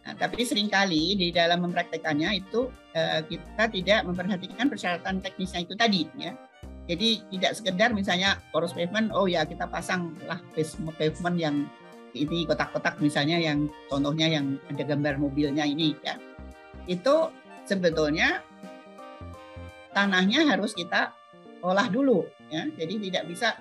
Nah, 0.00 0.16
tapi 0.16 0.48
sering 0.48 0.72
kali 0.72 1.12
di 1.12 1.28
dalam 1.28 1.60
mempraktekannya 1.64 2.40
itu 2.40 2.72
eh, 2.96 3.20
kita 3.28 3.68
tidak 3.68 4.00
memperhatikan 4.08 4.68
persyaratan 4.68 5.20
teknisnya 5.20 5.64
itu 5.64 5.76
tadi 5.76 6.08
ya. 6.16 6.32
Jadi 6.88 7.22
tidak 7.36 7.52
sekedar 7.54 7.92
misalnya 7.92 8.40
porous 8.50 8.72
pavement 8.72 9.12
oh 9.12 9.28
ya 9.28 9.44
kita 9.44 9.68
pasang 9.68 10.16
lah 10.26 10.40
pavement 10.96 11.36
yang 11.36 11.56
ini 12.14 12.46
kotak-kotak 12.46 12.98
misalnya 12.98 13.38
yang 13.38 13.70
contohnya 13.86 14.40
yang 14.40 14.58
ada 14.70 14.82
gambar 14.82 15.18
mobilnya 15.20 15.62
ini 15.66 15.94
ya. 16.02 16.18
Itu 16.90 17.30
sebetulnya 17.66 18.42
tanahnya 19.94 20.46
harus 20.50 20.74
kita 20.74 21.14
olah 21.62 21.86
dulu 21.86 22.26
ya. 22.50 22.66
Jadi 22.74 23.10
tidak 23.10 23.24
bisa 23.30 23.58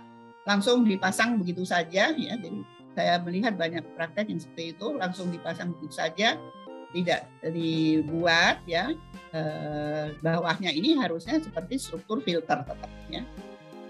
langsung 0.48 0.86
dipasang 0.88 1.38
begitu 1.38 1.62
saja 1.68 2.10
ya. 2.14 2.34
Jadi 2.38 2.60
saya 2.98 3.22
melihat 3.22 3.54
banyak 3.56 3.86
praktek 3.94 4.34
yang 4.34 4.42
seperti 4.42 4.76
itu 4.76 4.88
langsung 4.98 5.30
dipasang 5.30 5.72
begitu 5.78 5.96
saja 6.02 6.36
tidak 6.90 7.30
dibuat 7.46 8.66
ya. 8.66 8.90
Eh, 9.30 10.06
bawahnya 10.26 10.74
ini 10.74 10.98
harusnya 10.98 11.38
seperti 11.38 11.78
struktur 11.78 12.18
filter 12.26 12.66
tetap 12.66 12.92
ya. 13.14 13.22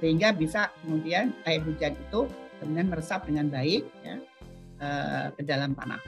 Sehingga 0.04 0.36
bisa 0.36 0.72
kemudian 0.84 1.32
air 1.48 1.64
hujan 1.64 1.96
itu 1.96 2.28
kemudian 2.60 2.92
meresap 2.92 3.24
dengan 3.24 3.48
baik 3.48 3.88
ya 4.04 4.20
Eh, 4.80 5.28
ke 5.36 5.44
dalam 5.44 5.76
tanah. 5.76 6.00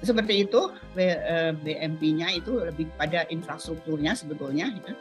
Seperti 0.00 0.48
itu 0.48 0.72
BMP-nya 0.96 2.32
eh, 2.32 2.40
itu 2.40 2.56
lebih 2.56 2.88
pada 2.96 3.28
infrastrukturnya 3.28 4.16
sebetulnya. 4.16 4.72
Ya. 4.72 4.96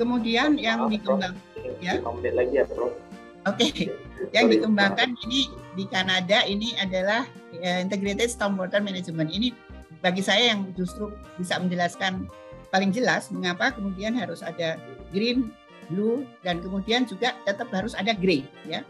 Kemudian 0.00 0.56
yang 0.56 0.88
dikembang 0.88 1.36
ya. 1.84 2.00
lagi 2.00 2.56
ya, 2.56 2.64
Oke, 2.64 3.68
okay. 3.68 3.92
yang 4.32 4.48
dikembangkan 4.48 5.12
ini 5.28 5.52
di 5.76 5.84
Kanada 5.84 6.40
ini 6.48 6.72
adalah 6.80 7.28
ya, 7.60 7.84
Integrated 7.84 8.32
Stormwater 8.32 8.80
Management. 8.80 9.28
Ini 9.28 9.52
bagi 10.00 10.24
saya 10.24 10.56
yang 10.56 10.72
justru 10.72 11.12
bisa 11.36 11.60
menjelaskan 11.60 12.24
paling 12.72 12.96
jelas 12.96 13.28
mengapa 13.28 13.76
kemudian 13.76 14.16
harus 14.16 14.40
ada 14.40 14.80
green, 15.12 15.52
blue, 15.92 16.24
dan 16.40 16.64
kemudian 16.64 17.04
juga 17.04 17.36
tetap 17.44 17.68
harus 17.76 17.92
ada 17.92 18.16
gray, 18.16 18.48
ya 18.64 18.80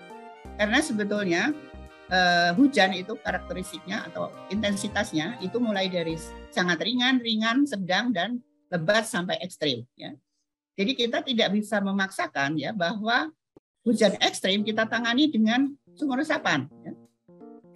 karena 0.59 0.83
sebetulnya 0.83 1.43
uh, 2.11 2.51
hujan 2.59 2.91
itu 2.99 3.15
karakteristiknya 3.23 4.11
atau 4.11 4.35
intensitasnya 4.51 5.39
itu 5.39 5.63
mulai 5.63 5.87
dari 5.87 6.19
sangat 6.51 6.83
ringan, 6.83 7.23
ringan, 7.23 7.63
sedang 7.63 8.11
dan 8.11 8.43
lebat 8.69 9.07
sampai 9.07 9.39
ekstrim 9.39 9.87
ya. 9.95 10.13
Jadi 10.75 10.93
kita 10.99 11.23
tidak 11.23 11.55
bisa 11.55 11.79
memaksakan 11.79 12.59
ya 12.59 12.75
bahwa 12.75 13.31
hujan 13.87 14.19
ekstrim 14.19 14.67
kita 14.67 14.87
tangani 14.87 15.31
dengan 15.31 15.71
sumur 15.95 16.19
resapan 16.19 16.67
ya. 16.83 16.93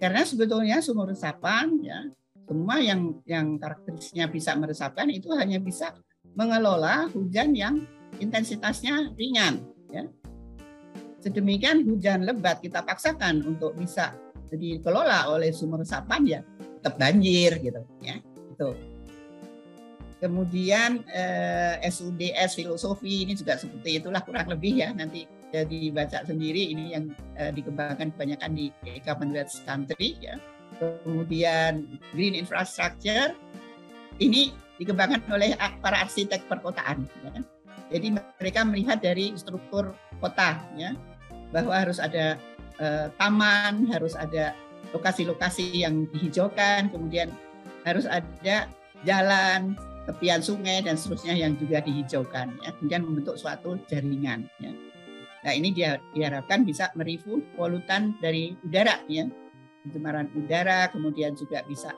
Karena 0.03 0.27
sebetulnya 0.27 0.83
sumur 0.83 1.07
resapan 1.07 1.79
ya 1.79 2.03
semua 2.43 2.83
yang 2.83 3.23
yang 3.23 3.55
karakteristiknya 3.55 4.27
bisa 4.27 4.51
meresapkan 4.59 5.07
itu 5.07 5.31
hanya 5.39 5.63
bisa 5.63 5.95
mengelola 6.35 7.07
hujan 7.15 7.55
yang 7.55 7.87
intensitasnya 8.19 9.15
ringan 9.15 9.72
sedemikian 11.23 11.87
hujan 11.87 12.27
lebat 12.27 12.59
kita 12.59 12.83
paksakan 12.83 13.39
untuk 13.47 13.71
bisa 13.79 14.11
dikelola 14.51 15.31
oleh 15.31 15.49
sumur 15.55 15.81
resapan 15.81 16.21
ya 16.27 16.39
tetap 16.83 16.99
banjir 16.99 17.57
gitu 17.63 17.81
ya. 18.03 18.19
Itu. 18.51 18.75
Kemudian 20.19 21.03
eh, 21.11 21.79
SUDS 21.87 22.59
filosofi 22.59 23.27
ini 23.27 23.35
juga 23.35 23.55
seperti 23.55 24.03
itulah 24.03 24.19
kurang 24.23 24.51
lebih 24.51 24.83
ya. 24.83 24.91
Nanti 24.91 25.23
ya 25.51 25.63
dibaca 25.63 26.27
sendiri 26.27 26.75
ini 26.75 26.91
yang 26.91 27.11
eh, 27.39 27.51
dikembangkan 27.55 28.11
kebanyakan 28.15 28.51
di 28.51 28.67
Commonwealth 29.03 29.55
country 29.63 30.19
ya. 30.19 30.35
Kemudian 30.79 31.87
green 32.11 32.35
infrastructure 32.35 33.31
ini 34.19 34.51
dikembangkan 34.77 35.23
oleh 35.31 35.55
para 35.79 36.03
arsitek 36.03 36.49
perkotaan 36.49 37.05
ya. 37.23 37.41
jadi 37.93 38.07
mereka 38.17 38.65
melihat 38.65 38.97
dari 38.99 39.37
struktur 39.37 39.93
kota 40.17 40.57
ya 40.73 40.97
bahwa 41.53 41.77
harus 41.77 42.01
ada 42.01 42.41
uh, 42.81 43.07
taman, 43.21 43.85
harus 43.93 44.17
ada 44.17 44.57
lokasi-lokasi 44.91 45.85
yang 45.85 46.09
dihijaukan, 46.09 46.89
kemudian 46.89 47.29
harus 47.85 48.09
ada 48.09 48.67
jalan, 49.05 49.77
tepian 50.09 50.43
sungai 50.43 50.83
dan 50.83 50.99
seterusnya 50.99 51.37
yang 51.37 51.55
juga 51.55 51.79
dihijaukan, 51.79 52.47
ya. 52.59 52.69
kemudian 52.75 53.05
membentuk 53.05 53.39
suatu 53.39 53.79
jaringan. 53.87 54.49
Ya. 54.59 54.71
Nah 55.43 55.53
ini 55.53 55.75
diharapkan 56.15 56.65
bisa 56.67 56.91
merifu 56.95 57.43
polutan 57.55 58.15
dari 58.19 58.55
udara, 58.63 58.99
ya 59.07 59.27
pencemaran 59.83 60.31
udara, 60.33 60.87
kemudian 60.89 61.35
juga 61.35 61.61
bisa 61.67 61.91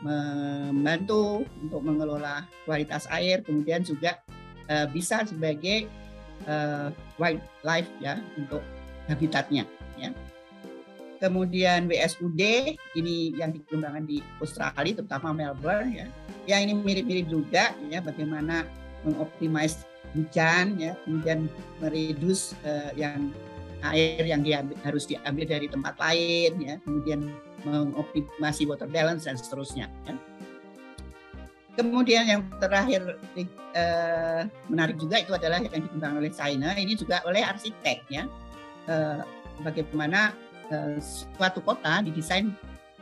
membantu 0.00 1.44
untuk 1.60 1.80
mengelola 1.84 2.44
kualitas 2.64 3.08
air, 3.12 3.44
kemudian 3.44 3.84
juga 3.84 4.20
uh, 4.68 4.88
bisa 4.88 5.24
sebagai 5.24 5.88
uh, 6.48 6.92
wildlife 7.20 7.88
ya 8.00 8.20
untuk 8.36 8.60
habitatnya. 9.10 9.66
Ya. 9.98 10.14
Kemudian 11.20 11.84
WSUD 11.84 12.40
ini 12.96 13.36
yang 13.36 13.52
dikembangkan 13.52 14.08
di 14.08 14.24
Australia, 14.40 14.96
terutama 14.96 15.36
Melbourne 15.36 15.92
ya. 15.92 16.06
Ya 16.48 16.56
ini 16.64 16.72
mirip-mirip 16.72 17.28
juga 17.28 17.76
ya 17.92 18.00
bagaimana 18.00 18.64
mengoptimize 19.04 19.84
hujan 20.16 20.80
ya, 20.80 20.96
kemudian 21.04 21.46
meredus 21.78 22.56
uh, 22.64 22.90
yang 22.96 23.30
air 23.84 24.24
yang 24.24 24.40
diambil, 24.44 24.76
harus 24.84 25.04
diambil 25.08 25.44
dari 25.44 25.68
tempat 25.68 25.96
lain 26.00 26.52
ya, 26.60 26.74
kemudian 26.84 27.32
mengoptimasi 27.64 28.64
water 28.68 28.88
balance 28.88 29.28
dan 29.28 29.36
seterusnya. 29.36 29.88
Ya. 30.08 30.16
Kemudian 31.78 32.24
yang 32.28 32.42
terakhir 32.60 33.16
eh, 33.38 34.42
menarik 34.68 35.00
juga 35.00 35.22
itu 35.22 35.32
adalah 35.32 35.62
yang 35.64 35.80
dikembangkan 35.86 36.18
oleh 36.20 36.32
China, 36.34 36.76
ini 36.76 36.92
juga 36.92 37.24
oleh 37.24 37.40
arsitek 37.40 38.04
ya. 38.10 38.28
Eh, 38.90 39.22
bagaimana 39.62 40.34
eh, 40.66 40.98
suatu 40.98 41.62
kota 41.62 42.02
didesain 42.02 42.50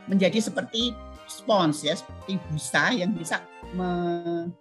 menjadi 0.05 0.37
seperti 0.37 0.93
spons 1.25 1.81
ya, 1.81 1.97
seperti 1.97 2.37
busa 2.53 2.93
yang 2.93 3.09
bisa 3.17 3.41
me 3.73 3.89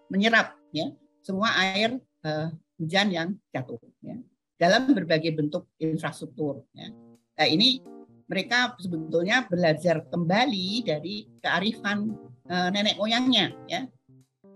menyerap 0.08 0.56
ya 0.72 0.88
semua 1.20 1.52
air 1.68 2.00
eh, 2.24 2.48
hujan 2.80 3.12
yang 3.12 3.28
jatuh 3.52 3.76
ya 4.00 4.16
dalam 4.56 4.88
berbagai 4.88 5.36
bentuk 5.36 5.68
infrastruktur. 5.76 6.64
Ya. 6.72 6.88
Nah 7.36 7.46
ini 7.46 7.84
mereka 8.24 8.72
sebetulnya 8.80 9.44
belajar 9.48 10.04
kembali 10.08 10.84
dari 10.84 11.24
kearifan 11.40 12.12
e, 12.44 12.54
nenek 12.76 13.00
moyangnya, 13.00 13.56
ya, 13.64 13.88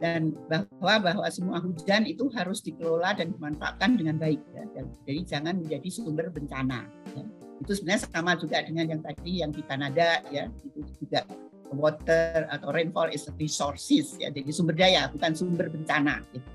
dan 0.03 0.35
bahwa 0.51 1.15
bahwa 1.15 1.27
semua 1.31 1.63
hujan 1.63 2.03
itu 2.11 2.27
harus 2.35 2.59
dikelola 2.59 3.15
dan 3.15 3.31
dimanfaatkan 3.31 3.95
dengan 3.95 4.19
baik, 4.19 4.43
ya. 4.51 4.83
jadi 5.07 5.21
jangan 5.23 5.63
menjadi 5.63 5.89
sumber 5.95 6.27
bencana. 6.35 6.91
Ya. 7.15 7.23
Itu 7.63 7.79
sebenarnya 7.79 8.11
sama 8.11 8.35
juga 8.35 8.67
dengan 8.67 8.91
yang 8.91 8.99
tadi 8.99 9.47
yang 9.47 9.55
di 9.55 9.63
Kanada, 9.63 10.19
ya, 10.35 10.51
itu 10.67 10.83
juga 10.99 11.23
water 11.71 12.51
atau 12.51 12.75
rainfall 12.75 13.15
is 13.15 13.31
resources, 13.39 14.19
ya, 14.19 14.35
jadi 14.35 14.51
sumber 14.51 14.75
daya 14.75 15.07
bukan 15.07 15.39
sumber 15.39 15.71
bencana. 15.71 16.19
Gitu. 16.35 16.51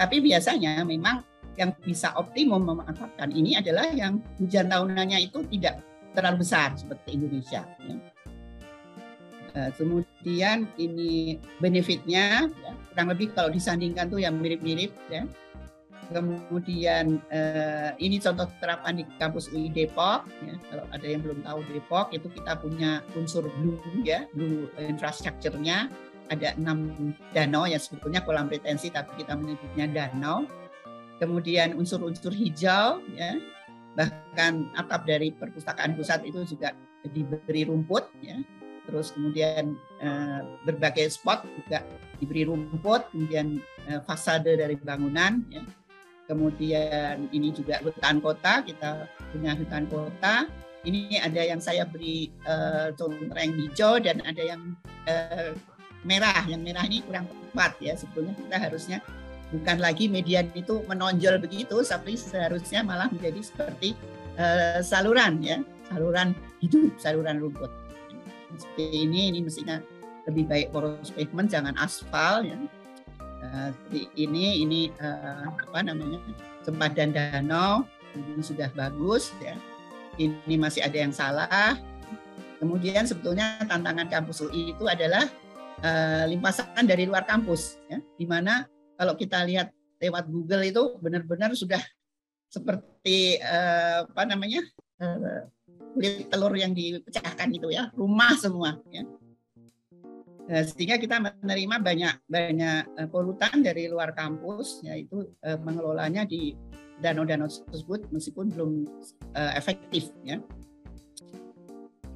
Tapi 0.00 0.16
biasanya 0.24 0.88
memang 0.88 1.20
yang 1.60 1.76
bisa 1.84 2.16
optimum 2.16 2.64
memanfaatkan 2.64 3.28
ini 3.28 3.60
adalah 3.60 3.92
yang 3.92 4.24
hujan 4.40 4.72
tahunannya 4.72 5.20
itu 5.20 5.44
tidak 5.52 5.84
terlalu 6.16 6.40
besar 6.40 6.72
seperti 6.80 7.20
Indonesia. 7.20 7.60
Ya. 7.84 8.15
Uh, 9.56 9.72
kemudian 9.72 10.68
ini 10.76 11.40
benefitnya 11.64 12.44
ya, 12.52 12.72
kurang 12.92 13.08
lebih 13.08 13.32
kalau 13.32 13.48
disandingkan 13.48 14.12
tuh 14.12 14.20
yang 14.20 14.36
mirip-mirip 14.36 14.92
ya. 15.08 15.24
Kemudian 16.12 17.18
uh, 17.32 17.96
ini 17.96 18.20
contoh 18.20 18.46
terapan 18.60 19.00
di 19.00 19.04
kampus 19.16 19.48
UI 19.50 19.72
Depok. 19.72 20.28
Ya. 20.44 20.54
Kalau 20.68 20.84
ada 20.92 21.06
yang 21.08 21.24
belum 21.24 21.40
tahu 21.40 21.64
Depok 21.72 22.12
itu 22.12 22.28
kita 22.36 22.60
punya 22.60 23.00
unsur 23.16 23.48
blue 23.48 23.80
ya, 24.04 24.28
blue 24.36 24.68
infrastructure-nya 24.76 25.88
ada 26.28 26.52
enam 26.60 26.92
danau 27.32 27.64
yang 27.64 27.80
sebetulnya 27.80 28.20
kolam 28.20 28.50
retensi 28.50 28.90
tapi 28.90 29.14
kita 29.24 29.38
menyebutnya 29.38 29.86
danau 29.86 30.42
kemudian 31.16 31.76
unsur-unsur 31.76 32.32
hijau, 32.32 33.00
ya, 33.16 33.40
bahkan 33.96 34.68
atap 34.76 35.08
dari 35.08 35.32
perpustakaan 35.32 35.96
pusat 35.96 36.24
itu 36.28 36.44
juga 36.44 36.76
diberi 37.08 37.64
rumput, 37.64 38.04
ya. 38.20 38.36
Terus 38.86 39.12
kemudian 39.12 39.74
eh, 40.00 40.40
berbagai 40.62 41.10
spot 41.10 41.42
juga 41.44 41.82
diberi 42.22 42.46
rumput, 42.46 43.10
kemudian 43.10 43.58
eh, 43.90 44.00
fasade 44.06 44.54
dari 44.56 44.78
bangunan, 44.78 45.42
ya. 45.50 45.62
Kemudian 46.26 47.30
ini 47.30 47.54
juga 47.54 47.78
hutan 47.86 48.18
kota, 48.18 48.66
kita 48.66 49.06
punya 49.30 49.54
hutan 49.54 49.86
kota. 49.86 50.50
Ini 50.82 51.22
ada 51.22 51.42
yang 51.42 51.62
saya 51.62 51.86
beri 51.86 52.30
eh, 52.46 52.90
contreng 52.98 53.54
hijau 53.54 54.02
dan 54.02 54.22
ada 54.26 54.42
yang 54.42 54.74
eh, 55.06 55.54
merah. 56.02 56.42
Yang 56.50 56.62
merah 56.66 56.84
ini 56.86 57.02
kurang 57.06 57.30
tepat 57.30 57.78
ya. 57.78 57.94
Sebetulnya 57.94 58.34
kita 58.34 58.56
harusnya 58.58 58.98
bukan 59.54 59.78
lagi 59.78 60.10
median 60.10 60.50
itu 60.58 60.82
menonjol 60.90 61.38
begitu, 61.38 61.78
tapi 61.86 62.18
seharusnya 62.18 62.82
malah 62.82 63.06
menjadi 63.06 63.40
seperti 63.46 63.94
uh, 64.38 64.82
saluran 64.82 65.38
ya, 65.38 65.62
saluran 65.86 66.34
hidup, 66.58 66.90
saluran 66.98 67.38
rumput. 67.38 67.70
Ini, 68.78 69.34
ini 69.34 69.38
mestinya 69.42 69.82
lebih 70.26 70.46
baik 70.46 70.68
poros 70.74 71.10
pavement, 71.14 71.50
jangan 71.50 71.74
aspal 71.78 72.42
ya. 72.42 72.58
Uh, 73.46 73.70
ini, 74.18 74.64
ini 74.64 74.80
uh, 74.98 75.54
apa 75.54 75.86
namanya 75.86 76.18
sempadan 76.66 77.14
danau, 77.14 77.86
ini 78.16 78.42
sudah 78.42 78.70
bagus 78.74 79.30
ya. 79.38 79.54
Ini 80.16 80.56
masih 80.56 80.82
ada 80.82 80.96
yang 80.96 81.12
salah. 81.12 81.76
Kemudian 82.56 83.04
sebetulnya 83.04 83.60
tantangan 83.68 84.08
kampus 84.08 84.48
UI 84.48 84.72
itu 84.72 84.88
adalah 84.88 85.28
uh, 85.84 86.24
limpasan 86.24 86.88
dari 86.88 87.04
luar 87.04 87.28
kampus, 87.28 87.76
ya, 87.86 88.00
di 88.16 88.24
mana 88.24 88.64
kalau 88.96 89.12
kita 89.14 89.44
lihat 89.44 89.70
lewat 90.00 90.24
Google 90.28 90.64
itu 90.64 90.82
benar-benar 91.00 91.52
sudah 91.52 91.80
seperti 92.48 93.36
uh, 93.42 94.08
apa 94.08 94.22
namanya 94.24 94.64
kulit 95.96 96.28
telur 96.28 96.52
yang 96.52 96.76
dipecahkan 96.76 97.48
itu 97.48 97.72
ya 97.72 97.88
rumah 97.96 98.36
semua 98.36 98.76
ya 98.92 99.08
nah, 100.44 100.62
sehingga 100.68 101.00
kita 101.00 101.16
menerima 101.24 101.76
banyak 101.80 102.14
banyak 102.28 102.80
uh, 103.00 103.08
polutan 103.08 103.64
dari 103.64 103.88
luar 103.88 104.12
kampus 104.12 104.84
yaitu 104.84 105.32
uh, 105.40 105.56
mengelolanya 105.64 106.28
di 106.28 106.52
danau-danau 107.00 107.48
tersebut 107.48 108.08
meskipun 108.08 108.52
belum 108.52 108.88
efektif 109.36 110.08
ya 110.24 110.40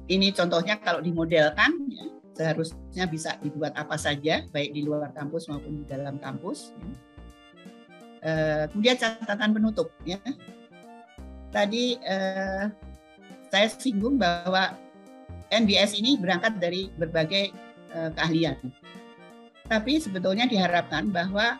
ini 0.09 0.33
contohnya 0.33 0.81
kalau 0.81 1.05
dimodelkan 1.05 1.85
ya 1.85 2.05
seharusnya 2.35 3.05
bisa 3.05 3.37
dibuat 3.43 3.75
apa 3.75 3.95
saja 3.99 4.41
baik 4.49 4.73
di 4.73 4.81
luar 4.81 5.11
kampus 5.13 5.45
maupun 5.51 5.83
di 5.83 5.85
dalam 5.85 6.17
kampus. 6.17 6.73
Ya. 6.73 6.91
Kemudian 8.69 8.97
catatan 8.97 9.51
penutup 9.53 9.93
ya. 10.05 10.17
Tadi 11.51 11.99
uh, 11.99 12.65
saya 13.51 13.67
singgung 13.67 14.15
bahwa 14.15 14.73
NBS 15.51 15.99
ini 15.99 16.15
berangkat 16.15 16.57
dari 16.57 16.87
berbagai 16.95 17.51
uh, 17.91 18.09
keahlian. 18.15 18.55
Tapi 19.67 19.99
sebetulnya 19.99 20.47
diharapkan 20.47 21.11
bahwa 21.11 21.59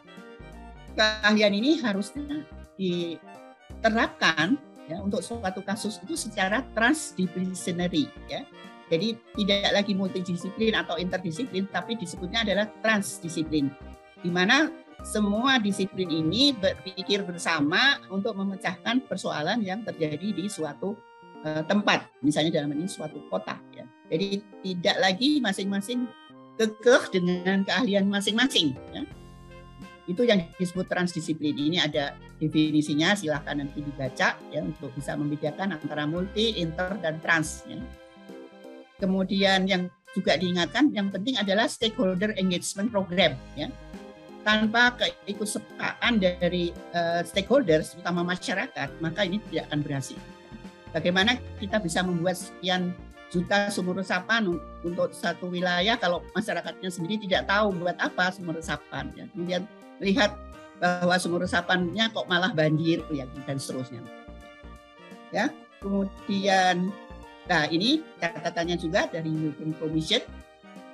keahlian 0.95 1.51
ini 1.51 1.83
harusnya 1.83 2.47
diterapkan 2.79 4.55
ya 4.87 5.03
untuk 5.03 5.19
suatu 5.19 5.59
kasus 5.61 5.99
itu 6.03 6.15
secara 6.15 6.63
transdisciplinary 6.75 8.11
ya 8.27 8.43
jadi 8.91 9.15
tidak 9.39 9.71
lagi 9.71 9.95
multidisiplin 9.95 10.75
atau 10.75 10.99
interdisiplin, 10.99 11.63
tapi 11.71 11.95
disebutnya 11.95 12.43
adalah 12.43 12.67
transdisiplin, 12.83 13.71
di 14.19 14.27
mana 14.27 14.67
semua 14.99 15.63
disiplin 15.63 16.11
ini 16.11 16.51
berpikir 16.51 17.23
bersama 17.23 18.03
untuk 18.11 18.35
memecahkan 18.35 19.07
persoalan 19.07 19.63
yang 19.63 19.87
terjadi 19.87 20.35
di 20.35 20.45
suatu 20.51 20.99
tempat, 21.43 22.05
misalnya 22.21 22.61
dalam 22.61 22.73
ini 22.77 22.85
suatu 22.85 23.25
kota. 23.27 23.57
Ya. 23.73 23.85
Jadi 24.13 24.43
tidak 24.61 24.97
lagi 25.01 25.41
masing-masing 25.41 26.05
kekeh 26.59 27.03
dengan 27.09 27.65
keahlian 27.65 28.05
masing-masing. 28.05 28.77
Ya. 28.93 29.01
Itu 30.05 30.25
yang 30.25 30.45
disebut 30.57 30.85
transdisiplin. 30.89 31.55
Ini 31.55 31.87
ada 31.87 32.17
definisinya, 32.37 33.13
silahkan 33.17 33.57
nanti 33.57 33.81
dibaca 33.81 34.37
ya 34.51 34.59
untuk 34.61 34.93
bisa 34.93 35.17
membedakan 35.17 35.77
antara 35.77 36.05
multi, 36.05 36.61
inter, 36.61 36.97
dan 37.01 37.17
trans. 37.21 37.65
Ya. 37.65 37.81
Kemudian 39.01 39.65
yang 39.65 39.89
juga 40.11 40.35
diingatkan 40.35 40.91
yang 40.91 41.07
penting 41.09 41.39
adalah 41.39 41.65
stakeholder 41.65 42.35
engagement 42.37 42.91
program 42.91 43.33
ya. 43.55 43.71
Tanpa 44.41 44.97
keikutsertaan 44.97 46.17
dari 46.17 46.73
uh, 46.97 47.21
stakeholders 47.21 47.93
terutama 47.93 48.25
masyarakat, 48.25 48.89
maka 48.97 49.21
ini 49.21 49.37
tidak 49.49 49.69
akan 49.69 49.79
berhasil. 49.85 50.17
Bagaimana 50.91 51.39
kita 51.59 51.79
bisa 51.79 52.03
membuat 52.03 52.35
sekian 52.35 52.91
juta 53.31 53.71
sumur 53.71 53.95
resapan 53.95 54.43
untuk 54.83 55.15
satu 55.15 55.47
wilayah 55.47 55.95
kalau 55.95 56.19
masyarakatnya 56.35 56.91
sendiri 56.91 57.15
tidak 57.23 57.47
tahu 57.47 57.71
buat 57.79 57.95
apa 57.95 58.35
sumur 58.35 58.59
resapan 58.59 59.07
ya. 59.15 59.25
Kemudian 59.31 59.63
melihat 60.03 60.35
bahwa 60.83 61.15
sumur 61.15 61.47
resapannya 61.47 62.11
kok 62.11 62.27
malah 62.27 62.51
banjir 62.51 62.99
ya 63.13 63.23
dan 63.47 63.55
seterusnya. 63.55 64.03
Ya, 65.31 65.47
kemudian 65.79 66.91
Nah, 67.49 67.65
ini 67.67 67.99
catatannya 68.21 68.79
juga 68.79 69.11
dari 69.11 69.27
European 69.27 69.75
Commission. 69.75 70.23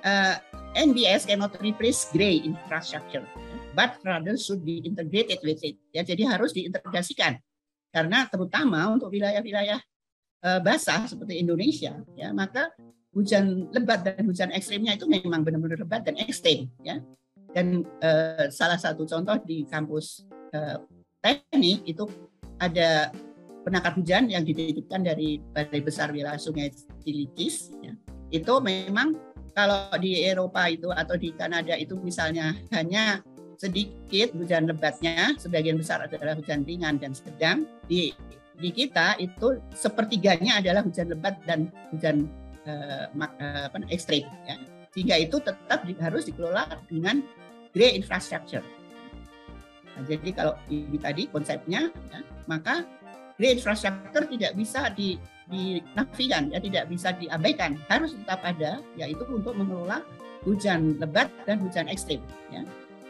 Uh, 0.02 0.34
NBS 0.74 1.26
cannot 1.26 1.54
replace 1.62 2.10
gray 2.10 2.42
infrastructure, 2.42 3.22
but 3.78 3.98
rather 4.02 4.34
should 4.34 4.66
be 4.66 4.82
integrated 4.82 5.42
with 5.46 5.62
it. 5.62 5.78
Ya, 5.94 6.06
jadi 6.06 6.26
harus 6.26 6.50
diintegrasikan. 6.54 7.38
Karena 7.88 8.28
terutama 8.28 8.84
untuk 8.92 9.08
wilayah-wilayah 9.12 9.80
uh, 10.44 10.60
basah 10.60 11.08
seperti 11.08 11.40
Indonesia, 11.40 11.96
ya, 12.12 12.30
maka 12.36 12.70
hujan 13.16 13.72
lebat 13.72 14.04
dan 14.04 14.22
hujan 14.28 14.52
ekstrimnya 14.52 14.94
itu 14.94 15.08
memang 15.08 15.42
benar-benar 15.42 15.80
lebat 15.80 16.04
dan 16.04 16.14
ekstrim 16.20 16.68
ya. 16.84 17.00
Dan 17.50 17.82
uh, 18.04 18.52
salah 18.52 18.76
satu 18.76 19.08
contoh 19.08 19.40
di 19.42 19.64
kampus 19.64 20.28
uh, 20.52 20.84
teknik 21.24 21.82
itu 21.88 22.04
ada 22.60 23.08
penangkap 23.64 23.96
hujan 23.96 24.28
yang 24.28 24.44
dititipkan 24.44 25.02
dari 25.02 25.40
Balai 25.40 25.80
Besar 25.80 26.12
Wilayah 26.12 26.40
Sungai 26.40 26.72
Cilicis. 27.02 27.72
Ya. 27.80 27.96
Itu 28.28 28.60
memang 28.60 29.16
kalau 29.56 29.90
di 29.98 30.22
Eropa 30.22 30.68
itu 30.70 30.92
atau 30.92 31.18
di 31.18 31.34
Kanada 31.34 31.74
itu 31.74 31.98
misalnya 31.98 32.54
hanya 32.70 33.24
sedikit 33.58 34.30
hujan 34.38 34.70
lebatnya, 34.70 35.34
sebagian 35.34 35.76
besar 35.76 36.06
adalah 36.06 36.38
hujan 36.38 36.62
ringan 36.62 36.96
dan 37.02 37.10
sedang. 37.12 37.66
Di 37.90 38.14
di 38.58 38.70
kita 38.70 39.18
itu 39.18 39.58
sepertiganya 39.74 40.62
adalah 40.62 40.86
hujan 40.86 41.10
lebat 41.10 41.34
dan 41.42 41.66
hujan 41.90 42.30
uh, 42.70 43.10
apa, 43.18 43.82
ekstrim. 43.90 44.24
Ya. 44.46 44.56
Sehingga 44.94 45.18
itu 45.18 45.42
tetap 45.42 45.82
di, 45.84 45.92
harus 45.98 46.30
dikelola 46.30 46.70
dengan 46.86 47.22
grey 47.74 47.98
infrastructure. 47.98 48.62
Nah, 49.98 50.02
jadi 50.06 50.30
kalau 50.30 50.54
ini 50.70 50.98
tadi 50.98 51.26
konsepnya, 51.26 51.90
ya, 51.90 52.20
maka 52.46 52.86
grey 53.38 53.58
infrastructure 53.58 54.26
tidak 54.26 54.54
bisa 54.54 54.90
di, 54.94 55.18
dinafikan, 55.50 56.50
ya 56.54 56.62
tidak 56.62 56.86
bisa 56.90 57.10
diabaikan, 57.14 57.78
harus 57.90 58.14
tetap 58.14 58.38
ada, 58.42 58.82
yaitu 58.94 59.22
untuk 59.30 59.54
mengelola 59.54 60.02
hujan 60.46 60.98
lebat 61.02 61.30
dan 61.46 61.58
hujan 61.62 61.90
ekstrim. 61.90 62.22
Ya 62.50 62.62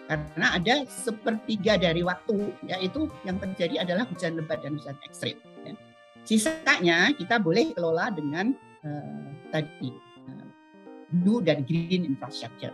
karena 0.08 0.56
ada 0.56 0.74
sepertiga 0.88 1.76
dari 1.76 2.00
waktu 2.00 2.48
yaitu 2.64 3.12
yang 3.28 3.36
terjadi 3.36 3.84
adalah 3.84 4.08
hujan 4.08 4.40
lebat 4.40 4.64
dan 4.64 4.80
hujan 4.80 4.96
ekstrim. 5.04 5.36
Ya. 5.68 5.76
Sisanya 6.24 7.12
kita 7.12 7.36
boleh 7.36 7.76
kelola 7.76 8.08
dengan 8.08 8.56
uh, 8.88 9.28
tadi 9.52 9.92
uh, 10.24 10.48
blue 11.20 11.44
dan 11.44 11.60
green 11.68 12.08
infrastructure. 12.08 12.72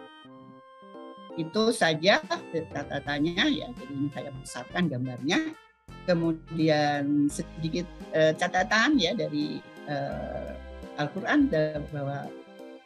Itu 1.34 1.74
saja 1.74 2.22
catatannya 2.54 3.44
ya. 3.50 3.66
Jadi 3.74 3.92
ini 3.98 4.08
saya 4.14 4.30
besarkan 4.30 4.86
gambarnya. 4.86 5.58
Kemudian 6.06 7.26
sedikit 7.26 7.90
uh, 8.14 8.30
catatan 8.38 8.94
ya 8.94 9.10
dari 9.18 9.58
uh, 9.90 10.54
Al-Quran 11.02 11.50
bahwa 11.90 12.30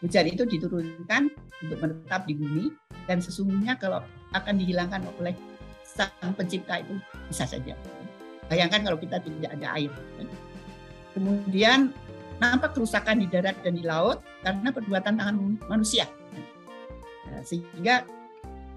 hujan 0.00 0.24
itu 0.24 0.48
diturunkan 0.48 1.28
untuk 1.60 1.78
menetap 1.84 2.24
di 2.24 2.32
bumi 2.32 2.72
dan 3.04 3.20
sesungguhnya 3.20 3.76
kalau 3.76 4.00
akan 4.32 4.54
dihilangkan 4.60 5.02
oleh 5.20 5.34
sang 5.84 6.32
pencipta 6.36 6.78
itu 6.78 6.94
bisa 7.26 7.48
saja. 7.48 7.74
Bayangkan 8.48 8.80
kalau 8.84 8.98
kita 9.00 9.20
tidak 9.20 9.50
ada 9.60 9.76
air. 9.76 9.92
Kemudian 11.12 11.92
nampak 12.38 12.76
kerusakan 12.76 13.18
di 13.18 13.26
darat 13.26 13.58
dan 13.60 13.74
di 13.74 13.84
laut 13.84 14.22
karena 14.46 14.70
perbuatan 14.70 15.14
tangan 15.18 15.36
manusia. 15.66 16.06
Nah, 17.28 17.42
sehingga 17.42 18.06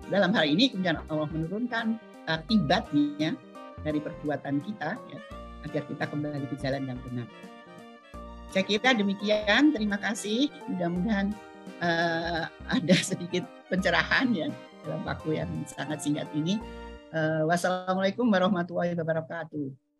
dalam 0.09 0.33
hal 0.35 0.49
ini 0.49 0.73
kemudian 0.73 0.99
Allah 1.07 1.29
menurunkan 1.29 1.95
akibatnya 2.27 3.37
dari 3.85 3.99
perbuatan 4.01 4.59
kita 4.65 4.97
ya, 4.97 5.19
agar 5.69 5.83
kita 5.87 6.03
kembali 6.09 6.45
ke 6.51 6.55
jalan 6.59 6.89
yang 6.89 6.99
benar. 7.05 7.27
Saya 8.51 8.67
kira 8.67 8.91
demikian. 8.91 9.71
Terima 9.71 9.95
kasih. 9.95 10.51
Mudah-mudahan 10.67 11.31
uh, 11.79 12.51
ada 12.67 12.95
sedikit 12.99 13.47
pencerahan 13.71 14.27
ya 14.35 14.51
dalam 14.85 15.01
waktu 15.05 15.29
yang 15.43 15.51
sangat 15.67 15.99
singkat 16.01 16.27
ini. 16.33 16.57
Uh, 17.11 17.43
wassalamualaikum 17.47 18.23
warahmatullahi 18.31 18.95
wabarakatuh. 18.95 19.90